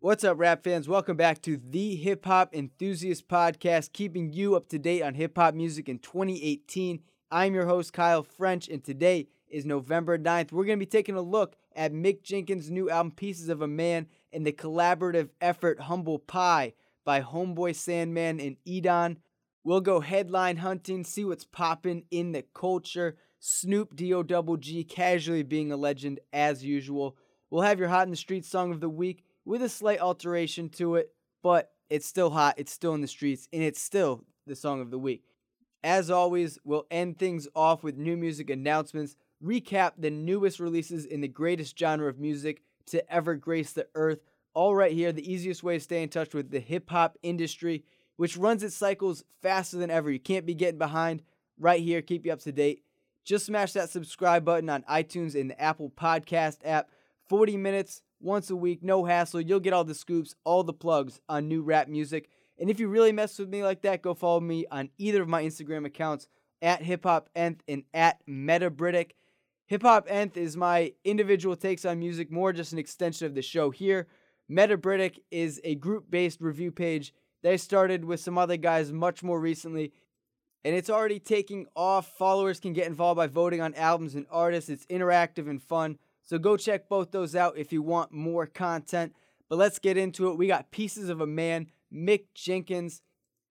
What's 0.00 0.22
up, 0.22 0.38
rap 0.38 0.62
fans? 0.62 0.88
Welcome 0.88 1.16
back 1.16 1.42
to 1.42 1.56
the 1.56 1.96
Hip 1.96 2.24
Hop 2.24 2.54
Enthusiast 2.54 3.26
Podcast, 3.26 3.92
keeping 3.92 4.32
you 4.32 4.54
up 4.54 4.68
to 4.68 4.78
date 4.78 5.02
on 5.02 5.14
hip 5.14 5.36
hop 5.36 5.54
music 5.54 5.88
in 5.88 5.98
2018. 5.98 7.00
I'm 7.32 7.52
your 7.52 7.66
host, 7.66 7.92
Kyle 7.92 8.22
French, 8.22 8.68
and 8.68 8.84
today 8.84 9.26
is 9.48 9.64
November 9.64 10.16
9th. 10.16 10.52
We're 10.52 10.66
going 10.66 10.78
to 10.78 10.86
be 10.86 10.88
taking 10.88 11.16
a 11.16 11.20
look 11.20 11.56
at 11.74 11.92
Mick 11.92 12.22
Jenkins' 12.22 12.70
new 12.70 12.88
album, 12.88 13.10
Pieces 13.10 13.48
of 13.48 13.60
a 13.60 13.66
Man, 13.66 14.06
and 14.32 14.46
the 14.46 14.52
collaborative 14.52 15.30
effort, 15.40 15.80
Humbl 15.80 16.24
Pi, 16.24 16.74
by 17.04 17.20
Homeboy 17.20 17.74
Sandman 17.74 18.38
and 18.38 18.56
Edan. 18.64 19.16
We'll 19.64 19.80
go 19.80 19.98
headline 19.98 20.58
hunting, 20.58 21.02
see 21.02 21.24
what's 21.24 21.44
popping 21.44 22.04
in 22.12 22.30
the 22.30 22.44
culture. 22.54 23.16
Snoop 23.40 23.96
D-O 23.96 24.22
double 24.22 24.58
G 24.58 24.84
casually 24.84 25.42
being 25.42 25.72
a 25.72 25.76
legend 25.76 26.20
as 26.32 26.64
usual. 26.64 27.16
We'll 27.50 27.62
have 27.62 27.80
your 27.80 27.88
Hot 27.88 28.06
in 28.06 28.10
the 28.12 28.16
Street 28.16 28.44
song 28.44 28.70
of 28.70 28.80
the 28.80 28.88
week 28.88 29.24
with 29.48 29.62
a 29.62 29.68
slight 29.68 29.98
alteration 29.98 30.68
to 30.68 30.96
it, 30.96 31.10
but 31.42 31.72
it's 31.88 32.06
still 32.06 32.28
hot, 32.28 32.54
it's 32.58 32.70
still 32.70 32.92
in 32.92 33.00
the 33.00 33.08
streets, 33.08 33.48
and 33.50 33.62
it's 33.62 33.80
still 33.80 34.22
the 34.46 34.54
song 34.54 34.82
of 34.82 34.90
the 34.90 34.98
week. 34.98 35.24
As 35.82 36.10
always, 36.10 36.58
we'll 36.64 36.86
end 36.90 37.18
things 37.18 37.48
off 37.56 37.82
with 37.82 37.96
new 37.96 38.14
music 38.14 38.50
announcements, 38.50 39.16
recap 39.42 39.92
the 39.96 40.10
newest 40.10 40.60
releases 40.60 41.06
in 41.06 41.22
the 41.22 41.28
greatest 41.28 41.78
genre 41.78 42.10
of 42.10 42.18
music 42.18 42.60
to 42.88 43.10
ever 43.10 43.36
grace 43.36 43.72
the 43.72 43.86
earth, 43.94 44.18
all 44.52 44.74
right 44.74 44.92
here, 44.92 45.12
the 45.12 45.32
easiest 45.32 45.62
way 45.62 45.78
to 45.78 45.80
stay 45.80 46.02
in 46.02 46.10
touch 46.10 46.34
with 46.34 46.50
the 46.50 46.60
hip 46.60 46.90
hop 46.90 47.16
industry, 47.22 47.84
which 48.16 48.36
runs 48.36 48.62
its 48.62 48.76
cycles 48.76 49.24
faster 49.40 49.78
than 49.78 49.90
ever. 49.90 50.10
You 50.10 50.20
can't 50.20 50.44
be 50.44 50.54
getting 50.54 50.78
behind 50.78 51.22
right 51.58 51.80
here, 51.80 52.02
keep 52.02 52.26
you 52.26 52.32
up 52.34 52.40
to 52.40 52.52
date. 52.52 52.82
Just 53.24 53.46
smash 53.46 53.72
that 53.72 53.88
subscribe 53.88 54.44
button 54.44 54.68
on 54.68 54.82
iTunes 54.82 55.40
and 55.40 55.48
the 55.50 55.58
Apple 55.58 55.90
Podcast 55.90 56.58
app. 56.66 56.90
40 57.28 57.56
minutes 57.56 58.02
once 58.20 58.50
a 58.50 58.56
week, 58.56 58.82
no 58.82 59.04
hassle. 59.04 59.40
You'll 59.40 59.60
get 59.60 59.72
all 59.72 59.84
the 59.84 59.94
scoops, 59.94 60.34
all 60.44 60.62
the 60.62 60.72
plugs 60.72 61.20
on 61.28 61.48
new 61.48 61.62
rap 61.62 61.88
music. 61.88 62.28
And 62.58 62.70
if 62.70 62.80
you 62.80 62.88
really 62.88 63.12
mess 63.12 63.38
with 63.38 63.48
me 63.48 63.62
like 63.62 63.82
that, 63.82 64.02
go 64.02 64.14
follow 64.14 64.40
me 64.40 64.66
on 64.70 64.90
either 64.98 65.22
of 65.22 65.28
my 65.28 65.44
Instagram 65.44 65.86
accounts 65.86 66.26
at 66.60 66.82
Hip 66.82 67.04
Hop 67.04 67.30
Nth 67.34 67.62
and 67.68 67.84
at 67.94 68.24
Metabritic. 68.26 69.12
Hip 69.66 69.82
Hop 69.82 70.06
Nth 70.08 70.36
is 70.36 70.56
my 70.56 70.92
individual 71.04 71.54
takes 71.54 71.84
on 71.84 71.98
music, 71.98 72.32
more 72.32 72.52
just 72.52 72.72
an 72.72 72.78
extension 72.78 73.26
of 73.26 73.34
the 73.34 73.42
show 73.42 73.70
here. 73.70 74.08
Metabritic 74.50 75.18
is 75.30 75.60
a 75.62 75.74
group 75.76 76.10
based 76.10 76.40
review 76.40 76.72
page 76.72 77.12
that 77.42 77.52
I 77.52 77.56
started 77.56 78.04
with 78.04 78.20
some 78.20 78.38
other 78.38 78.56
guys 78.56 78.92
much 78.92 79.22
more 79.22 79.38
recently. 79.38 79.92
And 80.64 80.74
it's 80.74 80.90
already 80.90 81.20
taking 81.20 81.66
off. 81.76 82.16
Followers 82.16 82.58
can 82.58 82.72
get 82.72 82.86
involved 82.86 83.18
by 83.18 83.28
voting 83.28 83.60
on 83.60 83.74
albums 83.74 84.14
and 84.14 84.26
artists. 84.30 84.70
It's 84.70 84.86
interactive 84.86 85.48
and 85.48 85.62
fun. 85.62 85.98
So 86.28 86.38
go 86.38 86.58
check 86.58 86.90
both 86.90 87.10
those 87.10 87.34
out 87.34 87.56
if 87.56 87.72
you 87.72 87.80
want 87.80 88.12
more 88.12 88.44
content. 88.44 89.14
But 89.48 89.56
let's 89.56 89.78
get 89.78 89.96
into 89.96 90.28
it. 90.28 90.36
We 90.36 90.46
got 90.46 90.70
Pieces 90.70 91.08
of 91.08 91.22
a 91.22 91.26
Man, 91.26 91.68
Mick 91.90 92.24
Jenkins, 92.34 93.00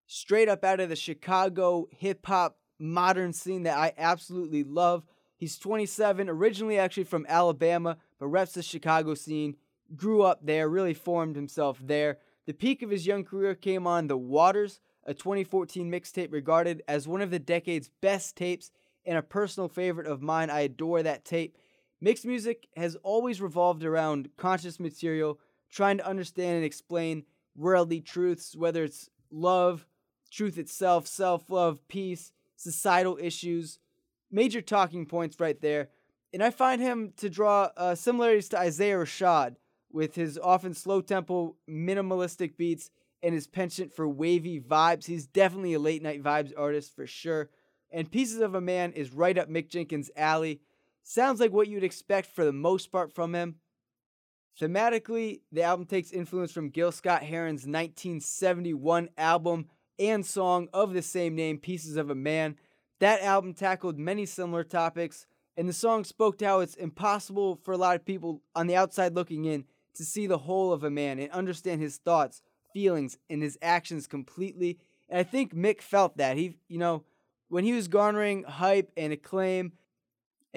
straight 0.06 0.48
up 0.48 0.64
out 0.64 0.80
of 0.80 0.90
the 0.90 0.96
Chicago 0.96 1.88
hip 1.90 2.24
hop 2.24 2.60
modern 2.78 3.34
scene 3.34 3.64
that 3.64 3.80
I 3.80 3.94
absolutely 3.98 4.64
love. 4.64 5.04
He's 5.38 5.58
27, 5.58 6.30
originally 6.30 6.78
actually 6.78 7.06
from 7.06 7.26
Alabama, 7.28 7.98
but 8.20 8.28
reps 8.28 8.54
the 8.54 8.62
Chicago 8.62 9.16
scene. 9.16 9.56
Grew 9.96 10.22
up 10.22 10.46
there, 10.46 10.70
really 10.70 10.94
formed 10.94 11.36
himself 11.36 11.80
there. 11.84 12.20
The 12.46 12.54
peak 12.54 12.84
of 12.84 12.92
his 12.92 13.08
young 13.08 13.24
career 13.24 13.56
came 13.56 13.88
on 13.88 14.06
The 14.06 14.18
Waters, 14.18 14.82
a 15.04 15.16
2014 15.16 15.92
mixtape 15.92 16.32
regarded 16.32 16.84
as 16.88 17.08
one 17.08 17.22
of 17.22 17.32
the 17.32 17.40
decade's 17.40 17.90
best 18.02 18.36
tapes 18.36 18.70
and 19.04 19.18
a 19.18 19.24
personal 19.24 19.68
favorite 19.68 20.06
of 20.06 20.22
mine. 20.22 20.52
I 20.52 20.60
adore 20.62 21.02
that 21.02 21.26
tape. 21.26 21.58
Mick's 22.04 22.26
music 22.26 22.68
has 22.76 22.96
always 22.98 23.42
revolved 23.42 23.84
around 23.84 24.30
conscious 24.38 24.80
material, 24.80 25.40
trying 25.72 25.98
to 25.98 26.08
understand 26.08 26.58
and 26.58 26.66
explain 26.66 27.24
worldly 27.56 28.02
truths, 28.02 28.56
whether 28.56 28.84
it's 28.84 29.10
love, 29.32 29.88
truth 30.32 30.58
itself, 30.58 31.08
self 31.08 31.50
love, 31.50 31.86
peace, 31.88 32.32
societal 32.56 33.18
issues, 33.22 33.80
major 34.32 34.62
talking 34.62 35.06
points 35.06 35.40
right 35.40 35.60
there. 35.62 35.90
And 36.34 36.44
I 36.44 36.52
find 36.52 36.82
him 36.82 37.14
to 37.18 37.30
draw 37.30 37.70
uh, 37.78 37.96
similarities 37.96 38.50
to 38.50 38.60
Isaiah 38.60 38.98
Rashad 38.98 39.56
with 39.92 40.16
his 40.16 40.38
often 40.38 40.74
slow 40.74 41.02
tempo, 41.02 41.56
minimalistic 41.70 42.58
beats 42.58 42.90
and 43.24 43.34
his 43.34 43.48
penchant 43.48 43.94
for 43.94 44.08
wavy 44.08 44.60
vibes. 44.60 45.06
He's 45.06 45.26
definitely 45.26 45.74
a 45.74 45.80
late 45.80 46.04
night 46.04 46.22
vibes 46.22 46.54
artist 46.56 46.96
for 46.96 47.08
sure. 47.08 47.50
And 47.92 48.12
Pieces 48.12 48.42
of 48.42 48.54
a 48.54 48.62
Man 48.62 48.92
is 48.92 49.14
right 49.14 49.38
up 49.38 49.50
Mick 49.50 49.70
Jenkins' 49.70 50.12
alley. 50.16 50.62
Sounds 51.10 51.40
like 51.40 51.54
what 51.54 51.70
you'd 51.70 51.86
expect 51.86 52.36
for 52.36 52.44
the 52.44 52.52
most 52.52 52.92
part 52.92 53.16
from 53.16 53.34
him. 53.34 53.56
Thematically, 54.60 55.40
the 55.54 55.64
album 55.64 55.86
takes 55.86 56.12
influence 56.12 56.52
from 56.52 56.70
Gil 56.70 56.92
Scott 56.92 57.24
Heron's 57.24 57.62
1971 57.62 59.08
album 59.18 59.68
and 59.98 60.26
song 60.26 60.68
of 60.74 60.94
the 60.94 61.02
same 61.02 61.34
name, 61.34 61.60
Pieces 61.60 61.96
of 61.96 62.10
a 62.10 62.16
Man. 62.16 62.58
That 63.00 63.22
album 63.22 63.54
tackled 63.54 63.98
many 63.98 64.26
similar 64.26 64.66
topics, 64.66 65.28
and 65.56 65.70
the 65.70 65.74
song 65.74 66.04
spoke 66.04 66.40
to 66.40 66.46
how 66.46 66.60
it's 66.60 66.76
impossible 66.76 67.62
for 67.64 67.72
a 67.72 67.78
lot 67.78 67.96
of 67.96 68.04
people 68.04 68.42
on 68.54 68.68
the 68.68 68.76
outside 68.76 69.16
looking 69.16 69.46
in 69.46 69.64
to 69.94 70.04
see 70.04 70.28
the 70.28 70.40
whole 70.40 70.74
of 70.74 70.84
a 70.84 70.90
man 70.90 71.20
and 71.20 71.32
understand 71.32 71.82
his 71.82 72.00
thoughts, 72.00 72.42
feelings, 72.74 73.18
and 73.30 73.42
his 73.42 73.58
actions 73.62 74.08
completely. 74.08 74.78
And 75.08 75.18
I 75.18 75.24
think 75.24 75.56
Mick 75.56 75.80
felt 75.80 76.18
that. 76.18 76.36
He, 76.36 76.58
you 76.68 76.78
know, 76.78 77.06
when 77.48 77.64
he 77.64 77.72
was 77.72 77.88
garnering 77.88 78.44
hype 78.44 78.92
and 78.98 79.14
acclaim 79.14 79.72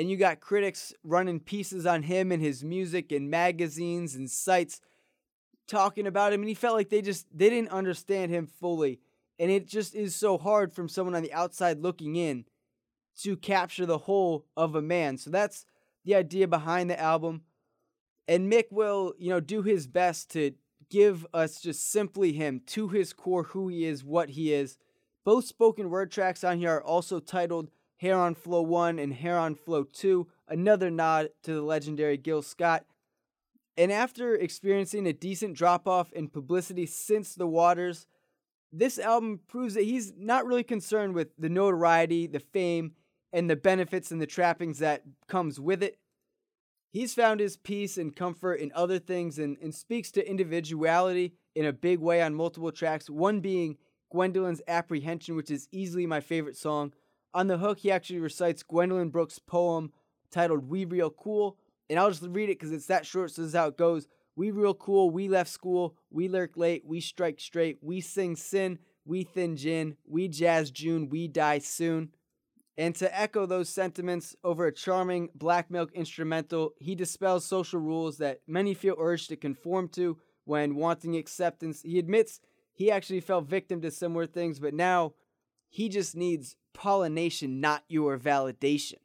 and 0.01 0.11
you 0.11 0.17
got 0.17 0.41
critics 0.41 0.95
running 1.05 1.39
pieces 1.39 1.85
on 1.85 2.03
him 2.03 2.33
and 2.33 2.43
his 2.43 2.65
music 2.65 3.13
and 3.13 3.29
magazines 3.29 4.15
and 4.15 4.31
sites 4.31 4.81
talking 5.69 6.07
about 6.07 6.33
him 6.33 6.41
and 6.41 6.49
he 6.49 6.55
felt 6.55 6.75
like 6.75 6.89
they 6.89 7.03
just 7.03 7.27
they 7.37 7.51
didn't 7.51 7.69
understand 7.69 8.33
him 8.33 8.47
fully. 8.47 8.99
And 9.39 9.51
it 9.51 9.67
just 9.67 9.95
is 9.95 10.17
so 10.17 10.39
hard 10.39 10.73
from 10.73 10.89
someone 10.89 11.15
on 11.15 11.23
the 11.23 11.35
outside 11.35 11.81
looking 11.81 12.17
in 12.17 12.47
to 13.19 13.37
capture 13.37 13.85
the 13.85 13.99
whole 13.99 14.47
of 14.57 14.75
a 14.75 14.81
man. 14.81 15.19
So 15.19 15.29
that's 15.29 15.67
the 16.07 16.15
idea 16.15 16.49
behind 16.49 16.89
the 16.89 16.99
album. 16.99 17.43
And 18.27 18.51
mick 18.51 18.71
will 18.71 19.13
you 19.19 19.29
know 19.29 19.41
do 19.41 19.61
his 19.61 19.87
best 19.87 20.31
to 20.31 20.53
give 20.89 21.27
us 21.35 21.61
just 21.61 21.93
simply 21.93 22.33
him 22.33 22.63
to 22.69 22.89
his 22.89 23.13
core 23.13 23.43
who 23.43 23.69
he 23.69 23.85
is 23.85 24.03
what 24.03 24.31
he 24.31 24.55
is. 24.55 24.79
Both 25.27 25.45
spoken 25.45 25.91
word 25.91 26.11
tracks 26.11 26.43
on 26.43 26.57
here 26.57 26.71
are 26.71 26.83
also 26.83 27.21
titled 27.21 27.71
Heron 28.01 28.35
Flow 28.35 28.63
1 28.63 28.99
and 28.99 29.13
Heron 29.13 29.55
Flow 29.55 29.85
2, 29.85 30.27
another 30.49 30.91
nod 30.91 31.29
to 31.43 31.53
the 31.53 31.61
legendary 31.61 32.17
Gil 32.17 32.41
Scott. 32.41 32.87
And 33.77 33.93
after 33.93 34.35
experiencing 34.35 35.07
a 35.07 35.13
decent 35.13 35.55
drop 35.55 35.87
off 35.87 36.11
in 36.13 36.29
publicity 36.29 36.87
since 36.87 37.35
The 37.35 37.47
Waters, 37.47 38.07
this 38.73 38.99
album 38.99 39.41
proves 39.47 39.75
that 39.75 39.85
he's 39.85 40.15
not 40.17 40.47
really 40.47 40.63
concerned 40.63 41.15
with 41.15 41.29
the 41.39 41.51
notoriety, 41.51 42.27
the 42.27 42.41
fame, 42.41 42.93
and 43.35 43.51
the 43.51 43.57
benefits 43.57 44.11
and 44.11 44.21
the 44.21 44.27
trappings 44.27 44.79
that 44.79 45.03
comes 45.29 45.61
with 45.61 45.83
it. 45.83 45.99
He's 46.91 47.15
found 47.15 47.39
his 47.39 47.59
peace 47.59 47.99
and 47.99 48.17
comfort 48.17 48.55
in 48.55 48.73
other 48.75 48.99
things 48.99 49.39
and, 49.39 49.59
and 49.63 49.75
speaks 49.75 50.11
to 50.13 50.29
individuality 50.29 51.35
in 51.55 51.67
a 51.67 51.73
big 51.73 51.99
way 51.99 52.23
on 52.23 52.35
multiple 52.35 52.73
tracks, 52.73 53.11
one 53.11 53.41
being 53.41 53.77
Gwendolyn's 54.11 54.63
Apprehension, 54.67 55.37
which 55.37 55.51
is 55.51 55.69
easily 55.71 56.07
my 56.07 56.21
favorite 56.21 56.57
song 56.57 56.95
on 57.35 57.47
the 57.47 57.59
hook, 57.59 57.79
he 57.81 57.91
actually 57.91 58.21
recites 58.21 58.63
Gwendolyn 58.63 59.11
Brooks' 59.11 59.39
poem 59.39 59.93
titled 60.31 60.69
We 60.69 60.85
Real 60.85 61.11
Cool. 61.11 61.57
And 61.89 61.99
I'll 61.99 62.11
just 62.11 62.23
read 62.23 62.49
it 62.49 62.59
because 62.59 62.73
it's 62.73 62.87
that 62.87 63.05
short, 63.05 63.33
so 63.33 63.43
this 63.43 63.49
is 63.51 63.57
how 63.57 63.67
it 63.67 63.77
goes. 63.77 64.07
We 64.37 64.53
real 64.53 64.75
cool, 64.75 65.11
we 65.11 65.29
left 65.29 65.51
school, 65.51 65.97
we 66.09 66.29
lurk 66.29 66.57
late, 66.57 66.85
we 66.87 67.01
strike 67.01 67.41
straight, 67.41 67.79
we 67.83 68.01
sing 68.01 68.37
sin, 68.37 68.79
we 69.05 69.25
thin 69.25 69.57
gin, 69.57 69.97
we 70.07 70.29
jazz 70.29 70.71
June, 70.71 71.09
we 71.09 71.27
die 71.27 71.59
soon. 71.59 72.11
And 72.79 72.95
to 72.95 73.21
echo 73.21 73.45
those 73.45 73.69
sentiments 73.69 74.37
over 74.45 74.67
a 74.67 74.73
charming 74.73 75.29
black 75.35 75.71
milk 75.71 75.93
instrumental, 75.93 76.73
he 76.79 76.95
dispels 76.95 77.45
social 77.45 77.81
rules 77.81 78.19
that 78.19 78.41
many 78.47 78.73
feel 78.73 78.95
urged 78.99 79.29
to 79.29 79.37
conform 79.37 79.89
to 79.89 80.17
when 80.45 80.77
wanting 80.77 81.17
acceptance. 81.17 81.83
He 81.83 81.99
admits 81.99 82.41
he 82.73 82.91
actually 82.91 83.21
fell 83.21 83.43
victim 83.43 83.83
to 83.83 83.91
similar 83.91 84.27
things, 84.27 84.61
but 84.61 84.73
now 84.73 85.13
he 85.69 85.89
just 85.89 86.17
needs 86.17 86.57
pollination, 86.75 87.61
not 87.61 87.85
your 87.89 88.19
validation. 88.19 88.99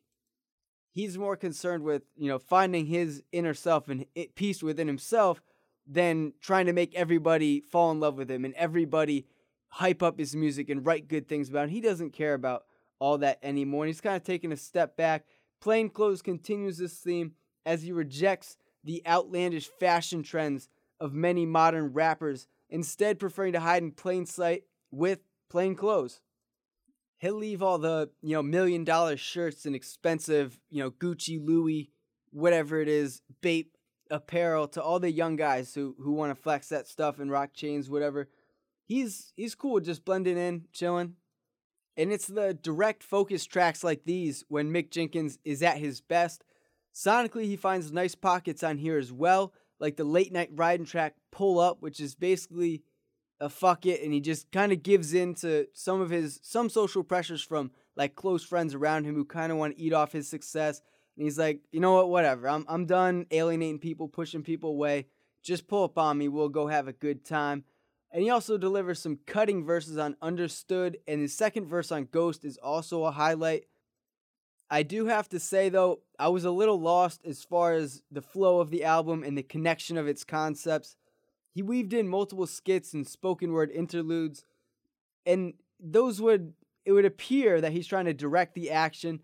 He's 0.91 1.17
more 1.17 1.35
concerned 1.35 1.83
with, 1.83 2.03
you 2.15 2.29
know, 2.29 2.39
finding 2.39 2.85
his 2.85 3.21
inner 3.31 3.53
self 3.53 3.89
and 3.89 4.05
peace 4.35 4.63
within 4.63 4.87
himself 4.87 5.41
than 5.85 6.33
trying 6.41 6.65
to 6.67 6.73
make 6.73 6.95
everybody 6.95 7.59
fall 7.59 7.91
in 7.91 7.99
love 7.99 8.17
with 8.17 8.31
him 8.31 8.45
and 8.45 8.53
everybody 8.55 9.27
hype 9.67 10.01
up 10.01 10.17
his 10.17 10.35
music 10.35 10.69
and 10.69 10.85
write 10.85 11.07
good 11.07 11.27
things 11.27 11.49
about 11.49 11.65
him. 11.65 11.69
He 11.71 11.81
doesn't 11.81 12.13
care 12.13 12.33
about 12.33 12.63
all 12.97 13.17
that 13.17 13.39
anymore. 13.43 13.83
And 13.83 13.89
he's 13.89 14.01
kind 14.01 14.15
of 14.15 14.23
taking 14.23 14.51
a 14.51 14.57
step 14.57 14.95
back. 14.95 15.25
Plain 15.61 15.89
Clothes 15.89 16.21
continues 16.21 16.77
this 16.77 16.97
theme 16.97 17.33
as 17.65 17.83
he 17.83 17.91
rejects 17.91 18.57
the 18.83 19.01
outlandish 19.05 19.67
fashion 19.67 20.23
trends 20.23 20.69
of 20.99 21.13
many 21.13 21.45
modern 21.45 21.91
rappers, 21.91 22.47
instead 22.69 23.19
preferring 23.19 23.53
to 23.53 23.59
hide 23.59 23.83
in 23.83 23.91
plain 23.91 24.25
sight 24.25 24.63
with 24.91 25.19
plain 25.49 25.75
clothes 25.75 26.21
he'll 27.17 27.35
leave 27.35 27.61
all 27.61 27.77
the 27.77 28.09
you 28.21 28.33
know 28.33 28.43
million 28.43 28.83
dollar 28.83 29.17
shirts 29.17 29.65
and 29.65 29.75
expensive 29.75 30.59
you 30.69 30.83
know 30.83 30.91
Gucci, 30.91 31.43
Louis, 31.43 31.91
whatever 32.31 32.81
it 32.81 32.87
is, 32.87 33.21
Bape 33.41 33.75
apparel 34.11 34.67
to 34.69 34.81
all 34.81 34.99
the 34.99 35.11
young 35.11 35.35
guys 35.35 35.73
who 35.73 35.95
who 35.99 36.11
want 36.11 36.35
to 36.35 36.41
flex 36.41 36.69
that 36.69 36.87
stuff 36.87 37.19
and 37.19 37.31
rock 37.31 37.53
chains, 37.53 37.89
whatever. 37.89 38.29
He's 38.85 39.33
he's 39.35 39.55
cool, 39.55 39.79
just 39.79 40.05
blending 40.05 40.37
in, 40.37 40.65
chilling. 40.71 41.15
And 41.97 42.11
it's 42.11 42.27
the 42.27 42.53
direct 42.53 43.03
focus 43.03 43.45
tracks 43.45 43.83
like 43.83 44.03
these 44.03 44.43
when 44.49 44.71
Mick 44.71 44.91
Jenkins 44.91 45.39
is 45.45 45.63
at 45.63 45.77
his 45.77 46.01
best. 46.01 46.43
Sonically, 46.93 47.45
he 47.45 47.55
finds 47.55 47.91
nice 47.91 48.15
pockets 48.15 48.63
on 48.63 48.77
here 48.77 48.97
as 48.97 49.13
well, 49.13 49.53
like 49.79 49.95
the 49.95 50.03
late 50.03 50.31
night 50.31 50.49
riding 50.53 50.85
track 50.85 51.15
Pull 51.31 51.57
Up, 51.59 51.81
which 51.81 51.99
is 51.99 52.15
basically 52.15 52.83
a 53.45 53.49
fuck 53.49 53.85
it, 53.85 54.01
and 54.01 54.11
he 54.11 54.19
just 54.19 54.51
kind 54.51 54.71
of 54.71 54.81
gives 54.81 55.13
in 55.13 55.35
to 55.35 55.67
some 55.73 56.01
of 56.01 56.09
his 56.09 56.39
some 56.41 56.67
social 56.67 57.03
pressures 57.03 57.43
from 57.43 57.69
like 57.95 58.15
close 58.15 58.43
friends 58.43 58.73
around 58.73 59.05
him 59.05 59.13
who 59.13 59.23
kind 59.23 59.51
of 59.51 59.59
want 59.59 59.77
to 59.77 59.81
eat 59.81 59.93
off 59.93 60.11
his 60.11 60.27
success. 60.27 60.81
And 61.15 61.23
he's 61.23 61.37
like, 61.37 61.61
you 61.71 61.79
know 61.79 61.93
what, 61.93 62.09
whatever. 62.09 62.49
I'm 62.49 62.65
I'm 62.67 62.87
done 62.87 63.27
alienating 63.29 63.77
people, 63.79 64.07
pushing 64.07 64.41
people 64.41 64.71
away. 64.71 65.05
Just 65.43 65.67
pull 65.67 65.83
up 65.83 65.97
on 65.97 66.17
me. 66.17 66.27
We'll 66.27 66.49
go 66.49 66.67
have 66.67 66.87
a 66.87 66.93
good 66.93 67.23
time. 67.23 67.65
And 68.11 68.23
he 68.23 68.31
also 68.31 68.57
delivers 68.57 68.99
some 68.99 69.19
cutting 69.27 69.63
verses 69.63 69.97
on 69.97 70.15
Understood, 70.21 70.97
and 71.07 71.21
his 71.21 71.37
second 71.37 71.67
verse 71.67 71.91
on 71.91 72.07
Ghost 72.11 72.45
is 72.45 72.57
also 72.57 73.03
a 73.03 73.11
highlight. 73.11 73.65
I 74.71 74.81
do 74.81 75.05
have 75.05 75.29
to 75.29 75.39
say, 75.39 75.69
though, 75.69 75.99
I 76.17 76.29
was 76.29 76.45
a 76.45 76.51
little 76.51 76.79
lost 76.79 77.21
as 77.25 77.43
far 77.43 77.73
as 77.73 78.01
the 78.09 78.21
flow 78.21 78.59
of 78.59 78.71
the 78.71 78.83
album 78.83 79.23
and 79.23 79.37
the 79.37 79.43
connection 79.43 79.97
of 79.97 80.07
its 80.07 80.23
concepts. 80.23 80.95
He 81.55 81.63
weaved 81.63 81.93
in 81.93 82.07
multiple 82.09 82.45
skits 82.45 82.93
and 82.93 83.07
spoken 83.07 83.53
word 83.53 83.71
interludes, 83.71 84.43
and 85.25 85.53
those 85.79 86.21
would, 86.21 86.53
it 86.83 86.91
would 86.91 87.05
appear 87.05 87.61
that 87.61 87.71
he's 87.71 87.87
trying 87.87 88.05
to 88.05 88.13
direct 88.13 88.55
the 88.55 88.69
action, 88.69 89.21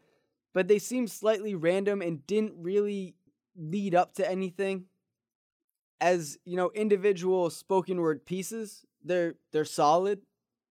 but 0.53 0.69
they 0.69 0.79
seemed 0.79 1.11
slightly 1.11 1.55
random 1.55 2.01
and 2.01 2.25
didn't 2.25 2.53
really 2.55 3.15
lead 3.55 3.93
up 3.93 4.13
to 4.15 4.29
anything. 4.29 4.85
As 5.99 6.39
you 6.45 6.55
know 6.57 6.71
individual 6.73 7.51
spoken 7.51 8.01
word 8.01 8.25
pieces 8.25 8.87
they're 9.03 9.35
they're 9.51 9.65
solid 9.65 10.21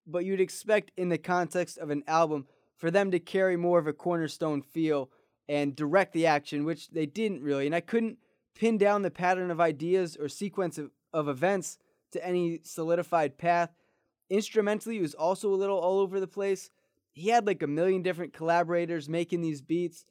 but 0.07 0.25
you'd 0.25 0.41
expect 0.41 0.91
in 0.97 1.09
the 1.09 1.19
context 1.19 1.79
of 1.79 1.91
an 1.91 2.03
album 2.09 2.47
for 2.77 2.91
them 2.91 3.11
to 3.11 3.21
carry 3.21 3.57
more 3.57 3.79
of 3.79 3.87
a 3.87 3.93
cornerstone 3.93 4.63
feel 4.63 5.11
and 5.49 5.77
direct 5.77 6.13
the 6.13 6.27
action 6.27 6.65
which 6.65 6.89
they 6.91 7.07
didn't 7.07 7.43
really 7.43 7.67
and 7.67 7.75
i 7.75 7.81
couldn't 7.81 8.19
pin 8.55 8.77
down 8.77 9.03
the 9.03 9.11
pattern 9.11 9.51
of 9.51 9.61
ideas 9.61 10.17
or 10.17 10.29
sequence 10.29 10.79
of, 10.79 10.91
of 11.13 11.29
events 11.29 11.79
to 12.13 12.25
any 12.25 12.61
solidified 12.63 13.39
path 13.39 13.71
instrumentally 14.29 14.99
it 14.99 15.03
was 15.03 15.15
also 15.15 15.53
a 15.53 15.57
little 15.57 15.79
all 15.79 15.99
over 15.99 16.21
the 16.21 16.27
place 16.27 16.71
he 17.13 17.29
had 17.29 17.47
like 17.47 17.63
a 17.63 17.67
million 17.67 18.03
different 18.03 18.33
collaborators 18.33 19.09
making 19.09 19.41
these 19.41 19.61
beats 19.61 20.05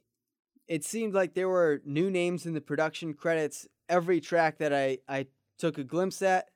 it 0.69 0.85
seemed 0.85 1.15
like 1.15 1.33
there 1.33 1.49
were 1.49 1.81
new 1.83 2.11
names 2.11 2.45
in 2.45 2.53
the 2.53 2.61
production 2.61 3.13
credits 3.15 3.67
every 3.89 4.21
track 4.21 4.59
that 4.59 4.71
I, 4.71 4.99
I 5.09 5.25
took 5.57 5.79
a 5.79 5.83
glimpse 5.83 6.21
at. 6.21 6.49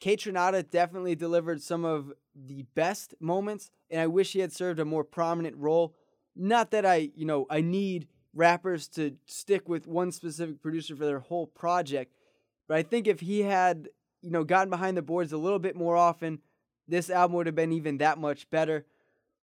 Kaytranada 0.00 0.68
definitely 0.68 1.14
delivered 1.14 1.62
some 1.62 1.84
of 1.84 2.12
the 2.34 2.64
best 2.74 3.14
moments, 3.20 3.70
and 3.90 4.00
I 4.00 4.06
wish 4.06 4.32
he 4.32 4.40
had 4.40 4.52
served 4.52 4.80
a 4.80 4.84
more 4.84 5.04
prominent 5.04 5.56
role. 5.58 5.94
Not 6.34 6.70
that 6.72 6.86
I, 6.86 7.10
you 7.14 7.26
know, 7.26 7.46
I 7.50 7.60
need 7.60 8.08
rappers 8.34 8.88
to 8.88 9.16
stick 9.26 9.68
with 9.68 9.86
one 9.86 10.10
specific 10.10 10.62
producer 10.62 10.96
for 10.96 11.04
their 11.04 11.20
whole 11.20 11.46
project, 11.46 12.16
but 12.72 12.78
I 12.78 12.84
think 12.84 13.06
if 13.06 13.20
he 13.20 13.40
had, 13.40 13.90
you 14.22 14.30
know, 14.30 14.44
gotten 14.44 14.70
behind 14.70 14.96
the 14.96 15.02
boards 15.02 15.34
a 15.34 15.36
little 15.36 15.58
bit 15.58 15.76
more 15.76 15.94
often, 15.94 16.38
this 16.88 17.10
album 17.10 17.36
would 17.36 17.44
have 17.44 17.54
been 17.54 17.70
even 17.70 17.98
that 17.98 18.16
much 18.16 18.48
better. 18.48 18.86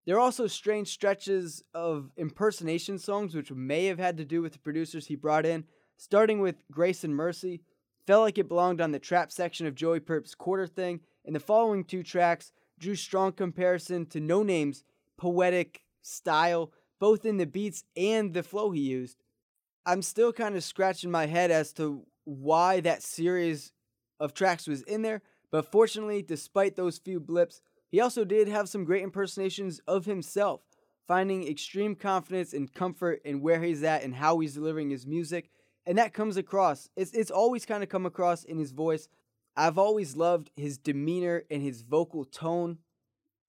There 0.05 0.15
are 0.15 0.21
also 0.21 0.47
strange 0.47 0.87
stretches 0.87 1.61
of 1.73 2.11
impersonation 2.15 2.97
songs, 2.97 3.35
which 3.35 3.51
may 3.51 3.87
have 3.87 3.99
had 3.99 4.15
to 4.15 4.23
do 4.23 4.41
with 4.41 4.53
the 4.53 4.59
producers 4.59 5.07
he 5.07 5.15
brought 5.17 5.45
in, 5.45 5.65
starting 5.97 6.39
with 6.39 6.63
Grace 6.71 7.03
and 7.03 7.13
Mercy, 7.13 7.59
felt 8.05 8.21
like 8.21 8.37
it 8.37 8.47
belonged 8.47 8.79
on 8.79 8.93
the 8.93 8.97
trap 8.97 9.29
section 9.29 9.67
of 9.67 9.75
Joey 9.75 9.99
Purp's 9.99 10.33
Quarter 10.33 10.67
Thing, 10.67 11.01
and 11.25 11.35
the 11.35 11.41
following 11.41 11.83
two 11.83 12.03
tracks 12.03 12.53
drew 12.79 12.95
strong 12.95 13.33
comparison 13.33 14.05
to 14.05 14.21
Noname's 14.21 14.85
poetic 15.17 15.81
style, 16.01 16.71
both 16.97 17.25
in 17.25 17.35
the 17.35 17.45
beats 17.45 17.83
and 17.97 18.33
the 18.33 18.41
flow 18.41 18.71
he 18.71 18.79
used. 18.79 19.17
I'm 19.85 20.01
still 20.01 20.31
kind 20.31 20.55
of 20.55 20.63
scratching 20.63 21.11
my 21.11 21.25
head 21.25 21.51
as 21.51 21.73
to 21.73 22.05
why 22.27 22.81
that 22.81 23.01
series 23.01 23.71
of 24.19 24.33
tracks 24.33 24.67
was 24.67 24.81
in 24.83 25.01
there, 25.01 25.21
but 25.49 25.71
fortunately, 25.71 26.21
despite 26.21 26.75
those 26.75 26.97
few 26.97 27.21
blips, 27.21 27.61
he 27.89 28.01
also 28.01 28.25
did 28.25 28.49
have 28.49 28.67
some 28.67 28.83
great 28.83 29.03
impersonations 29.03 29.79
of 29.87 30.05
himself, 30.05 30.59
finding 31.07 31.47
extreme 31.47 31.95
confidence 31.95 32.51
and 32.51 32.73
comfort 32.73 33.21
in 33.23 33.39
where 33.39 33.61
he's 33.61 33.81
at 33.81 34.03
and 34.03 34.15
how 34.15 34.39
he's 34.39 34.55
delivering 34.55 34.89
his 34.89 35.07
music, 35.07 35.49
and 35.85 35.97
that 35.97 36.13
comes 36.13 36.35
across. 36.35 36.89
It's 36.97 37.13
it's 37.13 37.31
always 37.31 37.65
kind 37.65 37.81
of 37.81 37.87
come 37.87 38.05
across 38.05 38.43
in 38.43 38.57
his 38.57 38.71
voice. 38.71 39.07
I've 39.55 39.77
always 39.77 40.17
loved 40.17 40.51
his 40.57 40.77
demeanor 40.77 41.45
and 41.49 41.61
his 41.61 41.81
vocal 41.81 42.25
tone. 42.25 42.79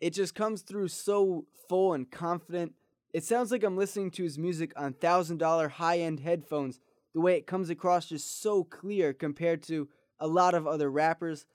It 0.01 0.15
just 0.15 0.37
comes 0.37 0.63
through 0.63 0.89
so 0.89 1.47
full 1.69 1.95
and 1.95 2.09
confident. 2.09 2.75
It 3.13 3.25
sounds 3.25 3.51
like 3.51 3.65
I'm 3.65 3.77
listening 3.77 4.13
to 4.13 4.23
his 4.23 4.39
music 4.39 4.73
on 4.77 4.95
$1000 4.95 5.71
high-end 5.73 6.21
headphones. 6.21 6.79
The 7.15 7.21
way 7.21 7.37
it 7.37 7.47
comes 7.47 7.71
across 7.71 8.07
just 8.07 8.41
so 8.43 8.65
clear 8.65 9.13
compared 9.13 9.63
to 9.65 9.89
a 10.21 10.27
lot 10.27 10.55
of 10.55 10.67
other 10.67 10.91
rappers. 10.91 11.47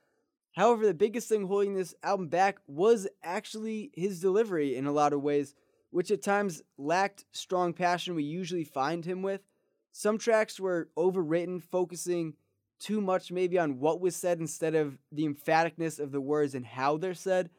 However, 0.54 0.86
the 0.86 0.94
biggest 0.94 1.30
thing 1.30 1.48
holding 1.48 1.74
this 1.74 1.96
album 2.04 2.28
back 2.28 2.60
was 2.68 3.08
actually 3.24 3.92
his 3.94 4.20
delivery 4.20 4.76
in 4.76 4.86
a 4.86 4.92
lot 4.92 5.14
of 5.14 5.22
ways, 5.22 5.56
which 5.90 6.12
at 6.12 6.22
times 6.22 6.62
lacked 6.78 7.26
strong 7.32 7.74
passion 7.74 8.16
we 8.16 8.24
usually 8.24 8.64
find 8.64 9.06
him 9.06 9.22
with. 9.22 9.42
Some 9.92 10.18
tracks 10.18 10.60
were 10.60 10.90
overwritten, 10.98 11.62
focusing 11.62 12.34
too 12.80 13.00
much 13.00 13.32
maybe 13.32 13.58
on 13.58 13.80
what 13.80 14.02
was 14.02 14.16
said 14.16 14.40
instead 14.40 14.76
of 14.76 14.98
the 15.12 15.28
emphaticness 15.28 16.00
of 16.00 16.12
the 16.12 16.22
words 16.22 16.56
and 16.56 16.66
how 16.66 16.98
they're 16.98 17.14
said. 17.14 17.50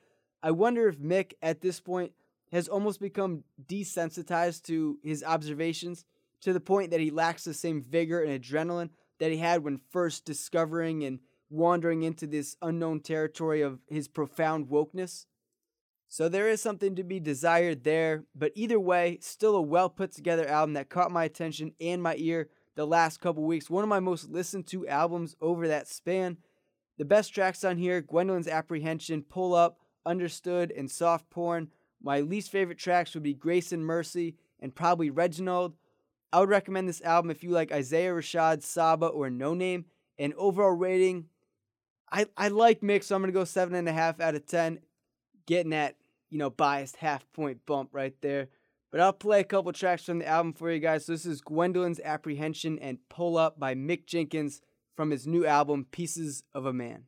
I 0.43 0.51
wonder 0.51 0.89
if 0.89 0.99
Mick 0.99 1.33
at 1.43 1.63
this 1.63 1.81
point 1.81 2.13
has 2.53 2.69
almost 2.69 3.01
become 3.01 3.45
desensitized 3.67 4.65
to 4.65 4.99
his 5.03 5.25
observations 5.25 6.05
to 6.45 6.53
the 6.53 6.61
point 6.61 6.91
that 6.91 7.01
he 7.01 7.11
lacks 7.11 7.45
the 7.45 7.55
same 7.55 7.83
vigor 7.83 8.23
and 8.23 8.41
adrenaline 8.41 8.91
that 9.19 9.31
he 9.31 9.39
had 9.39 9.65
when 9.65 9.81
first 9.91 10.27
discovering 10.27 11.03
and 11.03 11.19
wandering 11.49 12.03
into 12.03 12.27
this 12.27 12.57
unknown 12.61 13.01
territory 13.01 13.63
of 13.63 13.81
his 13.89 14.09
profound 14.09 14.69
wokeness. 14.69 15.25
So 16.09 16.29
there 16.29 16.49
is 16.49 16.61
something 16.61 16.95
to 16.97 17.03
be 17.03 17.19
desired 17.19 17.83
there, 17.83 18.25
but 18.35 18.53
either 18.55 18.79
way, 18.79 19.19
still 19.23 19.57
a 19.57 19.63
well 19.63 19.89
put 19.89 20.13
together 20.13 20.47
album 20.47 20.75
that 20.75 20.91
caught 20.91 21.11
my 21.11 21.25
attention 21.25 21.73
and 21.81 22.03
my 22.03 22.15
ear 22.19 22.51
the 22.77 22.87
last 22.87 23.21
couple 23.21 23.43
weeks. 23.43 23.71
One 23.71 23.83
of 23.83 23.89
my 23.89 24.01
most 24.01 24.29
listened 24.29 24.67
to 24.69 24.87
albums 24.87 25.35
over 25.41 25.67
that 25.69 25.89
span. 25.89 26.37
The 26.99 27.07
best 27.07 27.35
tracks 27.35 27.65
on 27.65 27.79
here 27.79 28.03
Gwendolyn's 28.03 28.49
Apprehension, 28.49 29.23
Pull 29.23 29.55
Up, 29.55 29.79
Understood, 30.05 30.73
and 30.77 30.91
Soft 30.91 31.31
Porn. 31.31 31.69
My 32.03 32.21
least 32.21 32.51
favorite 32.53 32.79
tracks 32.79 33.15
would 33.15 33.23
be 33.23 33.33
Grace 33.33 33.73
and 33.73 33.85
Mercy 33.85 34.37
and 34.61 34.75
probably 34.75 35.09
Reginald. 35.09 35.75
I 36.35 36.41
would 36.41 36.49
recommend 36.49 36.89
this 36.89 37.01
album 37.03 37.31
if 37.31 37.45
you 37.45 37.51
like 37.51 37.71
Isaiah 37.71 38.11
Rashad, 38.11 38.65
Saba, 38.65 39.07
or 39.07 39.29
Noname. 39.29 39.85
And 40.19 40.35
overall 40.35 40.73
rating, 40.73 41.27
I, 42.11 42.27
I 42.37 42.49
like 42.49 42.81
Mick, 42.81 43.05
so 43.05 43.15
I'm 43.15 43.23
to 43.23 43.31
go 43.31 43.43
7.5 43.43 44.21
out 44.21 44.35
of 44.35 44.45
10. 44.45 44.81
Getting 45.47 45.71
that 45.71 45.95
you 46.31 46.39
know, 46.39 46.51
biased 46.51 46.97
half 46.97 47.25
point 47.33 47.65
bump 47.67 47.91
right 47.93 48.17
there. 48.21 48.49
But 48.91 49.01
I'll 49.01 49.13
play 49.13 49.39
a 49.39 49.45
couple 49.45 49.73
tracks 49.73 50.03
from 50.03 50.19
the 50.19 50.27
album 50.27 50.55
for 50.55 50.73
you 50.73 50.81
guys. 50.81 51.07
So 51.07 51.13
this 51.13 51.25
is 51.25 51.41
Gwendolyn's 51.41 52.01
Apprehension 52.01 52.81
and 52.81 52.99
Pull 53.09 53.39
Up 53.39 53.61
by 53.61 53.77
Mick 53.77 54.07
Jenkins 54.07 54.61
from 54.97 55.13
his 55.13 55.29
new 55.29 55.47
album, 55.47 55.87
Pieces 55.93 56.43
of 56.53 56.67
a 56.67 56.73
Man. 56.73 57.05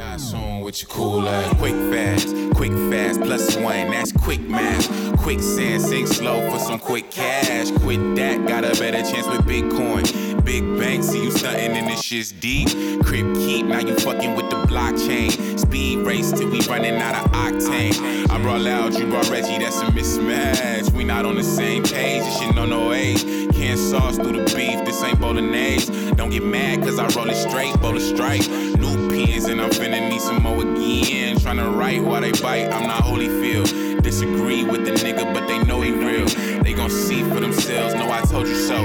Die 0.00 0.16
soon 0.16 0.60
with 0.60 0.80
your 0.80 0.88
cool 0.88 1.28
ass. 1.28 1.54
Quick 1.58 1.74
fast, 1.92 2.34
quick 2.54 2.72
fast, 2.90 3.20
plus 3.20 3.56
one, 3.56 3.90
that's 3.90 4.12
quick 4.12 4.40
math. 4.40 4.88
Quicksand, 5.18 5.82
sink 5.82 6.08
slow 6.08 6.50
for 6.50 6.58
some 6.58 6.78
quick 6.78 7.10
cash. 7.10 7.70
Quit 7.82 8.16
that, 8.16 8.46
got 8.48 8.64
a 8.64 8.72
better 8.80 9.02
chance 9.02 9.26
with 9.26 9.42
Bitcoin. 9.42 10.04
Big 10.44 10.64
bang, 10.78 11.02
see 11.02 11.22
you 11.22 11.30
stunting 11.30 11.76
and 11.76 11.86
this 11.86 12.02
shit's 12.02 12.32
deep. 12.32 12.68
Crib 13.04 13.34
keep, 13.34 13.66
now 13.66 13.80
you 13.80 13.94
fucking 13.96 14.34
with 14.34 14.48
the 14.48 14.56
blockchain. 14.66 15.58
Speed 15.58 15.98
race 15.98 16.32
till 16.32 16.48
we 16.50 16.60
running 16.62 16.96
out 16.96 17.14
of 17.14 17.30
octane. 17.32 18.30
I 18.30 18.40
brought 18.40 18.62
loud, 18.62 18.94
you 18.94 19.06
brought 19.06 19.28
Reggie, 19.28 19.58
that's 19.58 19.80
a 19.82 19.86
mismatch. 19.86 20.90
We 20.92 21.04
not 21.04 21.26
on 21.26 21.34
the 21.34 21.44
same 21.44 21.82
page, 21.82 22.22
this 22.22 22.38
shit 22.38 22.54
no 22.54 22.64
no 22.64 22.92
age. 22.92 23.22
Can't 23.54 23.78
sauce 23.78 24.16
through 24.16 24.32
the 24.32 24.44
beef, 24.56 24.84
this 24.86 25.02
ain't 25.02 25.20
bolognese. 25.20 26.12
Don't 26.12 26.30
get 26.30 26.42
mad, 26.42 26.82
cause 26.82 26.98
I 26.98 27.06
roll 27.08 27.28
it 27.28 27.36
straight, 27.36 27.78
bowl 27.80 27.96
of 27.96 28.02
strike. 28.02 28.48
New 28.48 29.09
pins, 29.26 29.44
and 29.46 29.60
I'm 29.60 29.70
finna 29.70 30.08
need 30.08 30.20
some 30.20 30.42
more 30.42 30.60
again. 30.60 31.36
Tryna 31.36 31.76
write 31.76 32.02
while 32.02 32.20
they 32.20 32.32
bite, 32.32 32.72
I'm 32.72 32.86
not 32.86 33.02
Holyfield. 33.02 34.02
Disagree 34.02 34.64
with 34.64 34.84
the 34.84 34.92
nigga, 34.92 35.32
but 35.34 35.46
they 35.46 35.62
know 35.64 35.80
he 35.80 35.92
real. 35.92 36.26
They 36.62 36.72
gon' 36.72 36.90
see 36.90 37.22
for 37.22 37.40
themselves, 37.40 37.94
know 37.94 38.10
I 38.10 38.22
told 38.22 38.46
you 38.48 38.54
so. 38.54 38.76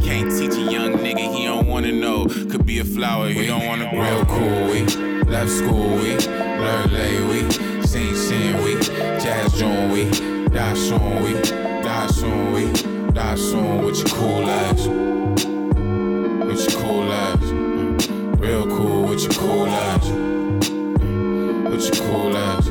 Can't 0.00 0.30
teach 0.38 0.54
a 0.54 0.70
young 0.70 0.94
nigga, 0.94 1.34
he 1.34 1.44
don't 1.44 1.66
wanna 1.66 1.92
know. 1.92 2.26
Could 2.26 2.66
be 2.66 2.80
a 2.80 2.84
flower, 2.84 3.28
he 3.28 3.46
don't 3.46 3.66
wanna 3.66 3.90
grow. 3.90 4.02
Real 4.02 4.24
cool, 4.26 4.66
we 4.70 4.80
left 5.24 5.50
school, 5.50 5.96
we 5.96 6.16
learn 6.64 6.92
late, 6.92 7.24
we 7.30 7.82
sing, 7.86 8.14
sing, 8.14 8.62
we 8.64 8.74
jazz 9.22 9.52
joint, 9.58 9.92
we 9.92 10.48
die 10.48 10.74
soon, 10.74 11.22
we 11.22 11.32
die 11.82 12.06
soon, 12.08 12.52
we 12.52 12.94
Die 13.14 13.36
soon 13.36 13.84
with 13.84 13.98
your 13.98 14.08
cool 14.08 14.50
ass. 14.50 15.53
With 19.26 19.36
your 19.36 19.42
cool 19.42 19.66
ass. 19.66 20.08
With 21.70 21.98
your 21.98 22.06
cool 22.08 22.36
ass. 22.36 22.68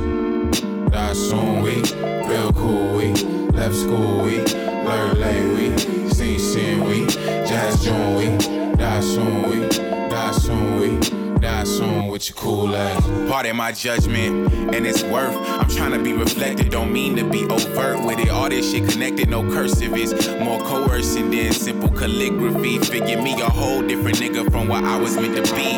Die 0.92 1.14
soon 1.14 1.62
we. 1.62 1.82
Real 2.28 2.54
cool 2.54 2.96
we. 2.96 3.14
Left 3.52 3.76
school 3.76 4.24
we. 4.24 4.40
Learn 4.40 5.20
late 5.20 5.72
we. 5.72 6.10
Sing 6.10 6.40
sin 6.40 6.86
we. 6.86 7.08
Jazz 7.08 7.84
June 7.84 8.18
we. 8.18 8.76
Die 8.76 9.02
soon 9.02 9.50
we. 9.50 9.68
Die 9.70 10.32
soon 10.32 10.80
we 10.80 11.24
die 11.44 11.64
soon 11.66 12.08
with 12.08 12.30
your 12.30 12.38
cool 12.38 12.76
ass. 12.76 13.06
Pardon 13.30 13.56
my 13.58 13.72
judgment, 13.72 14.52
and 14.74 14.88
it's 14.88 15.04
worth. 15.04 15.36
I'm 15.36 15.68
trying 15.68 15.92
to 15.92 16.00
be 16.00 16.14
reflected, 16.14 16.72
don't 16.72 16.92
mean 16.92 17.16
to 17.18 17.24
be 17.24 17.44
overt 17.46 18.04
with 18.04 18.20
it. 18.20 18.30
All 18.30 18.50
this 18.50 18.72
shit 18.72 18.90
connected, 18.90 19.30
no 19.30 19.44
cursive 19.52 19.96
is 19.96 20.14
more 20.40 20.60
coercive 20.62 21.30
than 21.32 21.52
simple 21.52 21.90
calligraphy. 21.90 22.80
Figure 22.80 23.22
me 23.22 23.34
a 23.42 23.50
whole 23.50 23.82
different 23.82 24.18
nigga 24.18 24.50
from 24.52 24.68
what 24.70 24.84
I 24.84 24.98
was 24.98 25.16
meant 25.18 25.36
to 25.46 25.54
be. 25.54 25.78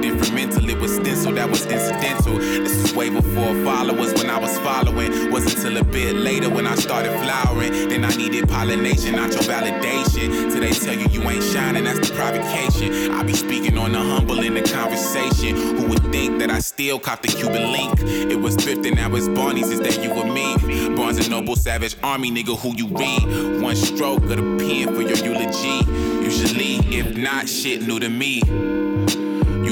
Different 0.00 0.34
mental, 0.34 0.68
it 0.68 0.78
was 0.78 0.94
stencil, 0.94 1.32
that 1.32 1.50
was 1.50 1.66
incidental. 1.66 2.38
This 2.38 2.72
is 2.72 2.94
way 2.94 3.10
before 3.10 3.52
followers 3.64 4.14
when 4.14 4.30
I 4.30 4.38
was 4.38 4.58
following. 4.60 5.30
Was 5.30 5.44
until 5.52 5.76
a 5.76 5.84
bit 5.84 6.16
later 6.16 6.48
when 6.48 6.66
I 6.66 6.74
started 6.74 7.12
flowering. 7.22 7.88
Then 7.88 8.04
I 8.04 8.14
needed 8.16 8.48
pollination, 8.48 9.16
not 9.16 9.32
your 9.32 9.42
validation. 9.42 10.50
Till 10.50 10.60
they 10.60 10.72
tell 10.72 10.94
you 10.94 11.06
you 11.08 11.28
ain't 11.28 11.44
shining, 11.44 11.84
that's 11.84 12.08
the 12.08 12.14
provocation. 12.14 13.12
I 13.12 13.22
be 13.22 13.34
speaking 13.34 13.76
on 13.76 13.92
the 13.92 13.98
humble 13.98 14.40
in 14.40 14.54
the 14.54 14.62
conversation. 14.62 15.54
Who 15.56 15.88
would 15.88 16.02
think 16.10 16.38
that 16.38 16.50
I 16.50 16.60
still 16.60 16.98
caught 16.98 17.22
the 17.22 17.28
Cuban 17.28 17.70
link? 17.70 18.00
It 18.00 18.40
was 18.40 18.56
thrifting, 18.56 18.96
now 18.96 19.14
it's 19.14 19.28
Barney's, 19.28 19.70
is 19.70 19.80
that 19.80 20.02
you 20.02 20.12
or 20.12 20.24
me? 20.24 20.56
Barnes 20.96 21.18
and 21.18 21.30
Noble, 21.30 21.56
Savage 21.56 21.96
Army, 22.02 22.30
nigga, 22.30 22.58
who 22.58 22.74
you 22.74 22.88
read? 22.88 23.60
One 23.60 23.76
stroke 23.76 24.22
of 24.22 24.28
the 24.30 24.36
pen 24.36 24.94
for 24.94 25.02
your 25.02 25.18
eulogy. 25.18 25.84
Usually, 26.24 26.76
if 26.96 27.16
not, 27.16 27.48
shit 27.48 27.82
new 27.82 28.00
to 28.00 28.08
me. 28.08 28.79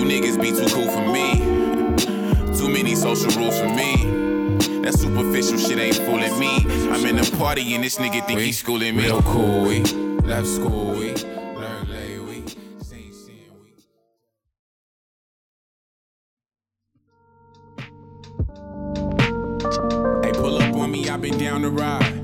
Niggas 0.09 0.41
be 0.41 0.50
too 0.53 0.67
cool 0.75 0.88
for 0.91 1.07
me. 1.12 1.35
Too 2.57 2.71
many 2.71 2.95
social 2.95 3.31
rules 3.38 3.59
for 3.61 3.69
me. 3.69 4.07
That 4.81 4.95
superficial 4.95 5.59
shit 5.59 5.79
ain't 5.79 5.97
fooling 5.97 6.38
me. 6.38 6.65
I'm 6.91 7.05
in 7.05 7.19
a 7.19 7.25
party 7.37 7.75
and 7.75 7.85
this 7.85 7.99
nigga 7.99 8.27
think 8.27 8.41
he's 8.41 8.59
schooling 8.59 8.97
me. 8.97 9.05
Real 9.05 9.21
cool, 9.21 9.65
we 9.65 9.81
left 10.25 10.47
school, 10.47 10.93
we. 10.93 11.12
Learn 11.12 11.91
late, 11.91 12.21
we 12.21 12.43
same 12.83 13.12
sin, 13.12 13.53
we. 13.61 13.71
Hey, 20.25 20.33
pull 20.33 20.57
up 20.57 20.75
on 20.75 20.91
me, 20.91 21.11
I've 21.11 21.21
been 21.21 21.37
down 21.37 21.61
the 21.61 21.71
ride. 21.71 22.15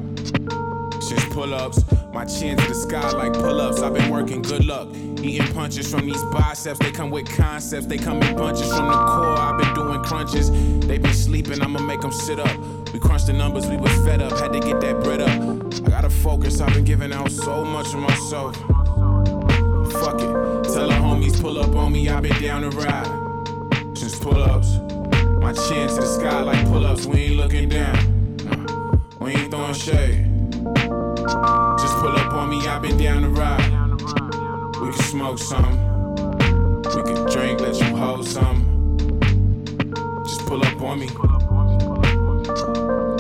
Since 1.03 1.26
pull 1.26 1.53
ups, 1.53 1.85
my 2.14 2.25
chin 2.25 2.57
to 2.57 2.67
the 2.67 2.75
sky 2.75 3.11
like 3.11 3.35
pull 3.35 3.61
ups. 3.61 3.83
I've 3.83 3.93
been 3.93 4.11
working, 4.11 4.41
good 4.41 4.64
luck. 4.64 4.88
Eating 5.25 5.54
punches 5.54 5.90
from 5.90 6.04
these 6.04 6.23
biceps, 6.25 6.78
they 6.81 6.90
come 6.90 7.09
with 7.09 7.26
concepts. 7.35 7.87
They 7.87 7.97
come 7.97 8.23
in 8.23 8.37
bunches 8.37 8.69
from 8.69 8.88
the 8.88 8.93
core. 8.93 9.38
I've 9.38 9.59
been 9.59 9.73
doing 9.73 10.02
crunches. 10.02 10.50
They 10.87 10.99
been 10.99 11.14
sleeping, 11.14 11.62
I'ma 11.62 11.81
make 11.81 12.02
them 12.02 12.12
sit 12.12 12.38
up. 12.38 12.59
We 12.93 13.00
crunched 13.00 13.28
the 13.28 13.33
numbers, 13.33 13.66
we 13.66 13.78
was 13.78 13.90
fed 14.04 14.21
up, 14.21 14.33
had 14.38 14.52
to 14.52 14.61
get 14.61 14.83
that 14.83 15.02
bread 15.02 15.23
up. 15.23 15.87
I 15.87 15.88
gotta 15.88 16.11
focus, 16.11 16.61
I've 16.61 16.75
been 16.75 16.85
giving 16.85 17.11
out 17.11 17.31
so 17.31 17.64
much 17.64 17.87
of 17.95 18.00
myself. 18.00 18.54
Fuck 19.95 20.21
it, 20.21 20.64
tell 20.75 20.88
the 20.88 20.99
homies 21.00 21.40
pull 21.40 21.59
up 21.59 21.75
on 21.75 21.93
me, 21.93 22.11
I've 22.11 22.23
been 22.23 22.43
down 22.43 22.61
the 22.61 22.71
ride. 22.71 23.97
Since 23.97 24.19
pull 24.19 24.43
ups, 24.43 24.76
my 25.40 25.54
chin 25.54 25.88
to 25.88 25.95
the 25.95 26.19
sky 26.21 26.43
like 26.43 26.66
pull 26.66 26.85
ups, 26.85 27.07
we 27.07 27.21
ain't 27.21 27.37
looking 27.37 27.71
down. 27.71 29.00
We 29.21 29.33
ain't 29.33 29.50
throwing 29.50 29.73
shade. 29.73 30.26
Just 30.52 31.97
pull 31.97 32.14
up 32.14 32.35
on 32.35 32.50
me, 32.50 32.66
I've 32.66 32.83
been 32.83 32.99
down 32.99 33.23
the 33.23 33.31
ride. 33.31 33.74
Can 34.94 35.02
smoke 35.06 35.38
some. 35.38 35.72
We 36.94 37.02
can 37.02 37.28
drink, 37.28 37.60
let 37.60 37.74
you 37.80 37.96
hold 37.96 38.26
some. 38.26 38.98
Just 40.24 40.46
pull 40.46 40.64
up 40.64 40.80
on 40.82 41.00
me. 41.00 41.08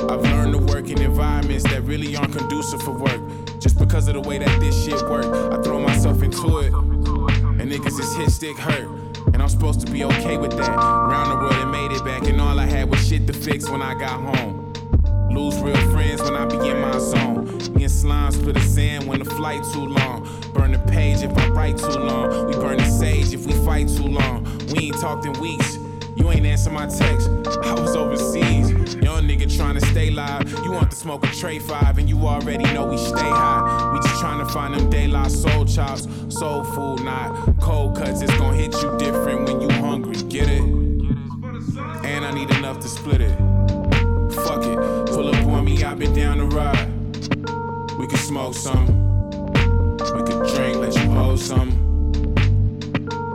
I've 0.08 0.22
learned 0.22 0.52
to 0.52 0.58
work 0.58 0.88
in 0.88 1.02
environments 1.02 1.64
that 1.64 1.82
really 1.82 2.14
aren't 2.16 2.36
conducive 2.36 2.80
for 2.80 2.92
work. 2.92 3.20
Just 3.58 3.76
because 3.78 4.06
of 4.06 4.14
the 4.14 4.20
way 4.20 4.38
that 4.38 4.60
this 4.60 4.84
shit 4.84 5.02
work, 5.08 5.24
I 5.24 5.60
throw 5.62 5.80
myself 5.80 6.22
into 6.22 6.58
it. 6.58 6.72
And 6.72 7.72
niggas 7.72 7.98
is 7.98 8.14
hit 8.14 8.30
stick 8.30 8.56
hurt. 8.56 8.88
And 9.32 9.42
I'm 9.42 9.48
supposed 9.48 9.84
to 9.84 9.90
be 9.90 10.04
okay 10.04 10.36
with 10.36 10.56
that. 10.56 10.76
Round 10.76 11.32
the 11.32 11.36
world 11.36 11.54
and 11.54 11.72
made 11.72 11.90
it 11.90 12.04
back, 12.04 12.28
and 12.28 12.40
all 12.40 12.60
I 12.60 12.66
had 12.66 12.88
was 12.88 13.04
shit 13.04 13.26
to 13.26 13.32
fix 13.32 13.68
when 13.68 13.82
I 13.82 13.94
got 13.94 14.20
home. 14.20 14.72
Lose 15.28 15.58
real 15.60 15.74
friends 15.90 16.22
when 16.22 16.36
I 16.36 16.46
be 16.46 16.68
in 16.68 16.80
my 16.80 16.96
zone. 16.98 17.46
Me 17.74 17.82
and 17.82 17.90
slime 17.90 18.30
split 18.30 18.54
the 18.54 18.60
sand 18.60 19.08
when 19.08 19.18
the 19.18 19.30
flight 19.30 19.64
too 19.72 19.86
long. 19.86 20.23
Burn 20.54 20.72
the 20.72 20.78
page 20.90 21.22
if 21.22 21.36
I 21.36 21.48
write 21.48 21.76
too 21.76 21.98
long. 21.98 22.46
We 22.46 22.54
burn 22.54 22.78
the 22.78 22.88
sage 22.88 23.34
if 23.34 23.44
we 23.46 23.52
fight 23.64 23.88
too 23.88 24.06
long. 24.06 24.44
We 24.72 24.86
ain't 24.86 25.00
talked 25.00 25.26
in 25.26 25.32
weeks. 25.40 25.78
You 26.16 26.30
ain't 26.30 26.46
answer 26.46 26.70
my 26.70 26.86
text. 26.86 27.28
I 27.64 27.74
was 27.74 27.96
overseas. 27.96 28.70
Young 28.94 29.26
nigga 29.26 29.54
trying 29.54 29.74
to 29.74 29.80
stay 29.86 30.10
live. 30.10 30.48
You 30.64 30.70
want 30.70 30.90
to 30.92 30.96
smoke 30.96 31.26
a 31.26 31.30
tray 31.34 31.58
five, 31.58 31.98
and 31.98 32.08
you 32.08 32.18
already 32.20 32.64
know 32.72 32.86
we 32.86 32.96
stay 32.96 33.18
high. 33.18 33.92
We 33.92 34.00
just 34.00 34.20
trying 34.20 34.44
to 34.44 34.52
find 34.52 34.74
them 34.74 34.88
daylight 34.88 35.32
soul 35.32 35.64
chops. 35.64 36.06
Soul 36.28 36.62
food, 36.62 37.04
not 37.04 37.58
cold 37.60 37.96
cuts. 37.96 38.22
It's 38.22 38.36
gonna 38.38 38.56
hit 38.56 38.72
you 38.80 38.96
different 38.96 39.48
when 39.48 39.60
you 39.60 39.70
hungry. 39.70 40.16
Get 40.28 40.48
it? 40.48 40.62
And 40.62 42.24
I 42.24 42.30
need 42.32 42.50
enough 42.50 42.78
to 42.80 42.88
split 42.88 43.20
it. 43.20 43.36
Fuck 44.34 44.64
it 44.64 44.74
Twill 45.06 45.34
up 45.34 45.46
on 45.46 45.64
me, 45.64 45.82
I've 45.82 45.98
been 45.98 46.14
down 46.14 46.38
the 46.38 46.46
ride. 46.46 47.98
We 47.98 48.06
can 48.06 48.18
smoke 48.18 48.54
some. 48.54 49.13
We 50.12 50.22
can 50.22 50.38
drink, 50.38 50.78
let 50.78 50.94
you 50.96 51.10
hold 51.10 51.38
some. 51.38 51.70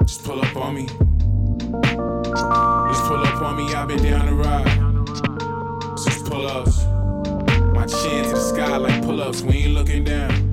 Just 0.05 0.23
pull 0.23 0.41
up 0.41 0.55
on 0.55 0.75
me. 0.75 0.87
Just 0.87 0.99
pull 3.05 3.25
up 3.25 3.41
on 3.41 3.57
me, 3.57 3.73
I've 3.73 3.87
been 3.87 4.03
down 4.03 4.25
the 4.25 4.33
ride. 4.33 4.65
Just 5.97 6.25
pull 6.25 6.47
ups. 6.47 6.83
My 7.73 7.85
chin 7.85 8.23
to 8.25 8.31
the 8.31 8.39
sky 8.39 8.77
like 8.77 9.03
pull 9.03 9.21
ups. 9.21 9.41
We 9.41 9.57
ain't 9.57 9.73
looking 9.73 10.03
down. 10.03 10.49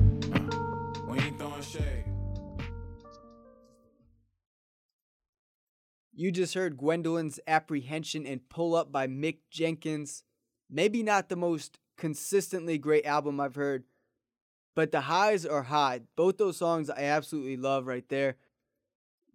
You 6.19 6.31
just 6.31 6.55
heard 6.55 6.77
Gwendolyn's 6.77 7.39
Apprehension 7.45 8.25
and 8.25 8.49
Pull 8.49 8.73
Up 8.73 8.91
by 8.91 9.05
Mick 9.05 9.37
Jenkins. 9.51 10.23
Maybe 10.67 11.03
not 11.03 11.29
the 11.29 11.35
most 11.35 11.77
consistently 11.95 12.79
great 12.79 13.05
album 13.05 13.39
I've 13.39 13.53
heard, 13.53 13.83
but 14.77 14.91
the 14.91 15.01
highs 15.01 15.43
are 15.43 15.63
high. 15.63 16.01
Both 16.15 16.37
those 16.37 16.57
songs 16.57 16.91
I 16.91 17.05
absolutely 17.05 17.57
love 17.57 17.87
right 17.87 18.07
there. 18.09 18.35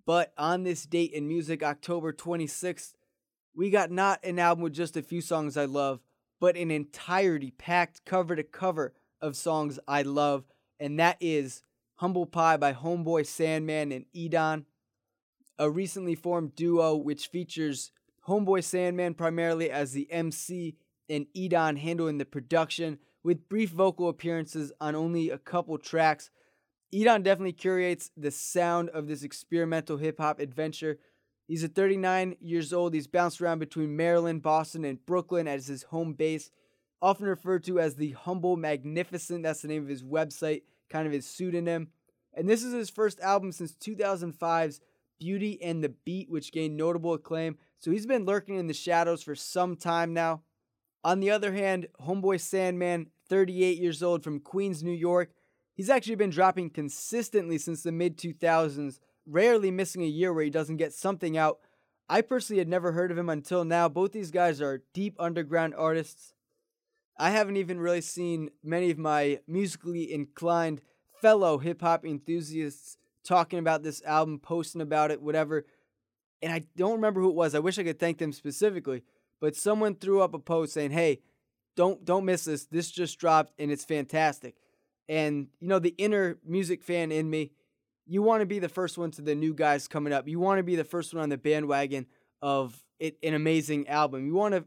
But 0.07 0.33
on 0.39 0.63
this 0.63 0.87
date 0.87 1.11
in 1.11 1.27
music, 1.27 1.65
October 1.65 2.13
26th, 2.13 2.93
we 3.53 3.69
got 3.69 3.91
not 3.91 4.25
an 4.25 4.39
album 4.39 4.63
with 4.63 4.73
just 4.73 4.97
a 4.97 5.03
few 5.03 5.21
songs 5.21 5.57
I 5.57 5.65
love, 5.65 5.99
but 6.41 6.57
an 6.57 6.71
entirety 6.71 7.51
packed 7.51 8.05
cover 8.05 8.37
to 8.37 8.45
cover 8.45 8.95
of 9.21 9.35
songs 9.35 9.81
I 9.89 10.03
love, 10.03 10.45
and 10.79 11.01
that 11.01 11.17
is 11.21 11.65
Humbl 12.01 12.31
Pi 12.31 12.57
by 12.57 12.73
Homeboy 12.73 13.27
Sandman 13.27 13.91
and 13.91 14.05
Edan, 14.15 14.67
a 15.59 15.69
recently 15.69 16.15
formed 16.15 16.55
duo 16.55 16.95
which 16.95 17.27
features 17.27 17.91
Homeboy 18.29 18.63
Sandman 18.63 19.15
primarily 19.15 19.73
as 19.73 19.91
the 19.91 20.09
MC 20.13 20.77
and 21.09 21.27
Edan 21.37 21.79
handling 21.79 22.19
the 22.19 22.25
production 22.25 23.01
with 23.23 23.49
brief 23.49 23.71
vocal 23.71 24.09
appearances 24.09 24.73
on 24.81 24.95
only 24.95 25.31
a 25.31 25.39
couple 25.39 25.79
tracks. 25.79 26.31
Edan 26.93 27.23
definitely 27.23 27.53
curates 27.53 28.11
the 28.17 28.31
sound 28.31 28.91
of 28.91 29.07
this 29.07 29.23
experimental 29.23 29.97
hip 29.97 30.19
hop 30.19 30.41
adventure. 30.41 30.99
He's 31.49 31.65
a 31.65 31.69
39 31.69 32.37
years 32.41 32.73
old. 32.73 32.95
He's 32.95 33.07
bounced 33.07 33.41
around 33.41 33.59
between 33.59 33.97
Maryland, 33.97 34.43
Boston, 34.43 34.85
and 34.85 35.05
Brooklyn 35.05 35.49
as 35.49 35.67
his 35.67 35.85
home 35.85 36.13
base, 36.13 36.51
often 37.01 37.27
referred 37.27 37.65
to 37.65 37.81
as 37.81 37.97
the 37.97 38.13
Humble 38.13 38.57
Magnificent. 38.57 39.43
That's 39.43 39.63
the 39.63 39.69
name 39.69 39.83
of 39.83 39.89
his 39.89 40.03
website, 40.03 40.63
kind 40.91 41.07
of 41.07 41.13
his 41.13 41.27
pseudonym. 41.27 41.89
And 42.35 42.49
this 42.49 42.63
is 42.63 42.73
his 42.73 42.91
first 42.91 43.21
album 43.21 43.53
since 43.53 43.73
2005's 43.73 44.81
Beauty 45.19 45.61
and 45.63 45.85
the 45.85 45.91
Beat, 45.91 46.31
which 46.31 46.53
gained 46.53 46.77
notable 46.77 47.15
acclaim. 47.15 47.57
So 47.79 47.91
he's 47.91 48.07
been 48.07 48.25
lurking 48.25 48.57
in 48.57 48.67
the 48.67 48.75
shadows 48.75 49.23
for 49.23 49.35
some 49.35 49.77
time 49.77 50.13
now. 50.13 50.43
On 51.05 51.21
the 51.21 51.31
other 51.31 51.53
hand, 51.53 51.89
Homeboy 52.01 52.41
Sandman, 52.41 53.09
38 53.29 53.79
years 53.79 54.03
old 54.03 54.23
from 54.23 54.41
Queens, 54.41 54.83
New 54.83 54.93
York, 54.93 55.33
he's 55.75 55.91
actually 55.91 56.15
been 56.15 56.31
dropping 56.31 56.71
consistently 56.71 57.59
since 57.59 57.83
the 57.83 57.91
mid 57.91 58.17
2000s, 58.17 59.01
rarely 59.27 59.71
missing 59.71 60.03
a 60.03 60.07
year 60.07 60.33
where 60.33 60.45
he 60.45 60.51
doesn't 60.51 60.77
get 60.77 60.93
something 60.93 61.37
out. 61.37 61.59
I 62.09 62.21
personally 62.21 62.59
had 62.59 62.69
never 62.69 62.93
heard 62.93 63.11
of 63.11 63.19
him 63.19 63.29
until 63.29 63.65
now. 63.65 63.89
Both 63.89 64.13
these 64.13 64.31
guys 64.31 64.61
are 64.61 64.83
deep 64.93 65.17
underground 65.19 65.75
artists. 65.77 66.35
I 67.19 67.31
haven't 67.31 67.57
even 67.57 67.81
really 67.81 68.01
seen 68.01 68.51
many 68.63 68.91
of 68.91 68.99
my 68.99 69.41
musically 69.47 70.13
inclined 70.13 70.83
fellow 71.21 71.59
hip 71.59 71.81
hop 71.81 72.05
enthusiasts 72.05 72.97
talking 73.25 73.59
about 73.59 73.83
this 73.83 74.03
album, 74.05 74.39
posting 74.39 74.81
about 74.81 75.11
it, 75.11 75.23
whatever. 75.23 75.65
And 76.41 76.53
I 76.53 76.65
don't 76.77 76.95
remember 76.95 77.21
who 77.21 77.31
it 77.31 77.37
was. 77.37 77.55
I 77.55 77.61
wish 77.61 77.79
I 77.79 77.85
could 77.85 78.01
thank 78.01 78.19
them 78.19 78.33
specifically 78.33 79.03
but 79.43 79.57
someone 79.57 79.97
threw 79.97 80.23
up 80.23 80.33
a 80.33 80.39
post 80.39 80.73
saying, 80.73 80.93
"Hey, 80.93 81.21
don't 81.77 82.03
don't 82.07 82.25
miss 82.25 82.45
this. 82.45 82.65
This 82.65 82.91
just 82.91 83.19
dropped 83.19 83.53
and 83.59 83.71
it's 83.71 83.85
fantastic." 83.85 84.55
And, 85.09 85.49
you 85.61 85.69
know, 85.69 85.79
the 85.81 85.95
inner 85.99 86.39
music 86.47 86.83
fan 86.83 87.13
in 87.13 87.29
me, 87.29 87.51
you 88.07 88.23
want 88.23 88.41
to 88.41 88.47
be 88.47 88.61
the 88.61 88.69
first 88.69 88.97
one 88.97 89.11
to 89.11 89.23
the 89.23 89.35
new 89.35 89.53
guys 89.53 89.89
coming 89.89 90.13
up. 90.13 90.29
You 90.29 90.39
want 90.39 90.59
to 90.59 90.63
be 90.63 90.77
the 90.77 90.85
first 90.85 91.13
one 91.13 91.23
on 91.23 91.29
the 91.29 91.37
bandwagon 91.37 92.07
of 92.41 92.83
it, 92.99 93.19
an 93.23 93.35
amazing 93.35 93.89
album. 93.89 94.25
You 94.27 94.35
want 94.35 94.55
to 94.55 94.65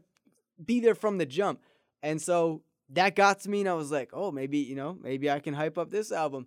be 0.62 0.78
there 0.78 0.94
from 0.94 1.18
the 1.18 1.26
jump. 1.26 1.60
And 2.02 2.20
so 2.20 2.62
that 2.90 3.16
got 3.16 3.40
to 3.40 3.50
me, 3.50 3.60
and 3.60 3.68
I 3.68 3.74
was 3.74 3.90
like, 3.90 4.10
oh, 4.12 4.30
maybe, 4.30 4.58
you 4.58 4.76
know, 4.76 4.96
maybe 5.02 5.30
I 5.30 5.40
can 5.40 5.54
hype 5.54 5.78
up 5.78 5.90
this 5.90 6.12
album. 6.12 6.46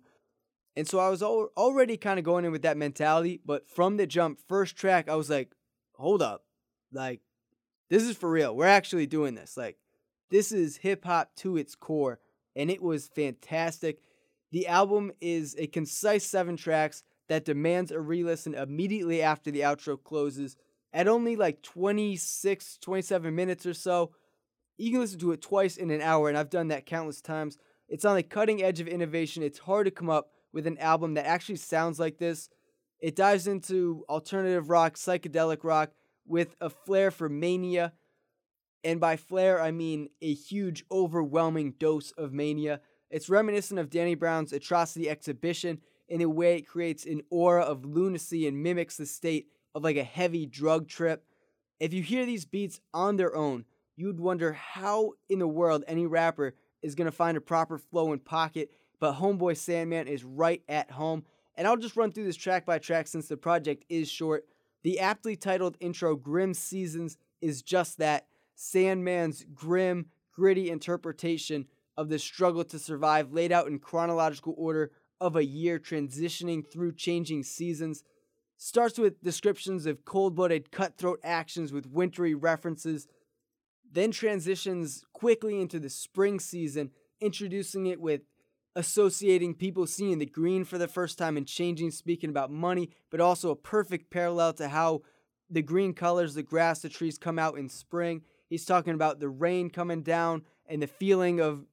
And 0.76 0.86
so 0.86 0.98
I 1.00 1.10
was 1.10 1.22
al- 1.22 1.50
already 1.56 1.96
kind 1.96 2.18
of 2.18 2.24
going 2.24 2.44
in 2.44 2.52
with 2.52 2.62
that 2.62 2.76
mentality. 2.76 3.40
But 3.44 3.68
from 3.68 3.96
the 3.96 4.06
jump, 4.06 4.38
first 4.48 4.76
track, 4.76 5.08
I 5.08 5.16
was 5.16 5.28
like, 5.28 5.52
hold 5.96 6.22
up. 6.22 6.44
Like, 6.92 7.20
this 7.90 8.04
is 8.04 8.16
for 8.16 8.30
real. 8.30 8.56
We're 8.56 8.66
actually 8.66 9.06
doing 9.06 9.34
this. 9.34 9.56
Like, 9.56 9.76
this 10.30 10.52
is 10.52 10.76
hip 10.78 11.04
hop 11.04 11.34
to 11.36 11.56
its 11.56 11.74
core. 11.74 12.20
And 12.56 12.70
it 12.70 12.82
was 12.82 13.08
fantastic. 13.08 13.98
The 14.52 14.66
album 14.66 15.12
is 15.20 15.54
a 15.58 15.66
concise 15.66 16.24
seven 16.24 16.56
tracks 16.56 17.02
that 17.28 17.44
demands 17.44 17.92
a 17.92 18.00
re 18.00 18.24
listen 18.24 18.54
immediately 18.54 19.22
after 19.22 19.50
the 19.50 19.60
outro 19.60 20.02
closes. 20.02 20.56
At 20.92 21.06
only 21.06 21.36
like 21.36 21.62
26, 21.62 22.78
27 22.78 23.34
minutes 23.34 23.66
or 23.66 23.74
so, 23.74 24.10
you 24.76 24.90
can 24.90 25.00
listen 25.00 25.20
to 25.20 25.32
it 25.32 25.42
twice 25.42 25.76
in 25.76 25.90
an 25.90 26.00
hour, 26.00 26.28
and 26.28 26.36
I've 26.36 26.50
done 26.50 26.68
that 26.68 26.86
countless 26.86 27.20
times. 27.20 27.58
It's 27.88 28.04
on 28.04 28.16
the 28.16 28.22
cutting 28.22 28.62
edge 28.62 28.80
of 28.80 28.88
innovation. 28.88 29.42
It's 29.42 29.60
hard 29.60 29.84
to 29.86 29.92
come 29.92 30.10
up 30.10 30.30
with 30.52 30.66
an 30.66 30.78
album 30.78 31.14
that 31.14 31.26
actually 31.26 31.56
sounds 31.56 32.00
like 32.00 32.18
this. 32.18 32.48
It 32.98 33.14
dives 33.14 33.46
into 33.46 34.04
alternative 34.08 34.68
rock, 34.68 34.94
psychedelic 34.94 35.62
rock, 35.62 35.92
with 36.26 36.54
a 36.60 36.70
flair 36.70 37.10
for 37.10 37.28
mania. 37.28 37.92
And 38.82 39.00
by 39.00 39.16
flair, 39.16 39.60
I 39.60 39.70
mean 39.70 40.08
a 40.22 40.32
huge, 40.32 40.84
overwhelming 40.90 41.72
dose 41.78 42.12
of 42.12 42.32
mania. 42.32 42.80
It's 43.10 43.28
reminiscent 43.28 43.80
of 43.80 43.90
Danny 43.90 44.14
Brown's 44.14 44.52
Atrocity 44.52 45.10
Exhibition 45.10 45.80
in 46.08 46.22
a 46.22 46.28
way 46.28 46.56
it 46.56 46.66
creates 46.66 47.04
an 47.06 47.22
aura 47.30 47.62
of 47.62 47.84
lunacy 47.84 48.46
and 48.46 48.62
mimics 48.62 48.96
the 48.96 49.06
state 49.06 49.46
of 49.74 49.84
like 49.84 49.96
a 49.96 50.04
heavy 50.04 50.46
drug 50.46 50.88
trip. 50.88 51.24
If 51.78 51.92
you 51.94 52.02
hear 52.02 52.26
these 52.26 52.44
beats 52.44 52.80
on 52.92 53.16
their 53.16 53.34
own, 53.34 53.64
you'd 53.96 54.20
wonder 54.20 54.52
how 54.52 55.12
in 55.28 55.38
the 55.38 55.48
world 55.48 55.84
any 55.86 56.06
rapper 56.06 56.54
is 56.82 56.94
going 56.94 57.06
to 57.06 57.12
find 57.12 57.36
a 57.36 57.40
proper 57.40 57.78
flow 57.78 58.12
and 58.12 58.24
pocket, 58.24 58.70
but 58.98 59.14
Homeboy 59.14 59.56
Sandman 59.56 60.08
is 60.08 60.24
right 60.24 60.62
at 60.68 60.90
home. 60.90 61.24
And 61.56 61.66
I'll 61.66 61.76
just 61.76 61.96
run 61.96 62.10
through 62.10 62.24
this 62.24 62.36
track 62.36 62.64
by 62.64 62.78
track 62.78 63.06
since 63.06 63.28
the 63.28 63.36
project 63.36 63.84
is 63.88 64.10
short. 64.10 64.44
The 64.82 65.00
aptly 65.00 65.36
titled 65.36 65.76
intro, 65.80 66.16
Grim 66.16 66.54
Seasons, 66.54 67.16
is 67.40 67.62
just 67.62 67.98
that 67.98 68.26
Sandman's 68.56 69.44
grim, 69.54 70.06
gritty 70.32 70.70
interpretation 70.70 71.66
of 71.96 72.08
the 72.08 72.18
struggle 72.18 72.64
to 72.64 72.78
survive, 72.78 73.32
laid 73.32 73.52
out 73.52 73.66
in 73.66 73.78
chronological 73.78 74.54
order 74.56 74.90
of 75.20 75.36
a 75.36 75.44
year 75.44 75.78
transitioning 75.78 76.64
through 76.70 76.94
changing 76.94 77.42
seasons. 77.42 78.04
Starts 78.56 78.98
with 78.98 79.22
descriptions 79.22 79.86
of 79.86 80.04
cold 80.04 80.34
blooded, 80.34 80.70
cutthroat 80.70 81.20
actions 81.22 81.72
with 81.72 81.86
wintry 81.86 82.34
references 82.34 83.06
then 83.92 84.10
transitions 84.10 85.04
quickly 85.12 85.60
into 85.60 85.80
the 85.80 85.90
spring 85.90 86.38
season, 86.38 86.90
introducing 87.20 87.86
it 87.86 88.00
with 88.00 88.22
associating 88.76 89.54
people 89.54 89.86
seeing 89.86 90.18
the 90.18 90.26
green 90.26 90.64
for 90.64 90.78
the 90.78 90.88
first 90.88 91.18
time 91.18 91.36
and 91.36 91.46
changing, 91.46 91.90
speaking 91.90 92.30
about 92.30 92.50
money, 92.50 92.90
but 93.10 93.20
also 93.20 93.50
a 93.50 93.56
perfect 93.56 94.10
parallel 94.10 94.52
to 94.54 94.68
how 94.68 95.02
the 95.48 95.62
green 95.62 95.92
colors, 95.92 96.34
the 96.34 96.42
grass, 96.42 96.80
the 96.80 96.88
trees 96.88 97.18
come 97.18 97.38
out 97.38 97.58
in 97.58 97.68
spring. 97.68 98.22
He's 98.48 98.64
talking 98.64 98.94
about 98.94 99.18
the 99.18 99.28
rain 99.28 99.70
coming 99.70 100.02
down 100.02 100.42
and 100.66 100.80
the 100.80 100.86
feeling 100.86 101.40
of 101.40 101.66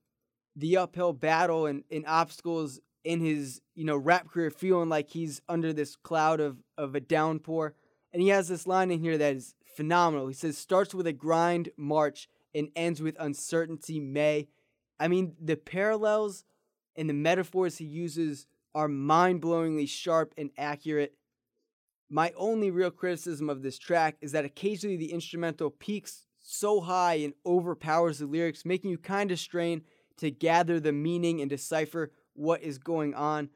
the 0.56 0.78
uphill 0.78 1.14
battle 1.14 1.68
and, 1.68 1.84
and 1.92 2.04
obstacles 2.08 2.80
in 3.04 3.20
his, 3.20 3.62
you 3.76 3.86
know, 3.86 3.96
rap 3.96 4.28
career, 4.28 4.50
feeling 4.50 4.90
like 4.90 5.10
he's 5.10 5.42
under 5.48 5.72
this 5.72 5.96
cloud 5.96 6.40
of, 6.40 6.58
of 6.78 6.96
a 6.96 7.00
downpour. 7.00 7.76
And 8.12 8.22
he 8.22 8.30
has 8.30 8.48
this 8.48 8.66
line 8.66 8.90
in 8.90 9.00
here 9.00 9.18
that 9.18 9.36
is 9.36 9.54
phenomenal. 9.76 10.28
He 10.28 10.34
says 10.34 10.58
starts 10.58 10.96
with 10.96 11.06
a 11.06 11.14
grind 11.14 11.70
March 11.78 12.28
and 12.56 12.70
ends 12.76 13.02
with 13.02 13.16
uncertainty 13.20 14.00
May. 14.00 14.48
I 15.00 15.08
mean, 15.08 15.36
the 15.40 15.56
parallels 15.56 16.44
and 16.98 17.10
the 17.10 17.14
metaphors 17.14 17.78
he 17.78 17.86
uses 17.86 18.48
are 18.76 18.88
mind 18.88 19.42
blowingly 19.42 19.88
sharp 19.88 20.34
and 20.38 20.50
accurate. 20.58 21.14
My 22.10 22.34
only 22.36 22.72
real 22.72 22.92
criticism 22.92 23.50
of 23.50 23.62
this 23.62 23.78
track 23.78 24.18
is 24.22 24.32
that 24.32 24.46
occasionally 24.46 24.98
the 24.98 25.12
instrumental 25.12 25.70
peaks 25.70 26.26
so 26.40 26.80
high 26.82 27.16
and 27.16 27.34
overpowers 27.46 28.20
the 28.20 28.26
lyrics, 28.26 28.66
making 28.66 28.90
you 28.90 28.98
kind 28.98 29.32
of 29.32 29.40
strain 29.40 29.82
to 30.18 30.32
gather 30.32 30.80
the 30.80 30.94
meaning 30.94 31.42
and 31.42 31.50
decipher 31.50 32.12
what 32.34 32.62
is 32.62 32.78
going 32.78 33.14
on. 33.14 33.50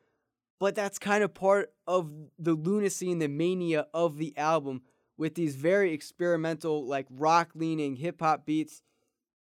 But 0.60 0.76
that's 0.76 1.00
kind 1.00 1.24
of 1.24 1.34
part 1.34 1.74
of 1.88 2.12
the 2.38 2.54
lunacy 2.54 3.12
and 3.12 3.22
the 3.22 3.28
mania 3.28 3.88
of 3.94 4.18
the 4.18 4.38
album 4.38 4.82
with 5.18 5.36
these 5.36 5.56
very 5.56 5.94
experimental, 5.94 6.86
like 6.86 7.08
rock 7.10 7.52
leaning 7.56 7.96
hip 7.96 8.20
hop 8.22 8.46
beats. 8.46 8.82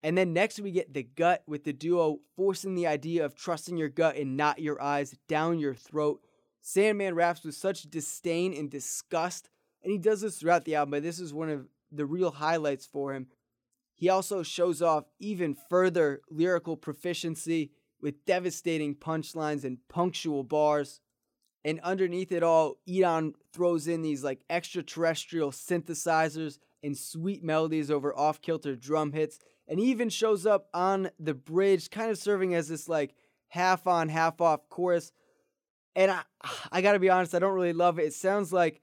And 0.02 0.16
then 0.16 0.32
next 0.32 0.60
we 0.60 0.70
get 0.70 0.94
the 0.94 1.02
gut 1.02 1.42
with 1.46 1.64
the 1.64 1.72
duo 1.72 2.20
forcing 2.36 2.74
the 2.74 2.86
idea 2.86 3.24
of 3.24 3.34
trusting 3.34 3.76
your 3.76 3.88
gut 3.88 4.16
and 4.16 4.36
not 4.36 4.60
your 4.60 4.80
eyes 4.80 5.14
down 5.28 5.58
your 5.58 5.74
throat. 5.74 6.22
Sandman 6.62 7.14
raps 7.14 7.44
with 7.44 7.54
such 7.54 7.82
disdain 7.84 8.54
and 8.54 8.70
disgust, 8.70 9.48
and 9.82 9.92
he 9.92 9.98
does 9.98 10.20
this 10.20 10.38
throughout 10.38 10.64
the 10.64 10.74
album, 10.74 10.92
but 10.92 11.02
this 11.02 11.18
is 11.18 11.32
one 11.32 11.48
of 11.48 11.66
the 11.90 12.06
real 12.06 12.30
highlights 12.30 12.86
for 12.86 13.14
him. 13.14 13.26
He 13.94 14.08
also 14.08 14.42
shows 14.42 14.80
off 14.80 15.04
even 15.18 15.56
further 15.68 16.22
lyrical 16.30 16.76
proficiency 16.76 17.72
with 18.00 18.24
devastating 18.24 18.94
punchlines 18.94 19.64
and 19.64 19.78
punctual 19.88 20.42
bars. 20.42 21.00
And 21.64 21.80
underneath 21.80 22.32
it 22.32 22.42
all, 22.42 22.78
Edan 22.88 23.34
throws 23.52 23.86
in 23.86 24.00
these 24.00 24.24
like 24.24 24.40
extraterrestrial 24.48 25.50
synthesizers 25.50 26.58
and 26.82 26.96
sweet 26.96 27.44
melodies 27.44 27.90
over 27.90 28.16
off 28.16 28.40
kilter 28.40 28.74
drum 28.74 29.12
hits. 29.12 29.38
And 29.70 29.80
he 29.80 29.86
even 29.86 30.10
shows 30.10 30.44
up 30.44 30.68
on 30.74 31.10
the 31.18 31.32
bridge, 31.32 31.88
kind 31.88 32.10
of 32.10 32.18
serving 32.18 32.54
as 32.54 32.68
this 32.68 32.88
like 32.88 33.14
half 33.48 33.86
on, 33.86 34.10
half 34.10 34.42
off 34.42 34.68
chorus. 34.68 35.12
And 35.96 36.10
I, 36.10 36.20
I 36.72 36.82
gotta 36.82 36.98
be 36.98 37.08
honest, 37.08 37.34
I 37.34 37.38
don't 37.38 37.54
really 37.54 37.72
love 37.72 37.98
it. 37.98 38.04
It 38.04 38.14
sounds 38.14 38.52
like 38.52 38.82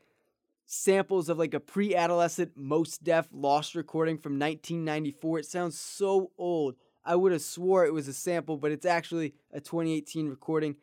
samples 0.66 1.30
of 1.30 1.38
like 1.38 1.54
a 1.54 1.60
pre 1.60 1.96
adolescent 1.96 2.54
Mos 2.56 2.98
Def 2.98 3.28
lost 3.32 3.76
recording 3.76 4.18
from 4.18 4.40
1994. 4.40 5.40
It 5.40 5.46
sounds 5.46 5.80
so 5.80 6.32
old. 6.40 6.76
I 7.06 7.16
would 7.16 7.32
have 7.32 7.42
swore 7.42 7.86
it 7.86 7.94
was 7.94 8.08
a 8.08 8.14
sample, 8.14 8.58
but 8.58 8.72
it's 8.72 8.86
actually 8.86 9.36
a 9.54 9.60
2018 9.60 10.28
recording 10.28 10.78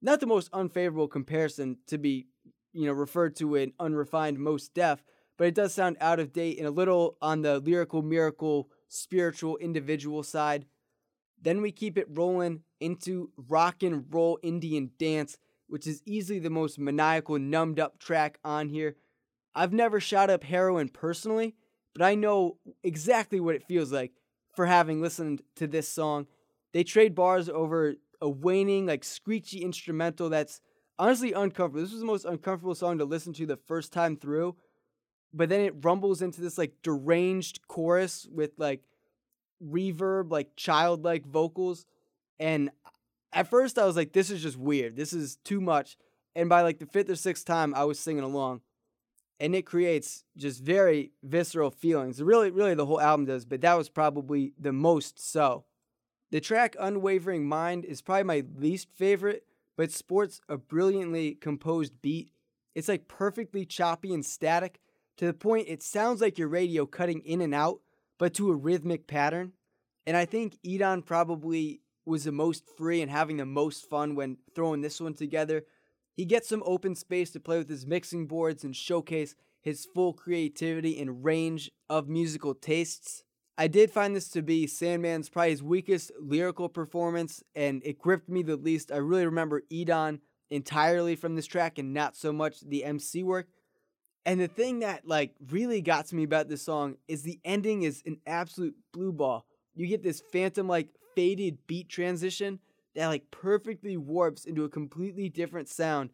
not 0.00 0.20
the 0.20 0.26
most 0.26 0.48
unfavorable 0.52 1.08
comparison 1.08 1.78
to 1.86 1.98
be, 1.98 2.26
you 2.72 2.86
know, 2.86 2.92
referred 2.92 3.36
to 3.36 3.56
an 3.56 3.72
unrefined 3.80 4.38
Mos 4.38 4.68
Def, 4.68 5.02
but 5.36 5.46
it 5.46 5.54
does 5.54 5.74
sound 5.74 5.96
out 6.00 6.20
of 6.20 6.32
date 6.32 6.58
and 6.58 6.66
a 6.66 6.72
little 6.72 7.16
on 7.20 7.42
the 7.42 7.58
lyrical 7.58 8.02
miracle, 8.02 8.70
spiritual 8.88 9.56
individual 9.58 10.22
side. 10.22 10.66
Then 11.40 11.62
we 11.62 11.70
keep 11.70 11.96
it 11.96 12.06
rolling 12.08 12.62
into 12.80 13.30
rock 13.36 13.82
and 13.82 14.04
roll 14.10 14.38
Indian 14.42 14.90
dance, 14.98 15.36
which 15.68 15.86
is 15.86 16.02
easily 16.04 16.38
the 16.38 16.50
most 16.50 16.78
maniacal, 16.78 17.38
numbed 17.38 17.78
up 17.78 17.98
track 17.98 18.38
on 18.42 18.68
here. 18.68 18.96
I've 19.54 19.72
never 19.72 20.00
shot 20.00 20.30
up 20.30 20.44
heroin 20.44 20.88
personally, 20.88 21.54
but 21.94 22.02
I 22.02 22.14
know 22.14 22.58
exactly 22.82 23.40
what 23.40 23.54
it 23.54 23.66
feels 23.66 23.92
like 23.92 24.12
for 24.54 24.66
having 24.66 25.00
listened 25.00 25.42
to 25.56 25.66
this 25.66 25.88
song. 25.88 26.26
They 26.72 26.84
trade 26.84 27.14
bars 27.14 27.48
over 27.48 27.94
a 28.20 28.28
waning, 28.28 28.86
like 28.86 29.04
screechy 29.04 29.62
instrumental 29.62 30.28
that's 30.28 30.60
honestly 30.98 31.32
uncomfortable. 31.32 31.82
This 31.82 31.92
was 31.92 32.00
the 32.00 32.06
most 32.06 32.24
uncomfortable 32.24 32.74
song 32.74 32.98
to 32.98 33.04
listen 33.04 33.32
to 33.34 33.46
the 33.46 33.56
first 33.56 33.92
time 33.92 34.16
through. 34.16 34.56
But 35.32 35.48
then 35.48 35.60
it 35.60 35.74
rumbles 35.82 36.22
into 36.22 36.40
this 36.40 36.58
like 36.58 36.72
deranged 36.82 37.66
chorus 37.68 38.26
with 38.32 38.52
like 38.56 38.82
reverb, 39.62 40.30
like 40.30 40.56
childlike 40.56 41.26
vocals. 41.26 41.86
And 42.38 42.70
at 43.32 43.48
first 43.48 43.78
I 43.78 43.84
was 43.84 43.96
like, 43.96 44.12
this 44.12 44.30
is 44.30 44.42
just 44.42 44.56
weird. 44.56 44.96
This 44.96 45.12
is 45.12 45.36
too 45.44 45.60
much. 45.60 45.96
And 46.34 46.48
by 46.48 46.62
like 46.62 46.78
the 46.78 46.86
fifth 46.86 47.10
or 47.10 47.16
sixth 47.16 47.44
time, 47.44 47.74
I 47.74 47.84
was 47.84 47.98
singing 47.98 48.24
along. 48.24 48.60
And 49.40 49.54
it 49.54 49.66
creates 49.66 50.24
just 50.36 50.62
very 50.62 51.12
visceral 51.22 51.70
feelings. 51.70 52.20
Really, 52.22 52.50
really, 52.50 52.74
the 52.74 52.86
whole 52.86 53.00
album 53.00 53.26
does, 53.26 53.44
but 53.44 53.60
that 53.60 53.74
was 53.74 53.88
probably 53.88 54.52
the 54.58 54.72
most 54.72 55.20
so. 55.20 55.64
The 56.30 56.40
track 56.40 56.76
Unwavering 56.78 57.46
Mind 57.46 57.84
is 57.84 58.02
probably 58.02 58.24
my 58.24 58.44
least 58.56 58.88
favorite, 58.94 59.44
but 59.76 59.92
sports 59.92 60.40
a 60.48 60.58
brilliantly 60.58 61.34
composed 61.34 62.02
beat. 62.02 62.30
It's 62.74 62.88
like 62.88 63.08
perfectly 63.08 63.64
choppy 63.64 64.12
and 64.12 64.26
static 64.26 64.80
to 65.18 65.26
the 65.26 65.34
point 65.34 65.68
it 65.68 65.82
sounds 65.82 66.20
like 66.20 66.38
your 66.38 66.48
radio 66.48 66.86
cutting 66.86 67.20
in 67.20 67.40
and 67.40 67.54
out, 67.54 67.80
but 68.18 68.34
to 68.34 68.50
a 68.50 68.56
rhythmic 68.56 69.06
pattern. 69.06 69.52
And 70.06 70.16
I 70.16 70.24
think 70.24 70.58
Edan 70.66 71.04
probably 71.04 71.82
was 72.06 72.24
the 72.24 72.32
most 72.32 72.64
free 72.78 73.02
and 73.02 73.10
having 73.10 73.36
the 73.36 73.44
most 73.44 73.88
fun 73.88 74.14
when 74.14 74.38
throwing 74.54 74.80
this 74.80 75.00
one 75.00 75.14
together. 75.14 75.64
He 76.16 76.24
gets 76.24 76.48
some 76.48 76.62
open 76.64 76.94
space 76.94 77.30
to 77.32 77.40
play 77.40 77.58
with 77.58 77.68
his 77.68 77.86
mixing 77.86 78.26
boards 78.26 78.64
and 78.64 78.74
showcase 78.74 79.34
his 79.60 79.86
full 79.94 80.14
creativity 80.14 80.98
and 81.00 81.24
range 81.24 81.70
of 81.90 82.08
musical 82.08 82.54
tastes. 82.54 83.24
I 83.58 83.66
did 83.66 83.90
find 83.90 84.14
this 84.14 84.28
to 84.30 84.42
be 84.42 84.66
Sandman's 84.66 85.28
probably 85.28 85.50
his 85.50 85.62
weakest 85.62 86.12
lyrical 86.20 86.68
performance, 86.68 87.42
and 87.56 87.82
it 87.84 87.98
gripped 87.98 88.28
me 88.28 88.42
the 88.42 88.56
least. 88.56 88.92
I 88.92 88.98
really 88.98 89.26
remember 89.26 89.62
Edan 89.70 90.20
entirely 90.48 91.16
from 91.16 91.34
this 91.34 91.46
track 91.46 91.78
and 91.78 91.92
not 91.92 92.16
so 92.16 92.32
much 92.32 92.60
the 92.60 92.84
MC 92.84 93.24
work. 93.24 93.48
And 94.26 94.40
the 94.40 94.48
thing 94.48 94.80
that 94.80 95.06
like 95.06 95.34
really 95.50 95.80
got 95.80 96.06
to 96.06 96.16
me 96.16 96.24
about 96.24 96.48
this 96.48 96.62
song 96.62 96.96
is 97.06 97.22
the 97.22 97.40
ending 97.44 97.82
is 97.82 98.02
an 98.04 98.18
absolute 98.26 98.74
blue 98.92 99.12
ball. 99.12 99.46
You 99.74 99.86
get 99.86 100.02
this 100.02 100.22
phantom 100.32 100.68
like 100.68 100.88
faded 101.14 101.58
beat 101.66 101.88
transition 101.88 102.58
that 102.94 103.06
like 103.06 103.30
perfectly 103.30 103.96
warps 103.96 104.44
into 104.44 104.64
a 104.64 104.68
completely 104.68 105.28
different 105.28 105.68
sound 105.68 106.10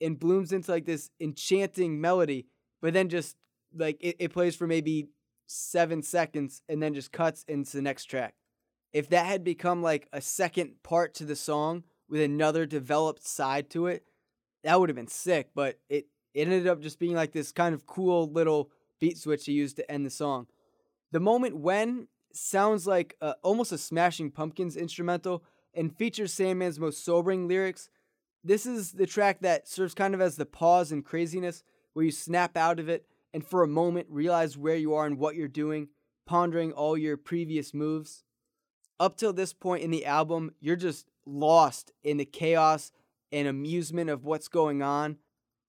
and 0.00 0.18
blooms 0.18 0.52
into 0.52 0.70
like 0.70 0.84
this 0.84 1.10
enchanting 1.20 2.00
melody, 2.00 2.46
but 2.82 2.92
then 2.92 3.08
just 3.08 3.36
like 3.74 3.96
it, 4.00 4.16
it 4.18 4.32
plays 4.32 4.56
for 4.56 4.66
maybe 4.66 5.08
seven 5.46 6.02
seconds 6.02 6.62
and 6.68 6.82
then 6.82 6.94
just 6.94 7.12
cuts 7.12 7.44
into 7.48 7.76
the 7.76 7.82
next 7.82 8.06
track. 8.06 8.34
If 8.92 9.08
that 9.10 9.26
had 9.26 9.44
become 9.44 9.82
like 9.82 10.08
a 10.12 10.20
second 10.20 10.82
part 10.82 11.14
to 11.14 11.24
the 11.24 11.36
song 11.36 11.84
with 12.08 12.20
another 12.20 12.66
developed 12.66 13.26
side 13.26 13.70
to 13.70 13.86
it, 13.86 14.04
that 14.64 14.78
would 14.78 14.88
have 14.88 14.96
been 14.96 15.08
sick. 15.08 15.50
But 15.54 15.78
it, 15.88 16.06
it 16.36 16.42
ended 16.42 16.66
up 16.66 16.82
just 16.82 16.98
being 16.98 17.14
like 17.14 17.32
this 17.32 17.50
kind 17.50 17.74
of 17.74 17.86
cool 17.86 18.30
little 18.30 18.70
beat 19.00 19.16
switch 19.16 19.46
he 19.46 19.52
used 19.52 19.76
to 19.76 19.90
end 19.90 20.04
the 20.04 20.10
song. 20.10 20.46
The 21.10 21.18
moment 21.18 21.56
when 21.56 22.08
sounds 22.34 22.86
like 22.86 23.16
uh, 23.22 23.32
almost 23.42 23.72
a 23.72 23.78
Smashing 23.78 24.30
Pumpkins 24.30 24.76
instrumental 24.76 25.42
and 25.72 25.96
features 25.96 26.34
Sandman's 26.34 26.78
most 26.78 27.02
sobering 27.02 27.48
lyrics. 27.48 27.88
This 28.44 28.66
is 28.66 28.92
the 28.92 29.06
track 29.06 29.40
that 29.40 29.66
serves 29.66 29.94
kind 29.94 30.14
of 30.14 30.20
as 30.20 30.36
the 30.36 30.44
pause 30.44 30.92
in 30.92 31.02
craziness 31.02 31.62
where 31.94 32.04
you 32.04 32.10
snap 32.10 32.54
out 32.54 32.78
of 32.78 32.90
it 32.90 33.06
and 33.32 33.44
for 33.44 33.62
a 33.62 33.68
moment 33.68 34.06
realize 34.10 34.58
where 34.58 34.76
you 34.76 34.94
are 34.94 35.06
and 35.06 35.18
what 35.18 35.36
you're 35.36 35.48
doing, 35.48 35.88
pondering 36.26 36.70
all 36.70 36.98
your 36.98 37.16
previous 37.16 37.72
moves. 37.72 38.24
Up 39.00 39.16
till 39.16 39.32
this 39.32 39.54
point 39.54 39.82
in 39.82 39.90
the 39.90 40.04
album, 40.04 40.52
you're 40.60 40.76
just 40.76 41.06
lost 41.24 41.92
in 42.04 42.18
the 42.18 42.26
chaos 42.26 42.92
and 43.32 43.48
amusement 43.48 44.10
of 44.10 44.24
what's 44.26 44.48
going 44.48 44.82
on. 44.82 45.16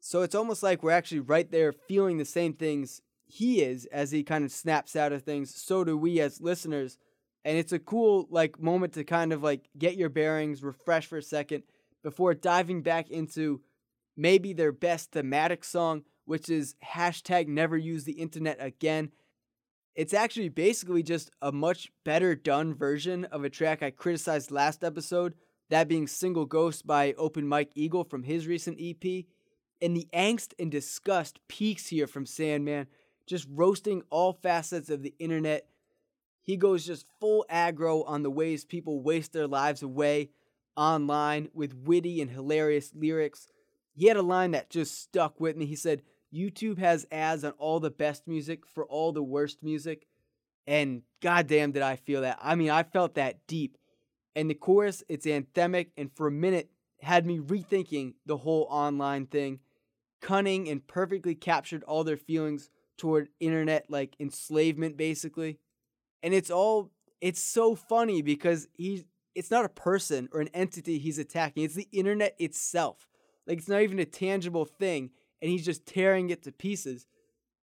So 0.07 0.21
it's 0.21 0.35
almost 0.35 0.63
like 0.63 0.83
we're 0.83 0.91
actually 0.91 1.19
right 1.19 1.51
there 1.51 1.73
feeling 1.73 2.17
the 2.17 2.23
same 2.23 2.53
things 2.53 3.01
he 3.25 3.61
is 3.61 3.85
as 3.87 4.09
he 4.09 4.23
kind 4.23 4.45
of 4.45 4.53
snaps 4.53 4.95
out 4.95 5.11
of 5.11 5.23
things. 5.23 5.53
So 5.53 5.83
do 5.83 5.97
we 5.97 6.21
as 6.21 6.39
listeners. 6.39 6.97
And 7.43 7.57
it's 7.57 7.73
a 7.73 7.79
cool 7.79 8.25
like 8.29 8.57
moment 8.57 8.93
to 8.93 9.03
kind 9.03 9.33
of 9.33 9.43
like 9.43 9.67
get 9.77 9.97
your 9.97 10.07
bearings, 10.07 10.63
refresh 10.63 11.07
for 11.07 11.17
a 11.17 11.21
second 11.21 11.63
before 12.03 12.33
diving 12.33 12.83
back 12.83 13.09
into 13.09 13.59
maybe 14.15 14.53
their 14.53 14.71
best 14.71 15.11
thematic 15.11 15.65
song, 15.65 16.03
which 16.23 16.47
is 16.47 16.75
hashtag 16.85 17.49
never 17.49 17.75
use 17.75 18.05
the 18.05 18.13
internet 18.13 18.55
again. 18.61 19.11
It's 19.93 20.13
actually 20.13 20.47
basically 20.47 21.03
just 21.03 21.31
a 21.41 21.51
much 21.51 21.91
better 22.05 22.33
done 22.33 22.73
version 22.73 23.25
of 23.25 23.43
a 23.43 23.49
track 23.49 23.83
I 23.83 23.91
criticized 23.91 24.51
last 24.51 24.85
episode, 24.85 25.33
that 25.69 25.89
being 25.89 26.07
Single 26.07 26.45
Ghost 26.45 26.87
by 26.87 27.11
Open 27.17 27.45
Mike 27.45 27.71
Eagle 27.75 28.05
from 28.05 28.23
his 28.23 28.47
recent 28.47 28.79
EP. 28.81 29.25
And 29.81 29.95
the 29.95 30.07
angst 30.13 30.53
and 30.59 30.71
disgust 30.71 31.39
peaks 31.47 31.87
here 31.87 32.07
from 32.07 32.25
Sandman, 32.25 32.87
just 33.25 33.47
roasting 33.49 34.03
all 34.09 34.33
facets 34.33 34.89
of 34.89 35.03
the 35.03 35.13
internet. 35.19 35.67
He 36.41 36.57
goes 36.57 36.85
just 36.85 37.05
full 37.19 37.45
aggro 37.51 38.03
on 38.07 38.23
the 38.23 38.31
ways 38.31 38.65
people 38.65 39.01
waste 39.01 39.33
their 39.33 39.47
lives 39.47 39.83
away 39.83 40.29
online 40.75 41.49
with 41.53 41.75
witty 41.75 42.21
and 42.21 42.31
hilarious 42.31 42.91
lyrics. 42.95 43.47
He 43.93 44.07
had 44.07 44.17
a 44.17 44.21
line 44.21 44.51
that 44.51 44.69
just 44.69 45.01
stuck 45.01 45.39
with 45.39 45.57
me. 45.57 45.65
He 45.65 45.75
said, 45.75 46.03
YouTube 46.33 46.77
has 46.77 47.05
ads 47.11 47.43
on 47.43 47.51
all 47.53 47.79
the 47.79 47.89
best 47.89 48.27
music 48.27 48.65
for 48.65 48.85
all 48.85 49.11
the 49.11 49.23
worst 49.23 49.63
music. 49.63 50.07
And 50.65 51.01
goddamn, 51.21 51.71
did 51.71 51.81
I 51.81 51.95
feel 51.95 52.21
that. 52.21 52.37
I 52.41 52.55
mean, 52.55 52.69
I 52.69 52.83
felt 52.83 53.15
that 53.15 53.45
deep. 53.47 53.77
And 54.35 54.49
the 54.49 54.53
chorus, 54.53 55.03
it's 55.09 55.25
anthemic, 55.25 55.87
and 55.97 56.11
for 56.15 56.27
a 56.27 56.31
minute 56.31 56.69
had 57.01 57.25
me 57.25 57.39
rethinking 57.39 58.13
the 58.25 58.37
whole 58.37 58.67
online 58.69 59.25
thing. 59.25 59.59
Cunning 60.21 60.67
and 60.67 60.85
perfectly 60.85 61.35
captured 61.35 61.83
all 61.83 62.03
their 62.03 62.17
feelings 62.17 62.69
toward 62.97 63.29
internet 63.39 63.85
like 63.89 64.15
enslavement, 64.19 64.97
basically. 64.97 65.59
And 66.23 66.33
it's 66.33 66.49
all, 66.49 66.91
it's 67.21 67.41
so 67.41 67.75
funny 67.75 68.21
because 68.21 68.67
he's, 68.73 69.05
it's 69.35 69.51
not 69.51 69.65
a 69.65 69.69
person 69.69 70.29
or 70.31 70.41
an 70.41 70.49
entity 70.53 70.97
he's 70.97 71.19
attacking, 71.19 71.63
it's 71.63 71.75
the 71.75 71.87
internet 71.91 72.35
itself. 72.39 73.07
Like, 73.45 73.59
it's 73.59 73.69
not 73.69 73.81
even 73.81 73.99
a 73.99 74.05
tangible 74.05 74.65
thing 74.65 75.11
and 75.41 75.51
he's 75.51 75.65
just 75.65 75.85
tearing 75.85 76.29
it 76.29 76.43
to 76.43 76.51
pieces. 76.51 77.05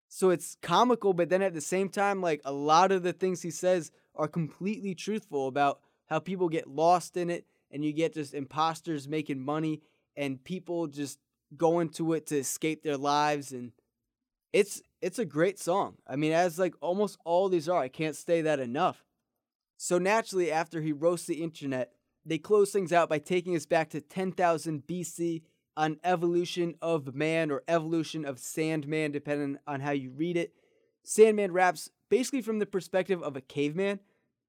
So 0.08 0.30
it's 0.30 0.56
comical, 0.62 1.12
but 1.12 1.28
then 1.28 1.42
at 1.42 1.54
the 1.54 1.60
same 1.60 1.88
time, 1.88 2.20
like 2.20 2.40
a 2.44 2.52
lot 2.52 2.92
of 2.92 3.02
the 3.02 3.12
things 3.12 3.42
he 3.42 3.50
says 3.50 3.90
are 4.14 4.28
completely 4.28 4.94
truthful 4.94 5.48
about 5.48 5.80
how 6.06 6.20
people 6.20 6.48
get 6.48 6.68
lost 6.68 7.16
in 7.16 7.30
it 7.30 7.46
and 7.70 7.84
you 7.84 7.92
get 7.92 8.14
just 8.14 8.34
imposters 8.34 9.08
making 9.08 9.40
money 9.40 9.82
and 10.16 10.42
people 10.44 10.86
just 10.86 11.18
go 11.56 11.80
into 11.80 12.12
it 12.12 12.26
to 12.26 12.38
escape 12.38 12.82
their 12.82 12.96
lives 12.96 13.52
and 13.52 13.72
it's 14.52 14.82
it's 15.02 15.18
a 15.18 15.24
great 15.24 15.58
song. 15.58 15.96
I 16.06 16.16
mean, 16.16 16.32
as 16.32 16.58
like 16.58 16.74
almost 16.80 17.18
all 17.24 17.48
these 17.48 17.68
are, 17.68 17.80
I 17.80 17.88
can't 17.88 18.16
say 18.16 18.40
that 18.42 18.60
enough. 18.60 19.04
So 19.76 19.98
naturally, 19.98 20.50
after 20.50 20.80
he 20.80 20.92
roasts 20.92 21.26
the 21.26 21.42
internet, 21.42 21.92
they 22.24 22.38
close 22.38 22.70
things 22.70 22.92
out 22.92 23.08
by 23.08 23.18
taking 23.18 23.54
us 23.56 23.66
back 23.66 23.90
to 23.90 24.00
10,000 24.00 24.86
BC 24.86 25.42
on 25.76 25.98
evolution 26.04 26.74
of 26.80 27.14
man 27.14 27.50
or 27.50 27.62
evolution 27.68 28.24
of 28.24 28.38
Sandman, 28.38 29.12
depending 29.12 29.58
on 29.66 29.80
how 29.80 29.90
you 29.90 30.10
read 30.10 30.36
it. 30.36 30.54
Sandman 31.02 31.52
raps 31.52 31.90
basically 32.08 32.40
from 32.40 32.60
the 32.60 32.66
perspective 32.66 33.22
of 33.22 33.36
a 33.36 33.40
caveman, 33.40 34.00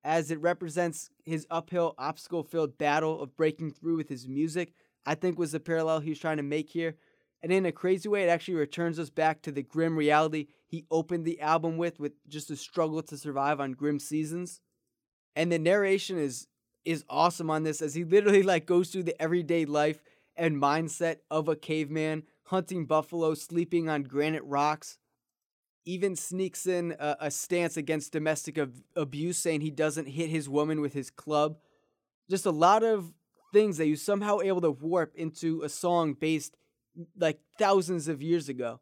as 0.03 0.29
it 0.29 0.39
represents 0.39 1.09
his 1.25 1.47
uphill, 1.49 1.95
obstacle 1.97 2.43
filled 2.43 2.77
battle 2.77 3.19
of 3.21 3.35
breaking 3.35 3.71
through 3.71 3.97
with 3.97 4.07
his 4.07 4.27
music, 4.27 4.71
I 5.05 5.15
think 5.15 5.37
was 5.37 5.51
the 5.51 5.59
parallel 5.59 5.99
he 5.99 6.09
was 6.09 6.19
trying 6.19 6.37
to 6.37 6.43
make 6.43 6.69
here. 6.69 6.95
And 7.41 7.51
in 7.51 7.65
a 7.65 7.71
crazy 7.71 8.09
way, 8.09 8.23
it 8.23 8.29
actually 8.29 8.55
returns 8.55 8.97
us 8.97 9.09
back 9.09 9.41
to 9.43 9.51
the 9.51 9.61
grim 9.61 9.95
reality 9.95 10.47
he 10.65 10.85
opened 10.89 11.25
the 11.25 11.39
album 11.41 11.77
with, 11.77 11.99
with 11.99 12.13
just 12.27 12.49
a 12.49 12.55
struggle 12.55 13.01
to 13.03 13.17
survive 13.17 13.59
on 13.59 13.73
grim 13.73 13.99
seasons. 13.99 14.61
And 15.35 15.51
the 15.51 15.59
narration 15.59 16.17
is 16.17 16.47
is 16.85 17.03
awesome 17.09 17.49
on 17.49 17.63
this 17.63 17.81
as 17.81 17.95
he 17.95 18.03
literally 18.03 18.43
like 18.43 18.65
goes 18.67 18.89
through 18.89 19.03
the 19.03 19.19
everyday 19.19 19.65
life 19.65 20.03
and 20.35 20.57
mindset 20.57 21.17
of 21.31 21.47
a 21.47 21.55
caveman, 21.55 22.23
hunting 22.43 22.85
buffalo, 22.85 23.33
sleeping 23.33 23.89
on 23.89 24.03
granite 24.03 24.43
rocks. 24.45 24.97
Even 25.85 26.15
sneaks 26.15 26.65
in 26.65 26.95
a, 26.99 27.17
a 27.21 27.31
stance 27.31 27.77
against 27.77 28.11
domestic 28.11 28.57
ab- 28.57 28.75
abuse, 28.95 29.37
saying 29.37 29.61
he 29.61 29.71
doesn't 29.71 30.07
hit 30.07 30.29
his 30.29 30.49
woman 30.49 30.81
with 30.81 30.93
his 30.93 31.09
club. 31.09 31.57
Just 32.29 32.45
a 32.45 32.51
lot 32.51 32.83
of 32.83 33.13
things 33.55 33.77
that 33.77 33.87
you 33.87 33.95
somehow 33.95 34.39
able 34.41 34.61
to 34.61 34.71
warp 34.71 35.15
into 35.15 35.61
a 35.63 35.69
song 35.69 36.13
based 36.13 36.57
like 37.17 37.39
thousands 37.57 38.07
of 38.07 38.21
years 38.21 38.49
ago. 38.49 38.81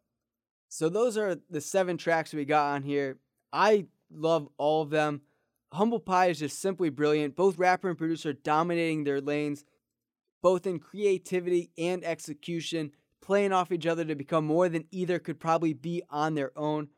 So 0.69 0.89
those 0.89 1.17
are 1.17 1.37
the 1.49 1.61
seven 1.61 1.97
tracks 1.97 2.33
we 2.33 2.45
got 2.45 2.73
on 2.73 2.83
here. 2.83 3.17
I 3.51 3.85
love 4.11 4.49
all 4.57 4.81
of 4.81 4.89
them. 4.89 5.21
Humbl 5.73 6.03
Pi 6.03 6.27
is 6.27 6.39
just 6.39 6.59
simply 6.59 6.89
brilliant. 6.89 7.35
Both 7.35 7.59
rapper 7.59 7.89
and 7.89 7.97
producer 7.97 8.33
dominating 8.33 9.03
their 9.03 9.21
lanes 9.21 9.63
both 10.43 10.67
in 10.67 10.77
creativity 10.77 11.71
and 11.77 12.03
execution, 12.03 12.91
playing 13.21 13.53
off 13.53 13.71
each 13.71 13.87
other 13.87 14.03
to 14.03 14.13
become 14.13 14.45
more 14.45 14.67
than 14.69 14.85
either 14.91 15.17
could 15.17 15.39
probably 15.39 15.73
be 15.73 16.03
on 16.09 16.35
their 16.35 16.51
own. 16.57 16.89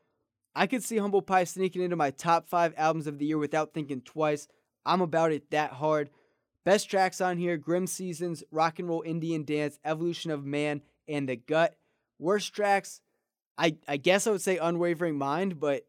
I 0.54 0.66
could 0.66 0.82
see 0.82 0.96
Humbl 0.96 1.24
Pi 1.24 1.44
sneaking 1.44 1.82
into 1.82 1.96
my 1.96 2.10
top 2.10 2.48
five 2.48 2.74
albums 2.76 3.06
of 3.06 3.18
the 3.18 3.26
year 3.26 3.38
without 3.38 3.72
thinking 3.72 4.00
twice. 4.00 4.48
I'm 4.84 5.00
about 5.00 5.30
it 5.30 5.50
that 5.52 5.72
hard. 5.72 6.10
Best 6.66 6.90
tracks 6.90 7.20
on 7.20 7.38
here 7.38 7.56
Grim 7.56 7.86
Seasons, 7.86 8.42
Rock 8.50 8.80
and 8.80 8.88
Roll 8.88 9.02
Indian 9.06 9.44
Dance, 9.44 9.78
Evolution 9.84 10.32
of 10.32 10.44
Man, 10.44 10.82
and 11.06 11.28
The 11.28 11.36
Gut. 11.36 11.76
Worst 12.18 12.52
tracks, 12.52 13.00
I, 13.56 13.76
I 13.86 13.98
guess 13.98 14.26
I 14.26 14.32
would 14.32 14.40
say 14.40 14.58
Unwavering 14.58 15.16
Mind, 15.16 15.60
but 15.60 15.86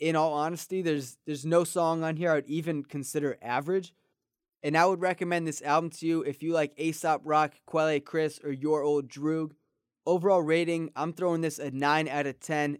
in 0.00 0.16
all 0.16 0.32
honesty, 0.32 0.80
there's 0.80 1.18
there's 1.26 1.44
no 1.44 1.62
song 1.62 2.02
on 2.02 2.16
here 2.16 2.30
I 2.30 2.36
would 2.36 2.46
even 2.46 2.84
consider 2.84 3.36
average. 3.42 3.92
And 4.62 4.78
I 4.78 4.86
would 4.86 5.02
recommend 5.02 5.46
this 5.46 5.60
album 5.60 5.90
to 5.90 6.06
you 6.06 6.22
if 6.22 6.42
you 6.42 6.54
like 6.54 6.72
Aesop 6.78 7.20
Rock, 7.24 7.52
Quelle 7.66 8.00
Chris, 8.00 8.40
or 8.42 8.50
Your 8.50 8.82
Old 8.82 9.08
Droog. 9.08 9.50
Overall 10.06 10.42
rating, 10.42 10.90
I'm 10.96 11.12
throwing 11.12 11.42
this 11.42 11.58
a 11.58 11.70
9 11.70 12.08
out 12.08 12.26
of 12.26 12.40
10. 12.40 12.78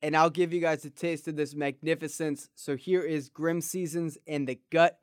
And 0.00 0.16
I'll 0.16 0.30
give 0.30 0.54
you 0.54 0.62
guys 0.62 0.82
a 0.86 0.90
taste 0.90 1.28
of 1.28 1.36
this 1.36 1.54
magnificence. 1.54 2.48
So 2.54 2.74
here 2.74 3.02
is 3.02 3.28
Grim 3.28 3.60
Seasons 3.60 4.16
and 4.26 4.48
The 4.48 4.58
Gut 4.70 4.98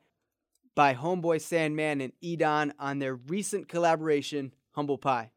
by 0.74 0.94
Homeboy 0.94 1.40
Sandman 1.40 2.00
and 2.00 2.12
Edan 2.22 2.72
on 2.78 2.98
their 2.98 3.14
recent 3.14 3.68
collaboration, 3.68 4.52
Humbl 4.76 5.00
Pi. 5.00 5.30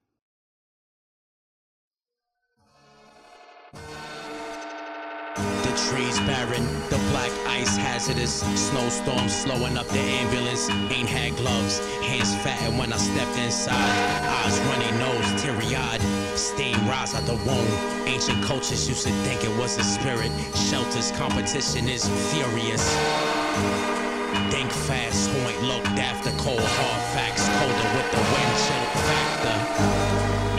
The 5.64 5.92
trees 5.92 6.18
barren, 6.20 6.64
the 6.90 6.98
black 7.12 7.32
ice 7.48 7.76
hazardous. 7.76 8.40
Snowstorms 8.56 9.36
slowing 9.36 9.78
up 9.78 9.88
the 9.88 10.00
ambulance. 10.00 10.70
Ain't 10.70 11.10
had 11.10 11.36
gloves, 11.36 11.80
hands 12.00 12.34
fattened 12.38 12.80
when 12.80 12.94
I 12.94 12.98
stepped 12.98 13.38
inside. 13.38 13.76
Eyes 13.76 14.58
runny, 14.62 14.92
nose 14.98 15.42
teary 15.42 15.76
eyed. 15.76 16.02
seen 16.38 16.76
rise 16.88 17.14
out 17.14 17.26
the 17.26 17.36
womb. 17.36 18.08
Ancient 18.08 18.42
cultures 18.46 18.88
used 18.88 19.06
to 19.06 19.12
think 19.26 19.44
it 19.44 19.58
was 19.60 19.78
a 19.78 19.84
spirit. 19.84 20.32
Shelters, 20.56 21.12
competition 21.12 21.90
is 21.90 22.08
furious. 22.32 24.05
Think 24.52 24.72
fast, 24.72 25.30
who 25.30 25.40
ain't 25.48 25.64
looked 25.64 26.00
after 26.00 26.32
cold 26.38 26.60
hard 26.60 27.02
facts, 27.16 27.48
colder 27.60 27.90
with 27.96 28.10
the 28.12 28.22
wind 28.32 28.54
chill 28.64 28.88
factor. 29.08 29.58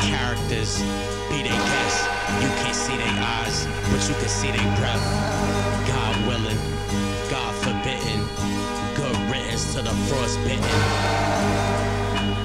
Characters, 0.01 0.81
be 1.31 1.43
they 1.45 1.57
guess. 1.57 1.97
You 2.43 2.49
can't 2.61 2.75
see 2.77 2.97
their 2.97 3.17
eyes, 3.39 3.67
but 3.93 4.01
you 4.09 4.15
can 4.21 4.29
see 4.29 4.51
their 4.51 4.71
breath. 4.77 5.05
God 5.89 6.15
willing, 6.29 6.61
God 7.31 7.53
forbidden. 7.65 8.21
Good 8.97 9.17
riddance 9.31 9.75
to 9.75 9.83
the 9.83 9.95
frostbitten. 10.09 10.65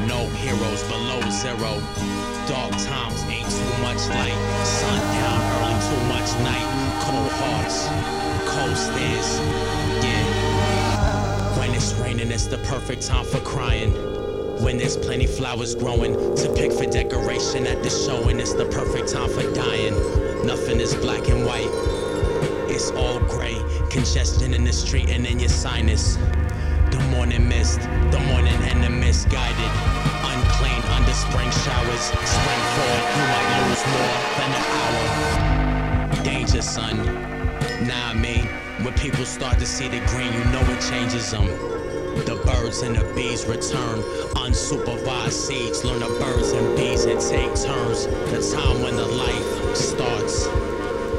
No 0.07 0.27
heroes 0.43 0.83
below 0.91 1.21
zero. 1.31 1.79
Dark 2.47 2.71
times 2.83 3.23
ain't 3.31 3.47
too 3.47 3.73
much 3.81 4.01
light. 4.11 4.37
Sundown 4.67 5.39
early, 5.57 5.77
too 5.87 6.01
much 6.11 6.29
night. 6.43 6.67
Cold 7.07 7.31
hearts, 7.39 7.87
cold 8.51 8.75
stares. 8.75 9.39
Yeah. 10.03 10.40
It's 11.81 11.93
raining, 11.93 12.29
it's 12.31 12.45
the 12.45 12.59
perfect 12.59 13.01
time 13.01 13.25
for 13.25 13.39
crying. 13.39 13.91
When 14.63 14.77
there's 14.77 14.95
plenty 14.95 15.25
flowers 15.25 15.73
growing 15.73 16.13
to 16.35 16.53
pick 16.53 16.71
for 16.71 16.85
decoration 16.85 17.65
at 17.65 17.81
the 17.81 17.89
show, 17.89 18.29
and 18.29 18.39
it's 18.39 18.53
the 18.53 18.65
perfect 18.65 19.11
time 19.11 19.29
for 19.31 19.41
dying. 19.51 19.95
Nothing 20.45 20.79
is 20.79 20.93
black 20.93 21.27
and 21.27 21.43
white. 21.43 21.71
It's 22.69 22.91
all 22.91 23.19
gray, 23.21 23.57
congestion 23.89 24.53
in 24.53 24.63
the 24.63 24.71
street 24.71 25.09
and 25.09 25.25
in 25.25 25.39
your 25.39 25.49
sinus. 25.49 26.17
The 26.91 26.99
morning 27.09 27.49
mist, 27.49 27.79
the 27.81 28.21
morning 28.29 28.61
and 28.69 28.83
the 28.83 28.91
misguided. 28.91 29.71
Unclean 30.21 30.83
under 30.93 31.13
spring 31.13 31.49
showers. 31.65 32.03
Spring 32.29 32.61
forward, 32.77 33.05
you 33.17 33.25
might 33.33 33.49
lose 33.57 33.83
more 33.89 34.13
than 34.37 34.51
an 34.53 34.65
hour. 34.77 36.23
Danger, 36.23 36.61
son. 36.61 37.40
Nah, 37.87 38.13
mean, 38.13 38.45
when 38.83 38.93
people 38.93 39.25
start 39.25 39.57
to 39.57 39.65
see 39.65 39.87
the 39.87 39.99
green, 40.07 40.31
you 40.31 40.43
know 40.51 40.61
it 40.61 40.81
changes 40.81 41.31
them. 41.31 41.47
The 42.25 42.39
birds 42.45 42.83
and 42.83 42.95
the 42.95 43.03
bees 43.15 43.45
return. 43.45 44.01
Unsupervised 44.35 45.31
seeds 45.31 45.83
learn 45.83 46.01
the 46.01 46.07
birds 46.19 46.51
and 46.51 46.77
bees 46.77 47.05
and 47.05 47.19
take 47.19 47.49
turns. 47.55 48.05
The 48.29 48.55
time 48.55 48.83
when 48.83 48.95
the 48.95 49.07
life 49.07 49.75
starts. 49.75 50.45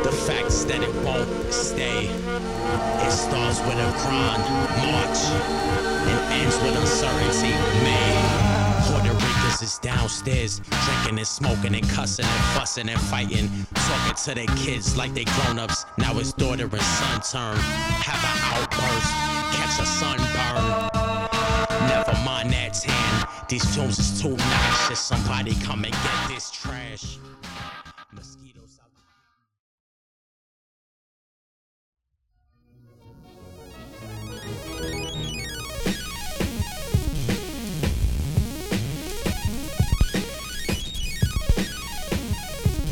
The 0.05 0.13
fact's 0.13 0.65
that 0.67 0.83
it 0.83 0.95
won't 1.05 1.53
stay. 1.53 2.07
It 2.07 3.11
starts 3.11 3.59
with 3.61 3.79
a 3.79 3.91
grind, 4.03 4.43
march, 4.87 5.19
and 6.07 6.33
ends 6.33 6.57
with 6.63 6.77
uncertainty. 6.77 7.51
May 7.83 8.42
is 9.63 9.79
downstairs, 9.79 10.61
drinking 10.85 11.19
and 11.19 11.27
smoking 11.27 11.75
and 11.75 11.89
cussing 11.91 12.25
and 12.25 12.45
fussing 12.55 12.89
and 12.89 13.01
fighting, 13.01 13.49
talking 13.75 14.15
to 14.15 14.35
their 14.35 14.57
kids 14.57 14.97
like 14.97 15.15
they 15.15 15.25
grown-ups. 15.25 15.85
Now 15.99 16.19
it's 16.19 16.33
daughter 16.33 16.65
and 16.65 16.83
son 16.83 17.21
turn. 17.21 17.57
Have 17.59 18.23
an 18.31 18.39
outburst, 18.57 19.13
catch 19.55 19.81
a 19.81 19.87
sunburn. 19.87 20.91
Never 21.89 22.13
mind 22.25 22.53
that 22.53 22.75
tan. 22.75 23.29
These 23.49 23.65
fumes 23.75 23.99
is 23.99 24.21
too 24.21 24.37
noxious. 24.37 25.01
Somebody 25.01 25.55
come 25.63 25.85
and 25.85 25.93
get 25.93 26.29
this 26.29 26.51
trash. 26.51 27.19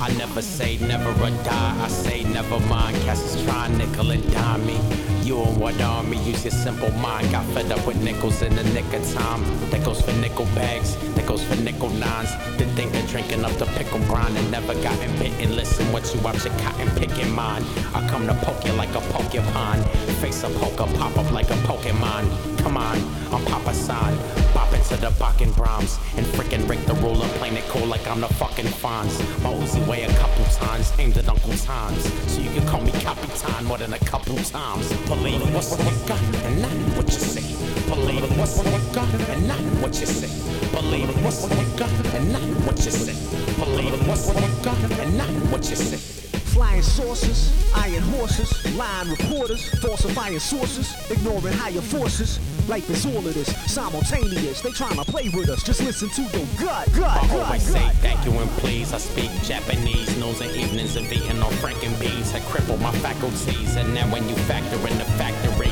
I 0.02 0.10
never 0.16 0.40
say 0.40 0.78
never 0.78 1.10
or 1.10 1.30
die. 1.44 1.84
I 1.84 1.88
say 1.88 2.24
never 2.24 2.58
mind. 2.60 2.96
Cats 3.02 3.34
is 3.34 3.44
trying 3.44 3.76
nickel 3.76 4.10
and 4.10 4.32
dime 4.32 4.64
me. 4.64 5.19
You 5.30 5.40
and 5.42 5.60
what 5.60 5.80
army? 5.80 6.16
Use 6.24 6.44
your 6.44 6.50
simple 6.50 6.90
mind. 6.98 7.30
Got 7.30 7.46
fed 7.54 7.70
up 7.70 7.86
with 7.86 8.02
nickels 8.02 8.42
in 8.42 8.56
the 8.56 8.64
nick 8.74 8.92
of 8.92 9.14
time. 9.14 9.44
That 9.70 9.84
goes 9.84 10.02
for 10.02 10.10
nickel 10.14 10.46
bags. 10.56 10.96
That 11.14 11.24
goes 11.24 11.40
for 11.44 11.54
nickel 11.54 11.88
nines. 11.88 12.32
Didn't 12.58 12.74
think 12.74 12.92
of 12.96 13.08
drinking 13.08 13.44
up 13.44 13.52
the 13.52 13.66
pickle 13.66 14.00
grind 14.10 14.36
and 14.36 14.50
never 14.50 14.74
got 14.74 14.82
gotten 14.82 15.16
bitten. 15.20 15.54
Listen, 15.54 15.86
what 15.92 16.02
you 16.12 16.20
out 16.26 16.44
your 16.44 16.52
cotton 16.58 16.90
picking 16.96 17.30
mine. 17.30 17.62
I 17.94 18.04
come 18.08 18.26
to 18.26 18.34
poke 18.42 18.64
you 18.64 18.72
like 18.72 18.92
a 18.96 19.00
porcupine. 19.12 19.84
Face 20.20 20.42
a 20.42 20.48
poker, 20.48 20.90
pop 20.98 21.16
up 21.16 21.30
like 21.30 21.48
a 21.50 21.58
Pokemon. 21.62 22.24
Come 22.58 22.76
on, 22.76 22.98
I'm 23.32 23.44
Papa 23.44 23.72
San. 23.72 24.16
Bop 24.52 24.72
into 24.74 24.96
the 24.96 25.10
Bakken 25.10 25.54
Brahms. 25.54 26.00
And 26.16 26.26
frickin' 26.26 26.66
break 26.66 26.84
the 26.86 26.94
ruler, 26.94 27.28
playing 27.38 27.56
it 27.56 27.64
cool 27.68 27.86
like 27.86 28.04
I'm 28.08 28.20
the 28.20 28.28
fucking 28.34 28.66
Fonz. 28.66 29.16
My 29.44 29.50
Uzi 29.52 29.86
weigh 29.86 30.02
a 30.02 30.12
couple 30.18 30.44
tons, 30.46 30.92
aimed 30.98 31.16
at 31.16 31.28
Uncle 31.28 31.54
Tom's. 31.54 32.02
So 32.32 32.40
you 32.40 32.50
can 32.50 32.66
call 32.66 32.80
me 32.80 32.90
Capitan 32.90 33.64
more 33.64 33.78
than 33.78 33.92
a 33.92 33.98
couple 34.00 34.36
times. 34.36 34.90
Believe 35.20 35.54
what's 35.54 35.76
what 35.76 36.08
got 36.08 36.22
and 36.46 36.62
not 36.62 36.96
what 36.96 37.04
you 37.04 37.20
say. 37.20 37.42
Believe 37.90 38.38
what's 38.38 38.56
what 38.56 38.94
got 38.94 39.12
and 39.28 39.46
not 39.46 39.60
what 39.82 40.00
you 40.00 40.06
say. 40.06 40.30
Believe 40.72 41.22
what's 41.22 41.42
what 41.42 41.76
got 41.76 41.90
and 42.14 42.32
not 42.32 42.40
what 42.64 42.78
you 42.82 42.90
say. 42.90 43.12
Believe 43.62 44.08
what's 44.08 44.28
what 44.28 44.62
got 44.64 44.78
and 44.98 45.18
not 45.18 45.28
what 45.52 45.68
you 45.68 45.76
say. 45.76 45.98
Flying 46.54 46.80
saucers, 46.80 47.52
iron 47.76 48.02
horses, 48.16 48.50
lying 48.76 49.10
reporters, 49.10 49.62
falsifying 49.82 50.38
sources, 50.38 50.88
ignoring 51.10 51.52
higher 51.52 51.82
forces. 51.82 52.40
Life 52.70 52.88
is 52.88 53.04
all 53.04 53.26
of 53.26 53.34
this, 53.34 53.48
simultaneous. 53.68 54.60
They 54.60 54.70
tryna 54.70 55.04
play 55.04 55.28
with 55.30 55.48
us. 55.48 55.60
Just 55.64 55.82
listen 55.82 56.08
to 56.10 56.22
your 56.22 56.46
gut, 56.56 56.86
gut, 56.94 57.18
I 57.18 57.26
gut, 57.26 57.46
always 57.46 57.62
say 57.64 57.80
gut. 57.80 57.96
thank 57.96 58.24
you 58.24 58.30
and 58.30 58.48
please. 58.62 58.92
I 58.92 58.98
speak 58.98 59.28
Japanese. 59.42 60.16
Knows 60.18 60.40
and 60.40 60.54
evenings 60.54 60.94
of 60.94 61.12
eating 61.12 61.42
on 61.42 61.50
Franken 61.54 61.98
beans 61.98 62.30
had 62.30 62.42
crippled 62.42 62.80
my 62.80 62.92
faculties. 63.02 63.74
And 63.74 63.92
now 63.92 64.06
when 64.12 64.28
you 64.28 64.36
factor 64.46 64.76
in 64.86 64.96
the 64.98 65.04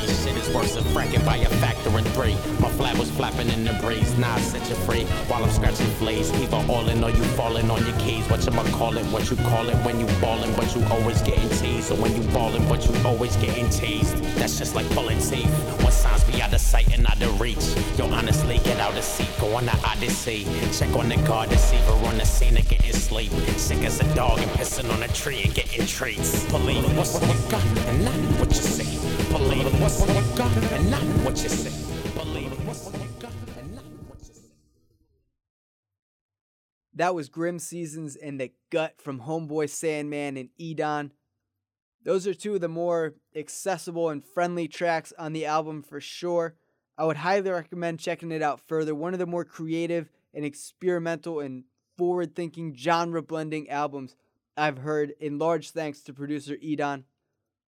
is 0.03 0.18
worse 0.53 0.75
than 0.75 0.83
fracking 0.85 1.25
by 1.25 1.37
a 1.37 1.49
factor 1.61 1.89
in 1.97 2.03
three. 2.15 2.33
My 2.59 2.69
flag 2.69 2.97
was 2.97 3.09
flapping 3.11 3.49
in 3.49 3.63
the 3.63 3.73
breeze. 3.81 4.17
Now 4.17 4.35
I 4.35 4.41
set 4.41 4.67
you 4.69 4.75
free 4.75 5.03
while 5.27 5.43
I'm 5.43 5.51
scratching 5.51 5.87
fleas. 5.97 6.31
Either 6.33 6.63
all 6.69 6.87
in 6.89 7.03
or 7.03 7.09
you 7.09 7.23
falling 7.35 7.69
on 7.69 7.85
your 7.85 7.97
keys. 7.99 8.27
What 8.29 8.45
you 8.45 8.51
call 8.73 8.97
it? 8.97 9.05
What 9.07 9.29
you 9.29 9.37
call 9.37 9.69
it 9.69 9.75
when 9.85 9.99
you 9.99 10.05
ballin', 10.21 10.53
but 10.55 10.75
you 10.75 10.83
always 10.85 11.21
getting 11.21 11.49
teased. 11.49 11.91
Or 11.91 11.95
when 11.95 12.15
you 12.15 12.23
ballin', 12.29 12.67
but 12.67 12.85
you 12.85 12.93
always 13.05 13.35
getting 13.37 13.69
teased. 13.69 14.15
That's 14.35 14.57
just 14.57 14.75
like 14.75 14.89
pulling 14.91 15.19
teeth. 15.19 15.51
When 15.83 15.91
signs 15.91 16.23
be 16.23 16.41
out 16.41 16.53
of 16.53 16.61
sight 16.61 16.93
and 16.93 17.05
out 17.07 17.21
of 17.21 17.39
reach. 17.39 17.65
Yo, 17.97 18.07
honestly, 18.07 18.59
get 18.59 18.79
out 18.79 18.97
of 18.97 19.03
seat. 19.03 19.29
Go 19.39 19.55
on 19.55 19.65
the 19.65 19.77
odyssey. 19.85 20.45
Check 20.71 20.95
on 20.95 21.09
the 21.09 21.17
guard, 21.27 21.49
deceiver 21.49 21.93
on 22.07 22.17
the 22.17 22.25
scene 22.25 22.57
and 22.57 22.67
getting 22.67 22.93
sleep. 22.93 23.31
Sick 23.57 23.83
as 23.83 23.99
a 23.99 24.15
dog 24.15 24.39
and 24.39 24.51
pissing 24.51 24.91
on 24.93 25.03
a 25.03 25.07
tree 25.09 25.41
and 25.43 25.53
getting 25.53 25.85
treats. 25.85 26.45
Believe 26.45 26.83
what's 26.97 27.19
what 27.19 27.33
you 27.33 27.51
got 27.51 27.63
and 27.63 28.05
not 28.05 28.39
what 28.39 28.49
you 28.49 28.55
say. 28.55 28.98
Believe 29.31 29.81
what 29.81 29.93
you 30.07 30.37
got 30.37 30.57
and 30.73 30.89
not 30.89 31.01
what 31.23 31.43
you 31.43 31.49
say. 31.49 31.69
Believe 32.15 32.51
what 32.67 32.77
you 32.99 33.07
got 33.19 33.31
and 33.59 33.75
not 33.75 33.83
what 34.07 34.19
you 34.19 34.33
say. 34.33 34.41
That 36.95 37.13
was 37.13 37.29
Grim 37.29 37.59
Seasons 37.59 38.15
and 38.15 38.39
the 38.39 38.51
Gut 38.71 38.95
from 38.99 39.21
Homeboy 39.21 39.69
Sandman 39.69 40.35
and 40.35 40.49
Edan. 40.59 41.11
Those 42.03 42.25
are 42.25 42.33
two 42.33 42.55
of 42.55 42.61
the 42.61 42.67
more 42.67 43.15
accessible 43.35 44.09
and 44.09 44.23
friendly 44.23 44.67
tracks 44.67 45.13
on 45.17 45.33
the 45.33 45.45
album 45.45 45.83
for 45.83 46.01
sure. 46.01 46.55
I 46.97 47.05
would 47.05 47.17
highly 47.17 47.51
recommend 47.51 47.99
checking 47.99 48.31
it 48.31 48.41
out 48.41 48.59
further. 48.59 48.95
One 48.95 49.13
of 49.13 49.19
the 49.19 49.25
more 49.25 49.45
creative 49.45 50.09
and 50.33 50.43
experimental 50.43 51.39
and 51.39 51.65
forward 51.97 52.35
thinking 52.35 52.75
genre 52.75 53.21
blending 53.21 53.69
albums 53.69 54.15
I've 54.57 54.79
heard, 54.79 55.13
in 55.19 55.37
large 55.37 55.71
thanks 55.71 56.01
to 56.01 56.13
producer 56.13 56.55
Edan. 56.57 57.03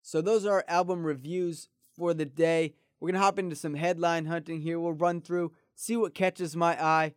So, 0.03 0.21
those 0.21 0.47
are 0.47 0.55
our 0.55 0.65
album 0.69 1.05
reviews 1.05 1.69
for 1.97 2.15
the 2.15 2.25
day. 2.25 2.75
We're 2.99 3.09
going 3.09 3.21
to 3.21 3.25
hop 3.25 3.39
into 3.39 3.57
some 3.57 3.75
headline 3.75 4.27
hunting 4.27 4.61
here. 4.61 4.79
We'll 4.79 4.93
run 4.93 5.21
through, 5.21 5.53
see 5.75 5.97
what 5.97 6.15
catches 6.15 6.55
my 6.55 6.83
eye, 6.83 7.15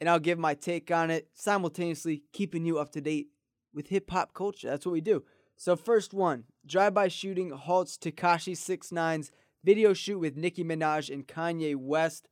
and 0.00 0.10
I'll 0.10 0.18
give 0.18 0.38
my 0.38 0.54
take 0.54 0.90
on 0.90 1.10
it, 1.10 1.28
simultaneously 1.32 2.22
keeping 2.32 2.64
you 2.64 2.78
up 2.78 2.92
to 2.92 3.00
date 3.00 3.28
with 3.72 3.88
hip 3.88 4.10
hop 4.10 4.34
culture. 4.34 4.68
That's 4.68 4.84
what 4.84 4.92
we 4.92 5.00
do. 5.00 5.24
So, 5.56 5.76
first 5.76 6.12
one 6.12 6.44
drive 6.66 6.94
by 6.94 7.08
shooting 7.08 7.50
halts 7.50 7.96
Tekashi 7.96 8.52
69's 8.52 9.30
video 9.64 9.94
shoot 9.94 10.18
with 10.18 10.36
Nicki 10.36 10.64
Minaj 10.64 11.12
and 11.12 11.26
Kanye 11.26 11.76
West. 11.76 12.28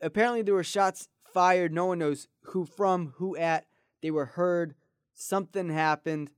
Apparently, 0.00 0.42
there 0.42 0.54
were 0.54 0.64
shots 0.64 1.08
fired. 1.32 1.72
No 1.72 1.86
one 1.86 1.98
knows 1.98 2.28
who 2.42 2.64
from, 2.64 3.14
who 3.16 3.36
at. 3.36 3.66
They 4.02 4.10
were 4.10 4.26
heard. 4.26 4.74
Something 5.14 5.70
happened. 5.70 6.30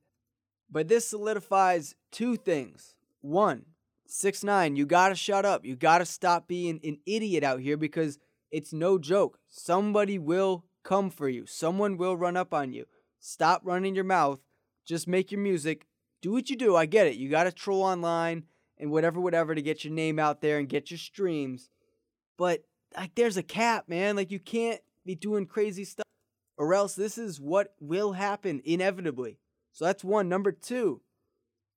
But 0.71 0.89
this 0.89 1.09
solidifies 1.09 1.95
two 2.11 2.37
things. 2.37 2.95
One, 3.21 3.65
six 4.07 4.45
nine, 4.45 4.77
you 4.77 4.87
gotta 4.87 5.15
shut 5.15 5.45
up. 5.45 5.65
You 5.65 5.77
gotta 5.77 6.05
stop 6.05 6.47
being 6.49 6.81
an 6.85 6.99
idiot 7.07 7.43
out 7.45 7.61
here 7.61 7.77
because 7.77 8.19
it's 8.51 8.73
no 8.73 8.99
joke. 8.99 9.39
Somebody 9.49 10.19
will 10.19 10.65
come 10.85 11.11
for 11.11 11.29
you, 11.29 11.47
someone 11.47 11.97
will 11.97 12.17
run 12.17 12.37
up 12.37 12.55
on 12.55 12.73
you. 12.73 12.87
Stop 13.21 13.63
running 13.65 13.95
your 13.95 14.05
mouth. 14.05 14.41
Just 14.87 15.09
make 15.09 15.31
your 15.33 15.41
music. 15.41 15.87
Do 16.23 16.33
what 16.33 16.49
you 16.51 16.57
do. 16.57 16.77
I 16.77 16.87
get 16.87 17.07
it. 17.07 17.17
You 17.17 17.29
gotta 17.29 17.53
troll 17.53 17.83
online 17.83 18.45
and 18.79 18.91
whatever, 18.91 19.21
whatever 19.21 19.55
to 19.55 19.63
get 19.63 19.85
your 19.85 19.93
name 19.93 20.19
out 20.19 20.41
there 20.41 20.59
and 20.59 20.69
get 20.69 20.91
your 20.91 20.99
streams. 20.99 21.69
But 22.37 22.65
like, 22.97 23.15
there's 23.15 23.37
a 23.37 23.43
cap, 23.43 23.89
man. 23.89 24.17
Like, 24.17 24.31
you 24.31 24.39
can't 24.39 24.81
be 25.05 25.15
doing 25.15 25.47
crazy 25.47 25.85
stuff. 25.85 26.05
or 26.57 26.75
else 26.75 26.95
this 26.95 27.19
is 27.19 27.41
what 27.41 27.75
will 27.81 28.13
happen 28.13 28.61
inevitably. 28.65 29.39
So 29.79 29.85
that's 29.85 30.03
one. 30.03 30.29
Number 30.29 30.51
two, 30.51 31.03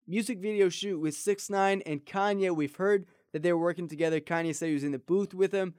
music 0.08 0.40
video 0.40 0.70
shoot 0.70 1.00
with 1.00 1.14
6 1.14 1.52
9 1.52 1.84
and 1.86 2.04
Kanye. 2.04 2.50
We've 2.50 2.76
heard 2.76 3.06
that 3.32 3.44
they 3.44 3.54
were 3.54 3.62
working 3.62 3.88
together. 3.88 4.20
Kanye 4.20 4.56
said 4.56 4.70
he 4.70 4.74
was 4.74 4.84
in 4.84 4.92
the 4.92 4.98
booth 4.98 5.36
with 5.36 5.52
him, 5.52 5.76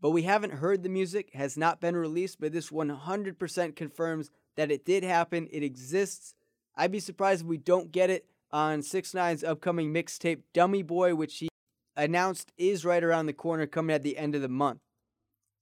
but 0.00 0.10
we 0.10 0.22
haven't 0.22 0.54
heard 0.54 0.82
the 0.82 0.88
music, 0.88 1.30
has 1.34 1.56
not 1.56 1.80
been 1.80 1.94
released, 1.94 2.40
but 2.40 2.50
this 2.50 2.70
100% 2.70 3.76
confirms 3.76 4.28
that 4.56 4.72
it 4.72 4.84
did 4.84 5.04
happen. 5.04 5.46
It 5.52 5.62
exists. 5.62 6.34
I'd 6.74 6.90
be 6.90 6.98
surprised 6.98 7.42
if 7.42 7.46
we 7.46 7.58
don't 7.58 7.92
get 7.92 8.10
it 8.10 8.26
on 8.50 8.82
6 8.82 9.14
Nine's 9.14 9.44
upcoming 9.44 9.94
mixtape 9.94 10.40
Dummy 10.52 10.82
Boy, 10.82 11.14
which 11.14 11.38
he 11.38 11.48
announced 11.96 12.50
is 12.58 12.84
right 12.84 13.04
around 13.04 13.26
the 13.26 13.32
corner 13.32 13.68
coming 13.68 13.94
at 13.94 14.02
the 14.02 14.18
end 14.18 14.34
of 14.34 14.42
the 14.42 14.48
month. 14.48 14.80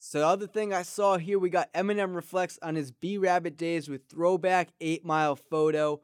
So 0.02 0.20
the 0.20 0.26
other 0.26 0.46
thing 0.46 0.72
I 0.72 0.82
saw 0.82 1.18
here, 1.18 1.38
we 1.38 1.50
got 1.50 1.72
Eminem 1.74 2.14
reflects 2.14 2.58
on 2.62 2.74
his 2.74 2.90
B 2.90 3.18
Rabbit 3.18 3.58
days 3.58 3.86
with 3.86 4.08
throwback 4.08 4.70
8 4.80 5.04
Mile 5.04 5.36
photo, 5.36 6.00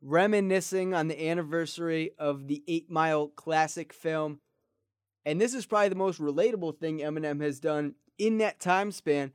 reminiscing 0.00 0.94
on 0.94 1.08
the 1.08 1.28
anniversary 1.28 2.12
of 2.16 2.46
the 2.46 2.62
8 2.68 2.88
Mile 2.88 3.26
classic 3.26 3.92
film. 3.92 4.38
And 5.26 5.40
this 5.40 5.52
is 5.52 5.66
probably 5.66 5.88
the 5.88 5.96
most 5.96 6.20
relatable 6.20 6.78
thing 6.78 7.00
Eminem 7.00 7.42
has 7.42 7.58
done 7.58 7.96
in 8.18 8.38
that 8.38 8.60
time 8.60 8.92
span 8.92 9.32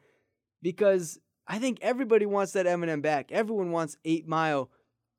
because 0.62 1.20
I 1.46 1.60
think 1.60 1.80
everybody 1.82 2.26
wants 2.26 2.54
that 2.54 2.66
Eminem 2.66 3.02
back. 3.02 3.34
Everyone 3.34 3.72
wants 3.72 3.98
8 4.06 4.26
Mile, 4.30 4.72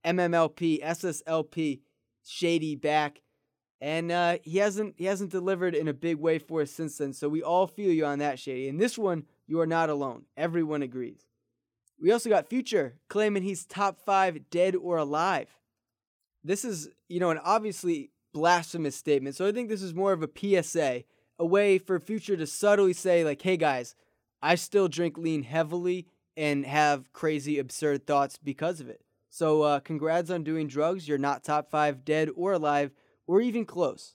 MMLP, 0.07 0.83
SSLP, 0.83 1.81
Shady 2.25 2.75
back. 2.75 3.21
And 3.81 4.11
uh, 4.11 4.39
he 4.43 4.59
hasn't 4.59 4.95
he 4.97 5.05
hasn't 5.05 5.31
delivered 5.31 5.75
in 5.75 5.89
a 5.89 5.93
big 5.93 6.17
way 6.17 6.39
for 6.39 6.63
us 6.63 6.71
since 6.71 6.99
then. 6.99 7.13
So 7.13 7.29
we 7.29 7.43
all 7.43 7.67
feel 7.67 7.93
you 7.93 8.07
on 8.07 8.21
that, 8.21 8.39
Shady. 8.39 8.69
And 8.69 8.81
this 8.81 8.97
one, 8.97 9.25
you 9.47 9.61
are 9.61 9.67
not 9.67 9.91
alone. 9.91 10.25
Everyone 10.37 10.83
agrees. 10.83 11.27
We 12.01 12.13
also 12.13 12.29
got 12.29 12.49
Future 12.49 12.97
claiming 13.09 13.43
he's 13.43 13.65
top 13.65 14.01
five 14.01 14.51
dead 14.51 14.77
or 14.77 14.97
alive. 14.99 15.49
This 16.45 16.65
is, 16.65 16.89
you 17.09 17.21
know, 17.21 17.31
an 17.31 17.41
obviously 17.43 18.11
blasphemous 18.33 18.97
statement. 18.97 19.35
So 19.35 19.47
I 19.47 19.53
think 19.53 19.69
this 19.69 19.83
is 19.83 19.95
more 19.95 20.13
of 20.13 20.23
a 20.23 20.63
PSA, 20.63 21.05
a 21.39 21.47
way 21.47 21.79
for 21.79 21.99
Future 21.99 22.37
to 22.37 22.47
subtly 22.47 22.93
say, 22.93 23.25
like, 23.25 23.43
hey 23.43 23.57
guys, 23.57 23.95
I 24.43 24.55
still 24.55 24.89
drink 24.89 25.17
lean 25.17 25.43
heavily 25.43 26.07
and 26.37 26.67
have 26.67 27.13
crazy, 27.13 27.59
absurd 27.59 28.07
thoughts 28.07 28.39
because 28.43 28.81
of 28.81 28.89
it. 28.89 29.01
So 29.31 29.63
uh, 29.63 29.81
congrats 29.81 30.31
on 30.31 30.45
doing 30.45 30.67
drugs. 30.67 31.09
You're 31.09 31.19
not 31.19 31.45
top 31.45 31.71
five 31.71 32.05
dead 32.05 32.31
or 32.37 32.53
alive 32.53 32.93
or 33.27 33.41
even 33.41 33.65
close. 33.65 34.15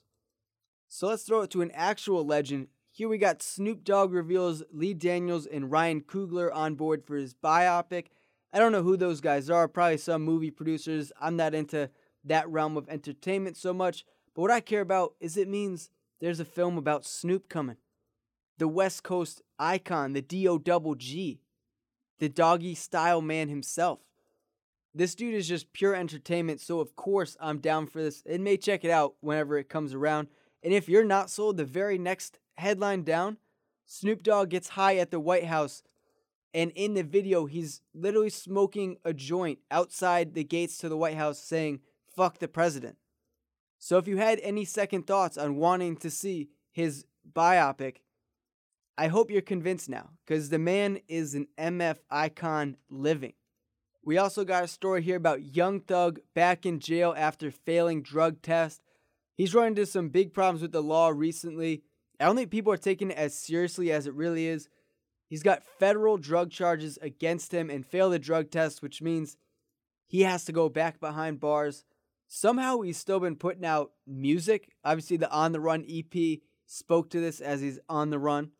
So 0.88 1.08
let's 1.08 1.22
throw 1.22 1.42
it 1.42 1.50
to 1.50 1.62
an 1.62 1.70
actual 1.72 2.24
legend. 2.26 2.68
Here 2.90 3.08
we 3.08 3.16
got 3.16 3.42
Snoop 3.42 3.84
Dogg 3.84 4.12
reveals 4.12 4.62
Lee 4.70 4.92
Daniels 4.94 5.46
and 5.46 5.70
Ryan 5.70 6.02
Coogler 6.02 6.54
on 6.54 6.74
board 6.74 7.04
for 7.04 7.16
his 7.16 7.32
biopic. 7.34 8.06
I 8.52 8.58
don't 8.58 8.72
know 8.72 8.82
who 8.82 8.98
those 8.98 9.22
guys 9.22 9.48
are, 9.48 9.66
probably 9.66 9.96
some 9.96 10.22
movie 10.22 10.50
producers. 10.50 11.10
I'm 11.18 11.36
not 11.36 11.54
into 11.54 11.88
that 12.24 12.48
realm 12.50 12.76
of 12.76 12.88
entertainment 12.90 13.56
so 13.56 13.72
much, 13.72 14.04
but 14.34 14.42
what 14.42 14.50
I 14.50 14.60
care 14.60 14.82
about 14.82 15.14
is 15.20 15.36
it 15.36 15.48
means 15.48 15.90
there's 16.20 16.40
a 16.40 16.44
film 16.44 16.76
about 16.76 17.06
Snoop 17.06 17.48
coming. 17.48 17.78
The 18.58 18.68
West 18.68 19.02
Coast 19.02 19.40
icon, 19.58 20.12
the 20.12 20.20
D 20.22 20.46
O 20.46 20.58
double 20.58 20.94
G, 20.94 21.40
the 22.18 22.28
doggy 22.28 22.74
style 22.74 23.22
man 23.22 23.48
himself. 23.48 24.00
This 24.94 25.14
dude 25.14 25.34
is 25.34 25.48
just 25.48 25.72
pure 25.72 25.94
entertainment, 25.94 26.60
so 26.60 26.80
of 26.80 26.96
course 26.96 27.36
I'm 27.40 27.58
down 27.58 27.86
for 27.86 28.02
this 28.02 28.22
and 28.26 28.44
may 28.44 28.56
check 28.56 28.84
it 28.84 28.90
out 28.90 29.14
whenever 29.20 29.56
it 29.56 29.68
comes 29.68 29.94
around. 29.94 30.28
And 30.62 30.72
if 30.72 30.88
you're 30.88 31.04
not 31.04 31.30
sold, 31.30 31.56
the 31.56 31.64
very 31.64 31.98
next 31.98 32.38
headline 32.56 33.02
down 33.02 33.38
Snoop 33.86 34.22
Dogg 34.22 34.50
gets 34.50 34.70
high 34.70 34.96
at 34.96 35.10
the 35.10 35.20
White 35.20 35.46
House, 35.46 35.82
and 36.54 36.70
in 36.72 36.94
the 36.94 37.02
video, 37.02 37.46
he's 37.46 37.80
literally 37.94 38.30
smoking 38.30 38.96
a 39.04 39.12
joint 39.12 39.58
outside 39.70 40.34
the 40.34 40.44
gates 40.44 40.78
to 40.78 40.88
the 40.88 40.96
White 40.96 41.16
House 41.16 41.38
saying, 41.38 41.80
fuck 42.14 42.38
the 42.38 42.48
president. 42.48 42.96
So 43.78 43.98
if 43.98 44.06
you 44.06 44.18
had 44.18 44.38
any 44.40 44.64
second 44.64 45.06
thoughts 45.06 45.36
on 45.36 45.56
wanting 45.56 45.96
to 45.96 46.10
see 46.10 46.50
his 46.70 47.04
biopic, 47.30 47.96
I 48.96 49.08
hope 49.08 49.30
you're 49.30 49.42
convinced 49.42 49.88
now, 49.88 50.10
because 50.24 50.50
the 50.50 50.58
man 50.58 51.00
is 51.08 51.34
an 51.34 51.48
MF 51.58 51.96
icon 52.10 52.76
living. 52.88 53.32
We 54.04 54.18
also 54.18 54.44
got 54.44 54.64
a 54.64 54.68
story 54.68 55.02
here 55.02 55.16
about 55.16 55.54
Young 55.54 55.80
Thug 55.80 56.18
back 56.34 56.66
in 56.66 56.80
jail 56.80 57.14
after 57.16 57.52
failing 57.52 58.02
drug 58.02 58.42
test. 58.42 58.82
He's 59.36 59.54
run 59.54 59.68
into 59.68 59.86
some 59.86 60.08
big 60.08 60.32
problems 60.32 60.60
with 60.60 60.72
the 60.72 60.82
law 60.82 61.08
recently. 61.08 61.82
I 62.18 62.24
don't 62.24 62.36
think 62.36 62.50
people 62.50 62.72
are 62.72 62.78
taking 62.78 63.12
it 63.12 63.16
as 63.16 63.34
seriously 63.34 63.92
as 63.92 64.06
it 64.06 64.14
really 64.14 64.46
is. 64.46 64.68
He's 65.28 65.42
got 65.42 65.62
federal 65.78 66.18
drug 66.18 66.50
charges 66.50 66.98
against 67.00 67.54
him 67.54 67.70
and 67.70 67.86
failed 67.86 68.12
a 68.12 68.18
drug 68.18 68.50
test, 68.50 68.82
which 68.82 69.00
means 69.00 69.36
he 70.06 70.22
has 70.22 70.44
to 70.44 70.52
go 70.52 70.68
back 70.68 71.00
behind 71.00 71.40
bars. 71.40 71.84
Somehow 72.26 72.80
he's 72.80 72.98
still 72.98 73.20
been 73.20 73.36
putting 73.36 73.64
out 73.64 73.92
music. 74.06 74.72
Obviously, 74.84 75.16
the 75.16 75.30
On 75.30 75.52
the 75.52 75.60
Run 75.60 75.86
EP 75.88 76.40
spoke 76.66 77.08
to 77.10 77.20
this 77.20 77.40
as 77.40 77.60
he's 77.60 77.78
on 77.88 78.10
the 78.10 78.18
run. 78.18 78.50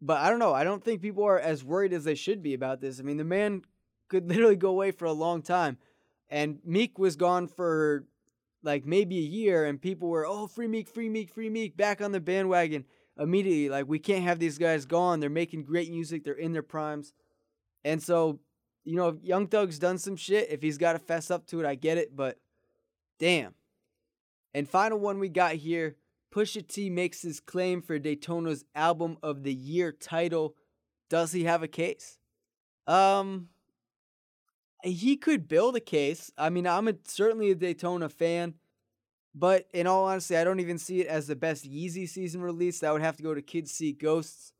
But 0.00 0.18
I 0.18 0.28
don't 0.28 0.38
know. 0.38 0.52
I 0.52 0.64
don't 0.64 0.84
think 0.84 1.00
people 1.00 1.24
are 1.24 1.38
as 1.38 1.62
worried 1.64 1.92
as 1.92 2.04
they 2.04 2.16
should 2.16 2.42
be 2.42 2.54
about 2.54 2.80
this. 2.80 2.98
I 2.98 3.04
mean, 3.04 3.18
the 3.18 3.24
man 3.24 3.62
could 4.12 4.28
literally 4.28 4.56
go 4.56 4.68
away 4.68 4.92
for 4.92 5.06
a 5.06 5.12
long 5.12 5.42
time. 5.42 5.78
And 6.28 6.60
Meek 6.64 6.98
was 6.98 7.16
gone 7.16 7.48
for 7.48 8.06
like 8.62 8.86
maybe 8.86 9.18
a 9.18 9.22
year, 9.22 9.64
and 9.64 9.82
people 9.82 10.08
were, 10.08 10.24
oh, 10.24 10.46
free 10.46 10.68
Meek, 10.68 10.88
free 10.88 11.08
Meek, 11.08 11.32
free 11.32 11.50
Meek, 11.50 11.76
back 11.76 12.00
on 12.00 12.12
the 12.12 12.20
bandwagon 12.20 12.84
immediately. 13.18 13.68
Like, 13.68 13.88
we 13.88 13.98
can't 13.98 14.22
have 14.22 14.38
these 14.38 14.56
guys 14.56 14.86
gone. 14.86 15.18
They're 15.18 15.30
making 15.30 15.64
great 15.64 15.90
music, 15.90 16.22
they're 16.22 16.34
in 16.34 16.52
their 16.52 16.62
primes. 16.62 17.12
And 17.84 18.00
so, 18.00 18.38
you 18.84 18.94
know, 18.94 19.18
Young 19.20 19.48
Thug's 19.48 19.80
done 19.80 19.98
some 19.98 20.14
shit, 20.14 20.50
if 20.50 20.62
he's 20.62 20.78
got 20.78 20.92
to 20.92 21.00
fess 21.00 21.30
up 21.30 21.46
to 21.48 21.58
it, 21.58 21.66
I 21.66 21.74
get 21.74 21.98
it, 21.98 22.14
but 22.14 22.38
damn. 23.18 23.54
And 24.54 24.68
final 24.68 24.98
one 24.98 25.18
we 25.18 25.28
got 25.28 25.54
here 25.54 25.96
Pusha 26.32 26.66
T 26.66 26.88
makes 26.88 27.22
his 27.22 27.40
claim 27.40 27.82
for 27.82 27.98
Daytona's 27.98 28.64
Album 28.74 29.18
of 29.22 29.42
the 29.42 29.52
Year 29.52 29.92
title. 29.92 30.54
Does 31.10 31.32
he 31.32 31.44
have 31.44 31.62
a 31.62 31.68
case? 31.68 32.18
Um, 32.86 33.48
he 34.82 35.16
could 35.16 35.48
build 35.48 35.76
a 35.76 35.80
case. 35.80 36.30
I 36.36 36.50
mean, 36.50 36.66
I'm 36.66 36.88
a, 36.88 36.94
certainly 37.04 37.50
a 37.50 37.54
Daytona 37.54 38.08
fan, 38.08 38.54
but 39.34 39.66
in 39.72 39.86
all 39.86 40.04
honesty, 40.04 40.36
I 40.36 40.44
don't 40.44 40.60
even 40.60 40.78
see 40.78 41.00
it 41.00 41.06
as 41.06 41.26
the 41.26 41.36
best 41.36 41.70
Yeezy 41.70 42.08
season 42.08 42.42
release. 42.42 42.80
That 42.80 42.92
would 42.92 43.02
have 43.02 43.16
to 43.16 43.22
go 43.22 43.34
to 43.34 43.42
Kids 43.42 43.70
See 43.70 43.92
Ghosts. 43.92 44.52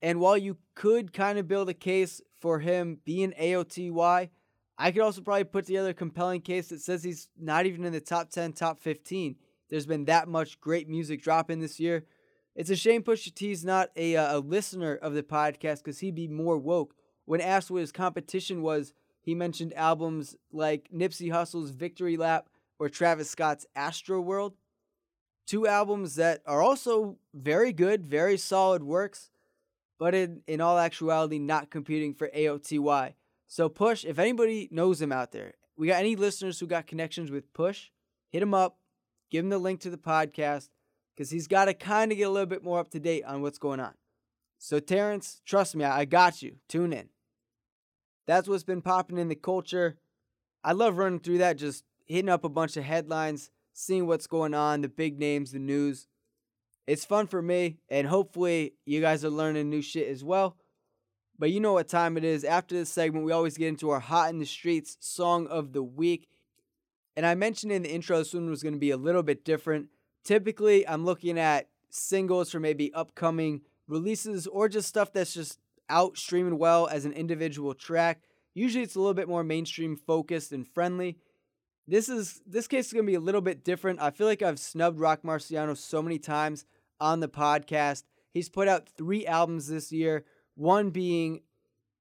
And 0.00 0.18
while 0.18 0.36
you 0.36 0.56
could 0.74 1.12
kind 1.12 1.38
of 1.38 1.46
build 1.46 1.68
a 1.68 1.74
case 1.74 2.20
for 2.40 2.58
him 2.58 2.98
being 3.04 3.32
AOTY, 3.40 4.30
I 4.76 4.90
could 4.90 5.02
also 5.02 5.20
probably 5.20 5.44
put 5.44 5.66
together 5.66 5.90
a 5.90 5.94
compelling 5.94 6.40
case 6.40 6.68
that 6.68 6.80
says 6.80 7.04
he's 7.04 7.28
not 7.38 7.66
even 7.66 7.84
in 7.84 7.92
the 7.92 8.00
top 8.00 8.30
10, 8.30 8.52
top 8.52 8.80
15. 8.80 9.36
There's 9.70 9.86
been 9.86 10.06
that 10.06 10.26
much 10.26 10.60
great 10.60 10.88
music 10.88 11.22
dropping 11.22 11.60
this 11.60 11.78
year. 11.78 12.04
It's 12.56 12.70
a 12.70 12.76
shame 12.76 13.02
Pusha 13.02 13.32
T's 13.32 13.64
not 13.64 13.90
a, 13.96 14.16
uh, 14.16 14.38
a 14.38 14.40
listener 14.40 14.96
of 14.96 15.14
the 15.14 15.22
podcast 15.22 15.78
because 15.78 16.00
he'd 16.00 16.16
be 16.16 16.28
more 16.28 16.58
woke. 16.58 16.94
When 17.24 17.40
asked 17.40 17.70
what 17.70 17.80
his 17.80 17.92
competition 17.92 18.60
was, 18.60 18.92
he 19.22 19.34
mentioned 19.34 19.72
albums 19.74 20.36
like 20.52 20.88
Nipsey 20.92 21.30
Hussle's 21.30 21.70
Victory 21.70 22.16
Lap 22.16 22.48
or 22.78 22.88
Travis 22.88 23.30
Scott's 23.30 23.66
Astroworld. 23.76 24.54
Two 25.46 25.66
albums 25.66 26.16
that 26.16 26.42
are 26.46 26.60
also 26.60 27.16
very 27.32 27.72
good, 27.72 28.04
very 28.04 28.36
solid 28.36 28.82
works, 28.82 29.30
but 29.98 30.14
in, 30.14 30.42
in 30.46 30.60
all 30.60 30.78
actuality, 30.78 31.38
not 31.38 31.70
competing 31.70 32.14
for 32.14 32.28
AOTY. 32.34 33.14
So, 33.46 33.68
Push, 33.68 34.04
if 34.04 34.18
anybody 34.18 34.68
knows 34.72 35.00
him 35.00 35.12
out 35.12 35.30
there, 35.30 35.54
we 35.76 35.86
got 35.86 36.00
any 36.00 36.16
listeners 36.16 36.58
who 36.58 36.66
got 36.66 36.86
connections 36.86 37.30
with 37.30 37.52
Push, 37.52 37.90
hit 38.30 38.42
him 38.42 38.54
up, 38.54 38.78
give 39.30 39.44
him 39.44 39.50
the 39.50 39.58
link 39.58 39.80
to 39.80 39.90
the 39.90 39.98
podcast, 39.98 40.70
because 41.14 41.30
he's 41.30 41.46
got 41.46 41.66
to 41.66 41.74
kind 41.74 42.10
of 42.10 42.18
get 42.18 42.24
a 42.24 42.30
little 42.30 42.46
bit 42.46 42.64
more 42.64 42.80
up 42.80 42.90
to 42.90 43.00
date 43.00 43.24
on 43.24 43.42
what's 43.42 43.58
going 43.58 43.80
on. 43.80 43.94
So, 44.58 44.80
Terrence, 44.80 45.42
trust 45.44 45.76
me, 45.76 45.84
I 45.84 46.04
got 46.04 46.40
you. 46.40 46.56
Tune 46.68 46.92
in. 46.92 47.08
That's 48.26 48.48
what's 48.48 48.64
been 48.64 48.82
popping 48.82 49.18
in 49.18 49.28
the 49.28 49.34
culture. 49.34 49.96
I 50.64 50.72
love 50.72 50.96
running 50.96 51.20
through 51.20 51.38
that, 51.38 51.58
just 51.58 51.84
hitting 52.06 52.28
up 52.28 52.44
a 52.44 52.48
bunch 52.48 52.76
of 52.76 52.84
headlines, 52.84 53.50
seeing 53.72 54.06
what's 54.06 54.26
going 54.26 54.54
on, 54.54 54.82
the 54.82 54.88
big 54.88 55.18
names, 55.18 55.52
the 55.52 55.58
news. 55.58 56.06
It's 56.86 57.04
fun 57.04 57.26
for 57.26 57.42
me, 57.42 57.78
and 57.88 58.06
hopefully, 58.06 58.74
you 58.84 59.00
guys 59.00 59.24
are 59.24 59.30
learning 59.30 59.70
new 59.70 59.82
shit 59.82 60.08
as 60.08 60.24
well. 60.24 60.56
But 61.38 61.50
you 61.50 61.60
know 61.60 61.72
what 61.72 61.88
time 61.88 62.16
it 62.16 62.24
is. 62.24 62.44
After 62.44 62.74
this 62.74 62.90
segment, 62.90 63.24
we 63.24 63.32
always 63.32 63.56
get 63.56 63.68
into 63.68 63.90
our 63.90 64.00
Hot 64.00 64.30
in 64.30 64.38
the 64.38 64.46
Streets 64.46 64.96
song 65.00 65.46
of 65.48 65.72
the 65.72 65.82
week. 65.82 66.28
And 67.16 67.26
I 67.26 67.34
mentioned 67.34 67.72
in 67.72 67.82
the 67.82 67.92
intro, 67.92 68.18
this 68.18 68.34
one 68.34 68.48
was 68.48 68.62
going 68.62 68.74
to 68.74 68.78
be 68.78 68.90
a 68.90 68.96
little 68.96 69.22
bit 69.22 69.44
different. 69.44 69.88
Typically, 70.24 70.86
I'm 70.86 71.04
looking 71.04 71.38
at 71.38 71.68
singles 71.90 72.50
for 72.50 72.60
maybe 72.60 72.92
upcoming 72.94 73.62
releases 73.88 74.46
or 74.46 74.68
just 74.68 74.88
stuff 74.88 75.12
that's 75.12 75.34
just 75.34 75.58
out 75.88 76.16
streaming 76.16 76.58
well 76.58 76.86
as 76.86 77.04
an 77.04 77.12
individual 77.12 77.74
track. 77.74 78.22
Usually 78.54 78.84
it's 78.84 78.94
a 78.94 79.00
little 79.00 79.14
bit 79.14 79.28
more 79.28 79.44
mainstream 79.44 79.96
focused 79.96 80.52
and 80.52 80.66
friendly. 80.66 81.18
This 81.88 82.08
is 82.08 82.40
this 82.46 82.68
case 82.68 82.86
is 82.86 82.92
gonna 82.92 83.06
be 83.06 83.14
a 83.14 83.20
little 83.20 83.40
bit 83.40 83.64
different. 83.64 84.00
I 84.00 84.10
feel 84.10 84.26
like 84.26 84.42
I've 84.42 84.58
snubbed 84.58 85.00
Roc 85.00 85.22
Marciano 85.22 85.76
so 85.76 86.02
many 86.02 86.18
times 86.18 86.64
on 87.00 87.20
the 87.20 87.28
podcast. 87.28 88.04
He's 88.30 88.48
put 88.48 88.68
out 88.68 88.88
three 88.88 89.26
albums 89.26 89.68
this 89.68 89.92
year, 89.92 90.24
one 90.54 90.90
being 90.90 91.40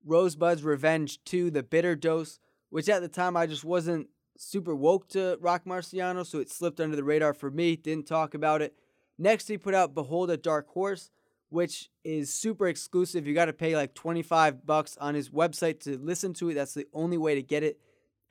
Rosebud's 0.05 0.63
Revenge 0.63 1.23
2, 1.25 1.51
The 1.51 1.63
Bitter 1.63 1.95
Dose, 1.95 2.39
which 2.69 2.89
at 2.89 3.01
the 3.01 3.07
time 3.07 3.35
I 3.35 3.45
just 3.47 3.63
wasn't 3.63 4.07
super 4.37 4.75
woke 4.75 5.07
to 5.09 5.37
Roc 5.41 5.65
Marciano, 5.65 6.25
so 6.25 6.39
it 6.39 6.49
slipped 6.49 6.79
under 6.79 6.95
the 6.95 7.03
radar 7.03 7.33
for 7.33 7.51
me. 7.51 7.75
Didn't 7.75 8.07
talk 8.07 8.33
about 8.33 8.61
it. 8.61 8.75
Next, 9.17 9.47
he 9.47 9.57
put 9.57 9.75
out 9.75 9.93
Behold 9.93 10.31
a 10.31 10.37
Dark 10.37 10.69
Horse, 10.69 11.11
which 11.51 11.89
is 12.05 12.33
super 12.33 12.67
exclusive. 12.67 13.27
You 13.27 13.33
got 13.33 13.45
to 13.45 13.53
pay 13.53 13.75
like 13.75 13.93
25 13.93 14.65
bucks 14.65 14.97
on 15.01 15.15
his 15.15 15.29
website 15.29 15.81
to 15.81 15.97
listen 15.97 16.33
to 16.35 16.49
it. 16.49 16.53
That's 16.53 16.73
the 16.73 16.87
only 16.93 17.17
way 17.17 17.35
to 17.35 17.43
get 17.43 17.61
it. 17.61 17.77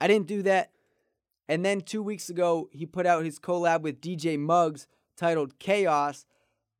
I 0.00 0.08
didn't 0.08 0.26
do 0.26 0.42
that. 0.42 0.70
And 1.46 1.62
then 1.62 1.82
two 1.82 2.02
weeks 2.02 2.30
ago, 2.30 2.70
he 2.72 2.86
put 2.86 3.04
out 3.04 3.26
his 3.26 3.38
collab 3.38 3.82
with 3.82 4.00
DJ 4.00 4.38
Muggs 4.38 4.86
titled 5.18 5.58
Chaos. 5.58 6.24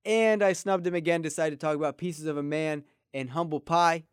And 0.07 0.43
I 0.43 0.55
snubbed 0.55 0.87
him 0.87 0.95
again, 0.95 1.21
decided 1.21 1.61
to 1.61 1.67
talk 1.67 1.77
about 1.77 1.99
Pieces 1.99 2.25
of 2.25 2.39
a 2.39 2.43
Man 2.43 2.85
and 3.13 3.31
Humbl 3.31 3.63
Pi. 3.63 4.05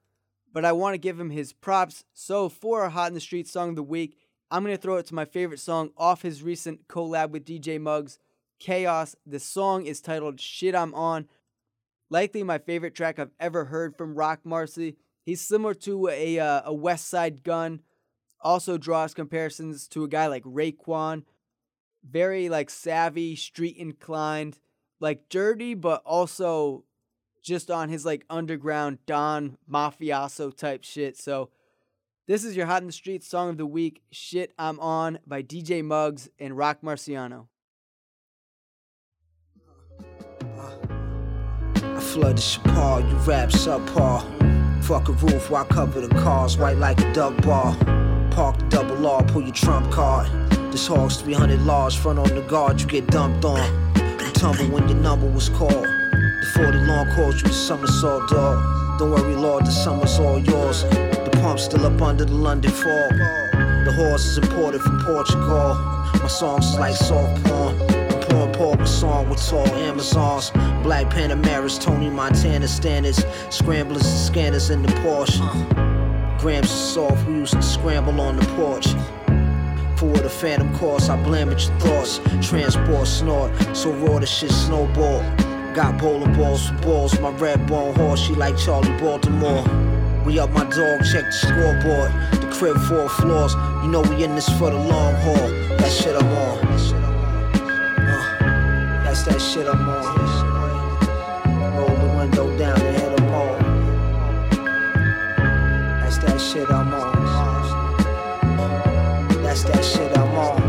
But 0.52 0.66
I 0.66 0.74
want 0.74 0.96
to 0.96 1.00
give 1.00 1.18
him 1.18 1.30
his 1.30 1.54
props. 1.54 2.04
So 2.14 2.50
for 2.50 2.84
a 2.84 2.90
Hot 2.90 3.08
in 3.08 3.14
the 3.14 3.22
Street 3.22 3.48
song 3.48 3.70
of 3.70 3.76
the 3.78 3.84
week, 3.84 4.18
I'm 4.52 4.64
going 4.66 4.76
to 4.76 4.82
throw 4.82 4.98
it 4.98 5.06
to 5.06 5.16
my 5.16 5.26
favorite 5.26 5.62
song 5.62 5.92
off 5.96 6.24
his 6.24 6.44
recent 6.44 6.90
collab 6.90 7.30
with 7.30 7.46
DJ 7.46 7.80
Muggs, 7.80 8.20
Chaos. 8.60 9.16
The 9.26 9.40
song 9.40 9.86
is 9.86 10.02
titled 10.02 10.42
Shit 10.42 10.76
I'm 10.76 10.94
On. 10.94 11.28
Likely 12.10 12.44
my 12.44 12.58
favorite 12.58 12.96
track 12.96 13.20
I've 13.20 13.32
ever 13.40 13.66
heard 13.66 13.98
from 13.98 14.16
Roc 14.16 14.46
Marcy. 14.46 14.96
He's 15.24 15.42
similar 15.42 15.74
to 15.76 16.08
a, 16.08 16.40
uh, 16.40 16.62
a 16.66 16.74
Westside 16.74 17.44
Gunn. 17.44 17.82
Also 18.42 18.78
draws 18.78 19.14
comparisons 19.14 19.88
to 19.90 20.04
a 20.04 20.08
guy 20.08 20.28
like 20.28 20.44
Raekwon. 20.44 21.24
Very 22.10 22.48
like 22.48 22.70
savvy, 22.70 23.36
street 23.36 23.76
inclined, 23.78 24.60
like 25.00 25.28
dirty, 25.28 25.74
but 25.74 26.02
also 26.06 26.86
just 27.44 27.70
on 27.70 27.90
his 27.90 28.06
like 28.06 28.26
underground 28.30 29.00
Don 29.06 29.58
mafioso 29.70 30.56
type 30.56 30.84
shit. 30.84 31.18
So 31.18 31.50
this 32.28 32.44
is 32.44 32.56
your 32.56 32.66
Hot 32.66 32.82
in 32.82 32.88
the 32.88 32.94
Streets 32.94 33.28
song 33.28 33.50
of 33.50 33.58
the 33.58 33.66
week, 33.66 34.02
Shit 34.12 34.54
I'm 34.58 34.80
On 34.80 35.20
by 35.26 35.44
DJ 35.44 35.84
Muggs 35.84 36.30
and 36.40 36.58
Roc 36.58 36.82
Marciano. 36.82 37.48
Flood 42.18 42.38
the 42.38 42.42
Chapar, 42.42 43.08
you 43.08 43.16
rap 43.30 43.50
subpar. 43.50 44.24
Fuck 44.84 45.08
a 45.08 45.12
roof 45.12 45.52
why 45.52 45.64
cover 45.66 46.02
the 46.02 46.08
cars, 46.16 46.58
white 46.58 46.78
like 46.78 47.00
a 47.00 47.14
duck 47.14 47.40
bar. 47.44 47.78
Park 48.32 48.56
double 48.70 49.06
R, 49.06 49.22
pull 49.22 49.44
your 49.44 49.54
trump 49.54 49.92
card. 49.92 50.28
This 50.72 50.88
hog's 50.88 51.22
300 51.22 51.62
large, 51.62 51.96
front 51.98 52.18
on 52.18 52.34
the 52.34 52.42
guard, 52.42 52.82
you 52.82 52.88
get 52.88 53.06
dumped 53.06 53.46
on. 53.46 53.62
You 53.96 54.32
tumble 54.32 54.66
when 54.66 54.90
your 54.90 54.98
number 54.98 55.28
was 55.30 55.50
called. 55.50 55.72
The 55.72 56.52
40 56.56 56.78
long 56.88 57.08
calls 57.14 57.36
you 57.36 57.50
the 57.50 57.54
somersault 57.54 58.30
dog. 58.32 58.98
Don't 58.98 59.12
worry, 59.12 59.36
Lord, 59.36 59.68
the 59.68 59.72
summer's 59.72 60.18
all 60.18 60.40
yours. 60.40 60.86
The 60.86 61.30
pump's 61.44 61.66
still 61.66 61.86
up 61.86 62.02
under 62.02 62.26
the 62.26 62.34
London 62.34 62.72
fog. 62.72 63.12
The 63.12 63.94
horse 63.96 64.26
is 64.26 64.40
imported 64.40 64.82
from 64.82 65.06
Portugal. 65.06 65.76
My 66.16 66.28
songs 66.28 66.66
is 66.66 66.80
like 66.80 66.96
soft 66.96 67.44
porn. 67.44 67.87
A 68.60 68.88
song 68.88 69.30
with 69.30 69.40
tall 69.48 69.68
Amazons. 69.68 70.50
Black 70.82 71.12
Panameras, 71.12 71.80
Tony 71.80 72.10
Montana 72.10 72.68
standards. 72.68 73.24
Scramblers 73.52 74.02
and 74.02 74.18
scanners 74.18 74.72
in 74.72 74.82
the 74.82 74.88
Porsche. 75.04 76.40
Grams 76.40 76.66
of 76.66 76.76
soft, 76.76 77.28
we 77.28 77.36
used 77.36 77.54
to 77.54 77.62
scramble 77.62 78.20
on 78.20 78.36
the 78.36 78.46
porch. 78.56 78.88
For 79.98 80.12
the 80.18 80.30
phantom 80.30 80.76
course, 80.76 81.08
I 81.08 81.22
blame 81.24 81.50
at 81.50 81.68
your 81.68 81.78
thoughts. 81.78 82.20
Transport 82.42 83.08
snort, 83.08 83.52
so 83.78 83.92
raw 83.92 84.18
the 84.18 84.26
shit 84.26 84.52
snowball. 84.52 85.22
Got 85.76 86.00
bowling 86.02 86.34
balls 86.34 86.68
for 86.68 86.76
balls, 86.82 87.20
my 87.20 87.30
red 87.30 87.68
bone 87.68 87.94
horse, 87.94 88.22
she 88.22 88.34
like 88.34 88.58
Charlie 88.58 88.90
Baltimore. 89.00 89.64
We 90.26 90.40
up 90.40 90.50
my 90.50 90.64
dog, 90.64 91.06
check 91.12 91.26
the 91.26 91.32
scoreboard. 91.32 92.12
The 92.42 92.50
crib 92.58 92.78
four 92.88 93.08
floors, 93.08 93.54
you 93.84 93.92
know 93.92 94.02
we 94.02 94.24
in 94.24 94.34
this 94.34 94.50
for 94.58 94.72
the 94.72 94.78
long 94.78 95.14
haul. 95.14 95.50
That 95.78 95.92
shit 95.92 96.16
I'm 96.16 96.28
on. 96.28 96.67
Shit 99.54 99.66
I'm 99.66 99.88
on. 99.88 100.04
Roll 101.78 101.96
the 102.04 102.08
window 102.18 102.48
down 102.58 102.82
and 102.82 102.98
hit 102.98 103.12
'em 103.18 103.34
all. 103.34 103.56
That's 106.02 106.18
that 106.18 106.38
shit 106.40 106.70
I'm 106.70 106.94
on. 106.94 107.14
That's 109.44 109.64
that 109.64 109.84
shit 109.86 110.18
I'm 110.18 110.36
on. 110.36 110.62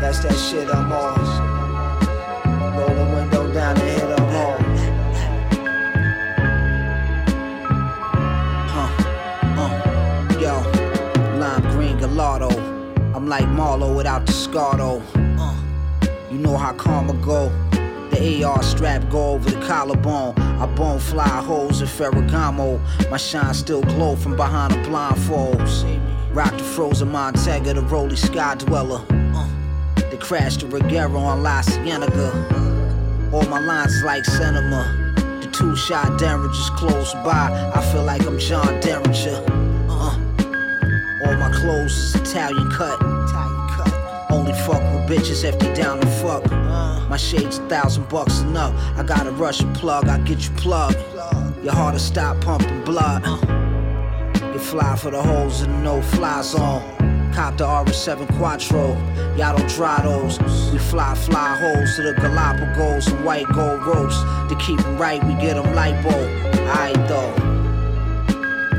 That's 0.00 0.18
that 0.24 0.36
shit 0.36 0.68
I'm 0.68 0.92
on. 0.92 1.18
Roll 2.76 2.94
the 3.00 3.06
window 3.16 3.44
down 3.54 3.74
and 3.80 3.88
hit 3.96 4.10
all. 4.36 4.58
Huh, 8.74 8.90
uh, 9.62 9.72
yo, 10.38 10.54
lime 11.40 11.62
green 11.72 11.96
gelato. 11.98 12.50
I'm 13.14 13.26
like 13.26 13.46
Marlo 13.46 13.96
without 13.96 14.26
the. 14.26 14.32
Uh, 14.42 15.00
you 15.16 15.21
know 16.42 16.56
how 16.56 16.72
karma 16.72 17.14
go. 17.14 17.48
The 18.10 18.44
AR 18.44 18.62
strap 18.62 19.08
go 19.10 19.30
over 19.30 19.50
the 19.50 19.64
collarbone. 19.66 20.38
I 20.38 20.66
bone 20.66 20.98
fly 20.98 21.28
holes 21.28 21.80
in 21.80 21.86
Ferragamo. 21.86 22.80
My 23.10 23.16
shine 23.16 23.54
still 23.54 23.82
glow 23.82 24.16
from 24.16 24.36
behind 24.36 24.74
the 24.74 24.78
blindfolds. 24.88 26.34
Rock 26.34 26.56
the 26.56 26.64
frozen 26.64 27.08
Montega, 27.08 27.74
the 27.74 27.82
Rolly 27.82 28.16
Sky 28.16 28.54
Dweller. 28.56 29.04
Uh, 29.10 29.48
they 30.10 30.16
crashed 30.16 30.60
the 30.60 30.66
Regero 30.66 31.18
on 31.18 31.42
La 31.42 31.62
Cienega. 31.62 33.30
All 33.32 33.44
my 33.48 33.60
lines 33.60 34.02
like 34.04 34.24
cinema. 34.24 35.14
The 35.40 35.48
two 35.52 35.74
shot 35.76 36.18
Derringer's 36.18 36.70
close 36.70 37.14
by. 37.14 37.72
I 37.74 37.80
feel 37.92 38.04
like 38.04 38.26
I'm 38.26 38.38
John 38.38 38.80
Derringer. 38.80 39.44
Uh, 39.88 40.18
all 41.24 41.36
my 41.36 41.50
clothes 41.54 41.92
is 41.92 42.14
Italian 42.16 42.70
cut. 42.70 43.11
Only 44.32 44.54
fuck 44.54 44.82
with 44.94 45.10
bitches 45.10 45.44
if 45.44 45.58
they 45.58 45.72
down 45.74 46.00
to 46.00 46.06
fuck. 46.06 46.50
My 47.10 47.18
shades 47.18 47.58
a 47.58 47.68
thousand 47.68 48.08
bucks 48.08 48.40
enough. 48.40 48.72
I 48.96 49.02
gotta 49.02 49.28
a 49.28 49.32
Russian 49.32 49.70
plug, 49.74 50.08
I 50.08 50.18
get 50.20 50.48
you 50.48 50.54
plugged. 50.56 50.96
Your 51.62 51.74
heart 51.74 51.94
to 51.94 52.00
stop 52.00 52.40
pumping 52.40 52.82
blood. 52.82 53.22
You 54.54 54.58
fly 54.58 54.96
for 54.96 55.10
the 55.10 55.22
holes 55.22 55.60
in 55.60 55.70
the 55.70 55.78
no 55.78 56.00
fly 56.00 56.40
zone. 56.40 56.82
Cop 57.34 57.58
the 57.58 57.64
RS7 57.64 58.26
Quattro. 58.38 58.94
Y'all 59.36 59.56
don't 59.56 59.68
try 59.68 60.00
those. 60.02 60.38
We 60.72 60.78
fly, 60.78 61.14
fly 61.14 61.56
holes 61.60 61.96
to 61.96 62.02
the 62.02 62.14
Galapagos 62.14 63.08
and 63.08 63.24
white 63.24 63.46
gold 63.52 63.84
ropes. 63.84 64.18
To 64.48 64.56
keep 64.58 64.80
'em 64.80 64.96
right, 64.98 65.22
we 65.24 65.34
get 65.34 65.56
'em 65.58 65.74
lipo. 65.74 66.14
Aight 66.80 67.06
though. 67.06 67.34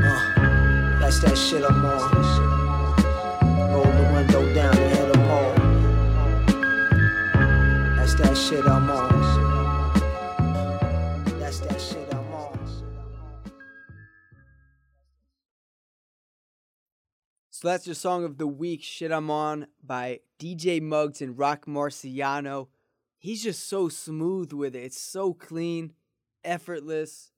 Uh, 0.08 1.00
that's 1.00 1.20
that 1.20 1.38
shit 1.38 1.64
I'm 1.64 1.84
on. 1.84 2.53
Shit 8.48 8.66
I'm 8.66 8.90
on. 8.90 9.20
That's 11.40 11.60
that 11.60 11.80
shit 11.80 12.14
I'm 12.14 12.30
on. 12.34 12.58
So 17.48 17.68
that's 17.68 17.86
your 17.86 17.94
song 17.94 18.24
of 18.24 18.36
the 18.36 18.46
week, 18.46 18.82
Shit 18.82 19.10
I'm 19.10 19.30
On 19.30 19.66
by 19.82 20.20
DJ 20.38 20.82
Muggs 20.82 21.22
and 21.22 21.38
Roc 21.38 21.64
Marciano. 21.64 22.68
He's 23.16 23.42
just 23.42 23.66
so 23.66 23.88
smooth 23.88 24.52
with 24.52 24.76
it. 24.76 24.84
It's 24.84 25.00
so 25.00 25.32
clean, 25.32 25.94
effortless. 26.44 27.30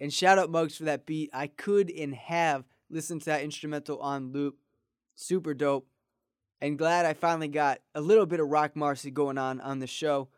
And 0.00 0.10
shout 0.10 0.38
out 0.38 0.50
Muggs 0.50 0.78
for 0.78 0.84
that 0.84 1.04
beat. 1.04 1.28
I 1.34 1.48
could 1.48 1.90
and 1.90 2.14
have 2.14 2.64
listened 2.88 3.20
to 3.20 3.26
that 3.26 3.42
instrumental 3.42 3.98
on 3.98 4.32
loop. 4.32 4.56
Super 5.14 5.52
dope. 5.52 5.86
And 6.62 6.78
glad 6.78 7.04
I 7.04 7.12
finally 7.12 7.48
got 7.48 7.80
a 7.94 8.00
little 8.00 8.24
bit 8.24 8.40
of 8.40 8.48
Roc 8.48 8.74
Marcy 8.74 9.10
going 9.10 9.36
on 9.36 9.60
on 9.60 9.80
the 9.80 9.86
show. 9.86 10.30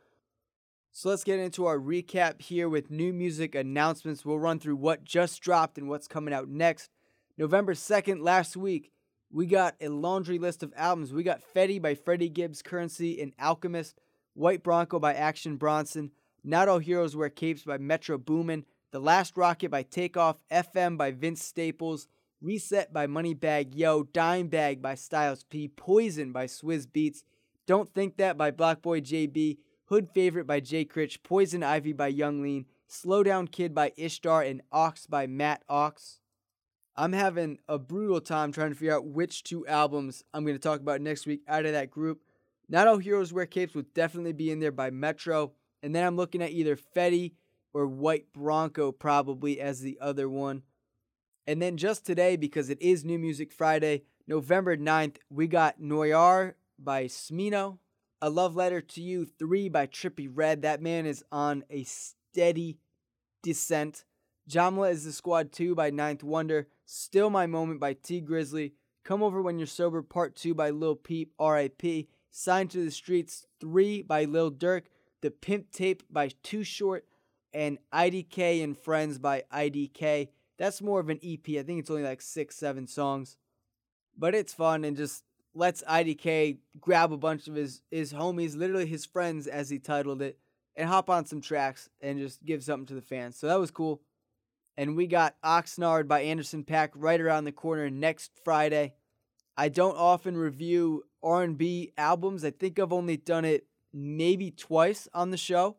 So 0.99 1.11
let's 1.11 1.24
get 1.24 1.40
into 1.40 1.66
our 1.66 1.76
recap 1.76 2.40
here 2.40 2.70
with 2.70 2.90
new 2.90 3.12
music 3.12 3.55
announcements. 3.55 4.24
We'll 4.24 4.38
run 4.38 4.59
through 4.59 4.76
what 4.76 5.05
just 5.05 5.42
dropped 5.42 5.76
and 5.76 5.90
what's 5.90 6.09
coming 6.09 6.32
out 6.32 6.49
next. 6.49 6.90
November 7.36 7.74
2nd, 7.74 8.22
last 8.22 8.57
week, 8.57 8.90
we 9.30 9.44
got 9.44 9.74
a 9.78 9.90
laundry 9.90 10.38
list 10.38 10.62
of 10.62 10.72
albums. 10.74 11.12
We 11.12 11.22
got 11.22 11.42
Fetti 11.55 11.82
by 11.82 11.97
Freddie 11.97 12.30
Gibbs 12.30 12.62
Curren$y 12.62 13.18
and 13.20 13.34
Alchemist, 13.38 14.01
White 14.32 14.62
Bronco 14.62 14.99
by 14.99 15.12
Action 15.12 15.57
Bronson, 15.57 16.12
Not 16.42 16.66
All 16.66 16.78
Heroes 16.78 17.14
Wear 17.14 17.28
Capes 17.28 17.64
by 17.64 17.76
Metro 17.76 18.16
Boomin, 18.16 18.64
The 18.90 18.99
Last 18.99 19.36
Rocket 19.36 19.70
by 19.70 19.82
Takeoff, 19.82 20.38
FM 20.51 20.97
by 20.97 21.11
Vince 21.11 21.44
Staples, 21.44 22.09
Reset 22.40 22.90
by 22.90 23.07
Moneybag 23.07 23.74
Yo, 23.74 24.05
Dime 24.05 24.49
Bag 24.49 24.80
by 24.80 24.94
Styles 24.94 25.44
P, 25.44 25.68
Poison 25.68 26.32
by 26.32 26.47
Swizz 26.47 26.86
Beatz, 26.86 27.22
Don't 27.66 27.92
Think 27.92 28.16
That 28.16 28.38
by 28.38 28.51
BlocBoy 28.51 29.03
JB, 29.03 29.59
Hood 29.87 30.09
Favorite 30.12 30.47
by 30.47 30.61
Jay 30.61 30.84
Critch, 30.84 31.22
Poison 31.22 31.62
Ivy 31.62 31.93
by 31.93 32.09
Yung 32.09 32.43
Lean, 32.43 32.66
Slow 32.89 33.22
Down 33.22 33.47
Kid 33.47 33.74
by 33.74 33.93
Ishtar, 33.97 34.43
and 34.43 34.62
Ox 34.72 35.07
by 35.07 35.26
Matt 35.26 35.62
Ox. 35.68 36.20
I'm 36.97 37.12
having 37.12 37.59
a 37.68 37.78
brutal 37.78 38.20
time 38.20 38.53
trying 38.53 38.70
to 38.70 38.74
figure 38.74 38.97
out 38.97 39.07
which 39.07 39.45
two 39.45 39.66
albums 39.66 40.24
I'm 40.34 40.45
going 40.45 40.57
to 40.57 40.62
talk 40.62 40.80
about 40.80 41.01
next 41.01 41.26
week 41.26 41.43
out 41.47 41.66
of 41.66 41.72
that 41.72 41.91
group. 41.91 42.20
Not 42.68 42.89
All 42.89 42.99
Heroes 42.99 43.32
Wear 43.32 43.47
Capes 43.47 43.74
would 43.74 43.95
definitely 43.95 44.32
be 44.32 44.51
in 44.51 44.59
there 44.59 44.72
by 44.72 44.91
Metro. 44.91 45.53
And 45.82 45.95
then 45.95 46.05
I'm 46.05 46.16
looking 46.16 46.43
at 46.43 46.51
either 46.51 46.76
Fetti 46.76 47.34
or 47.72 47.87
White 47.87 48.32
Bronco 48.32 48.91
probably 48.91 49.61
as 49.61 49.80
the 49.80 49.99
other 50.01 50.28
one. 50.28 50.62
And 51.47 51.62
then 51.62 51.76
just 51.76 52.05
today, 52.05 52.34
because 52.37 52.70
it 52.70 52.82
is 52.82 53.05
New 53.05 53.18
Music 53.18 53.53
Friday, 53.53 54.03
November 54.26 54.76
9th, 54.76 55.18
we 55.30 55.47
got 55.47 55.78
Noir 55.78 56.57
by 56.76 57.05
Smino, 57.05 57.78
A 58.23 58.31
Love 58.31 58.57
Letter 58.57 58.81
to 58.81 59.03
You 59.03 59.27
3 59.27 59.69
by 59.69 59.87
Trippie 59.87 60.31
Redd. 60.33 60.62
That 60.62 60.81
man 60.81 61.05
is 61.05 61.23
on 61.31 61.64
a 61.69 61.85
steady 61.85 62.79
descent. 63.43 64.05
Jamla 64.49 64.91
is 64.91 65.05
the 65.05 65.12
Squad 65.12 65.53
2 65.53 65.75
by 65.75 65.91
Ninth 65.91 66.25
Wonder, 66.25 66.69
Still 66.87 67.29
My 67.29 67.47
Moment 67.47 67.79
by 67.79 67.93
Tee 67.93 68.23
Grizzley. 68.23 68.73
Come 69.05 69.23
Over 69.23 69.43
When 69.43 69.59
You're 69.59 69.67
Sober 69.67 70.01
Part 70.01 70.35
2 70.35 70.55
by 70.55 70.71
Lil 70.71 70.97
Peep, 70.97 71.33
RIP, 71.39 72.09
Signed 72.31 72.71
to 72.71 72.83
the 72.85 72.91
Streets 72.91 73.47
3 73.61 74.03
by 74.03 74.25
Lil 74.25 74.51
Durk, 74.51 74.85
The 75.21 75.31
Pimp 75.31 75.71
Tape 75.71 76.03
by 76.11 76.31
Too 76.43 76.64
Short, 76.64 77.05
and 77.53 77.79
IDK 77.93 78.64
and 78.64 78.79
Friends 78.79 79.19
by 79.19 79.45
IDK. 79.53 80.29
That's 80.59 80.81
more 80.81 81.01
of 81.01 81.11
an 81.11 81.21
EP. 81.23 81.47
I 81.51 81.62
think 81.62 81.81
it's 81.81 81.91
only 81.91 82.03
like 82.03 82.23
six, 82.23 82.57
seven 82.57 82.87
songs. 82.87 83.37
But 84.17 84.35
it's 84.35 84.55
fun 84.55 84.85
and 84.85 84.97
just 84.97 85.23
lets 85.57 85.82
IDK 85.82 86.59
grab 86.80 87.12
a 87.12 87.16
bunch 87.16 87.48
of 87.48 87.54
his, 87.54 87.82
his 87.90 88.12
homies, 88.12 88.57
literally 88.57 88.86
his 88.86 89.07
friends, 89.07 89.46
as 89.46 89.70
he 89.70 89.78
titled 89.78 90.22
it, 90.22 90.38
and 90.76 90.88
hop 90.88 91.09
on 91.09 91.24
some 91.24 91.40
tracks 91.40 91.88
and 92.00 92.18
just 92.18 92.44
give 92.44 92.62
something 92.62 92.86
to 92.86 92.94
the 92.94 93.00
fans. 93.00 93.36
So 93.36 93.46
that 93.46 93.59
was 93.59 93.70
cool. 93.70 94.02
And 94.76 94.94
we 94.94 95.07
got 95.07 95.40
Oxnard 95.42 96.07
by 96.07 96.20
Anderson 96.20 96.62
.Paak 96.62 96.90
right 96.94 97.20
around 97.20 97.44
the 97.44 97.52
corner 97.52 97.88
next 97.88 98.32
Friday. 98.44 98.94
I 99.57 99.70
don't 99.70 99.96
often 99.96 100.36
review 100.36 101.04
R&B 101.22 101.92
albums. 101.96 102.44
I 102.44 102.50
think 102.50 102.78
I've 102.78 102.92
only 102.92 103.16
done 103.16 103.46
it 103.46 103.66
maybe 103.94 104.50
twice 104.50 105.09
on 105.14 105.30
the 105.30 105.38
show. 105.38 105.78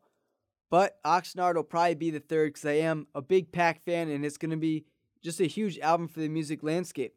But 0.72 0.98
Oxnard 1.06 1.56
will 1.56 1.64
probably 1.64 1.94
be 1.94 2.10
the 2.10 2.20
third 2.20 2.54
because 2.54 2.66
I 2.66 2.74
am 2.74 3.08
a 3.14 3.22
big 3.22 3.52
.Paak 3.52 3.82
fan 3.86 4.10
and 4.10 4.26
it's 4.26 4.38
going 4.38 4.52
to 4.52 4.58
be 4.58 4.86
just 5.24 5.40
a 5.40 5.46
huge 5.46 5.78
album 5.80 6.08
for 6.08 6.20
the 6.20 6.28
music 6.28 6.64
landscape. 6.64 7.14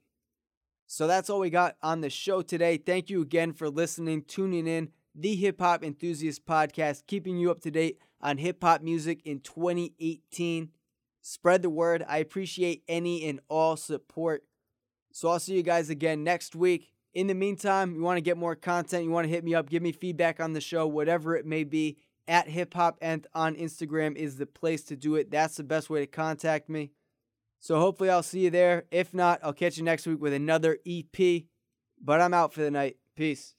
So 0.93 1.07
that's 1.07 1.30
all 1.30 1.38
we 1.38 1.51
got 1.51 1.76
on 1.84 2.01
the 2.01 2.11
show 2.11 2.43
today. 2.43 2.76
Thank 2.76 3.11
you 3.11 3.22
again 3.22 3.53
for 3.53 3.70
listening, 3.70 4.24
tuning 4.24 4.66
in. 4.66 4.88
The 5.14 5.36
Hip 5.36 5.61
Hop 5.61 5.84
Enthusiast 5.84 6.45
Podcast, 6.45 7.07
keeping 7.07 7.36
you 7.36 7.49
up 7.53 7.61
to 7.61 7.70
date 7.70 7.99
on 8.20 8.38
hip 8.38 8.61
hop 8.61 8.82
music 8.82 9.20
in 9.24 9.38
2018. 9.38 10.70
Spread 11.22 11.62
the 11.62 11.70
word. 11.70 12.05
I 12.09 12.18
appreciate 12.18 12.82
any 12.88 13.24
and 13.28 13.38
all 13.49 13.76
support. 13.76 14.43
So 15.12 15.28
I'll 15.28 15.38
see 15.38 15.55
you 15.55 15.62
guys 15.62 15.91
again 15.91 16.24
next 16.24 16.57
week. 16.57 16.88
In 17.14 17.28
the 17.28 17.34
meantime, 17.34 17.95
you 17.95 18.03
want 18.03 18.16
to 18.16 18.22
get 18.22 18.36
more 18.36 18.57
content, 18.57 19.05
you 19.05 19.12
want 19.12 19.26
to 19.26 19.32
hit 19.32 19.45
me 19.45 19.55
up, 19.55 19.70
give 19.70 19.84
me 19.84 19.93
feedback 19.93 20.41
on 20.41 20.55
the 20.55 20.61
show, 20.61 20.88
whatever 20.88 21.36
it 21.36 21.47
may 21.47 21.62
be 21.62 21.99
at 22.26 22.49
hip 22.49 22.74
hop 22.74 22.99
and 23.01 23.28
on 23.32 23.55
Instagram 23.55 24.16
is 24.16 24.38
the 24.38 24.47
place 24.47 24.82
to 24.86 24.97
do 24.97 25.14
it. 25.14 25.30
That's 25.30 25.57
the 25.57 25.62
best 25.62 25.88
way 25.88 26.01
to 26.01 26.07
contact 26.09 26.68
me. 26.68 26.91
So 27.61 27.78
hopefully 27.78 28.11
I'll 28.11 28.22
see 28.22 28.40
you 28.40 28.50
there. 28.50 28.84
If 28.90 29.12
not, 29.12 29.40
I'll 29.42 29.52
catch 29.52 29.76
you 29.76 29.84
next 29.84 30.06
week 30.06 30.20
with 30.20 30.32
another 30.32 30.78
EP. 30.86 31.44
But 32.02 32.20
I'm 32.20 32.34
out 32.34 32.54
for 32.54 32.62
the 32.62 32.70
night. 32.70 32.96
Peace. 33.14 33.54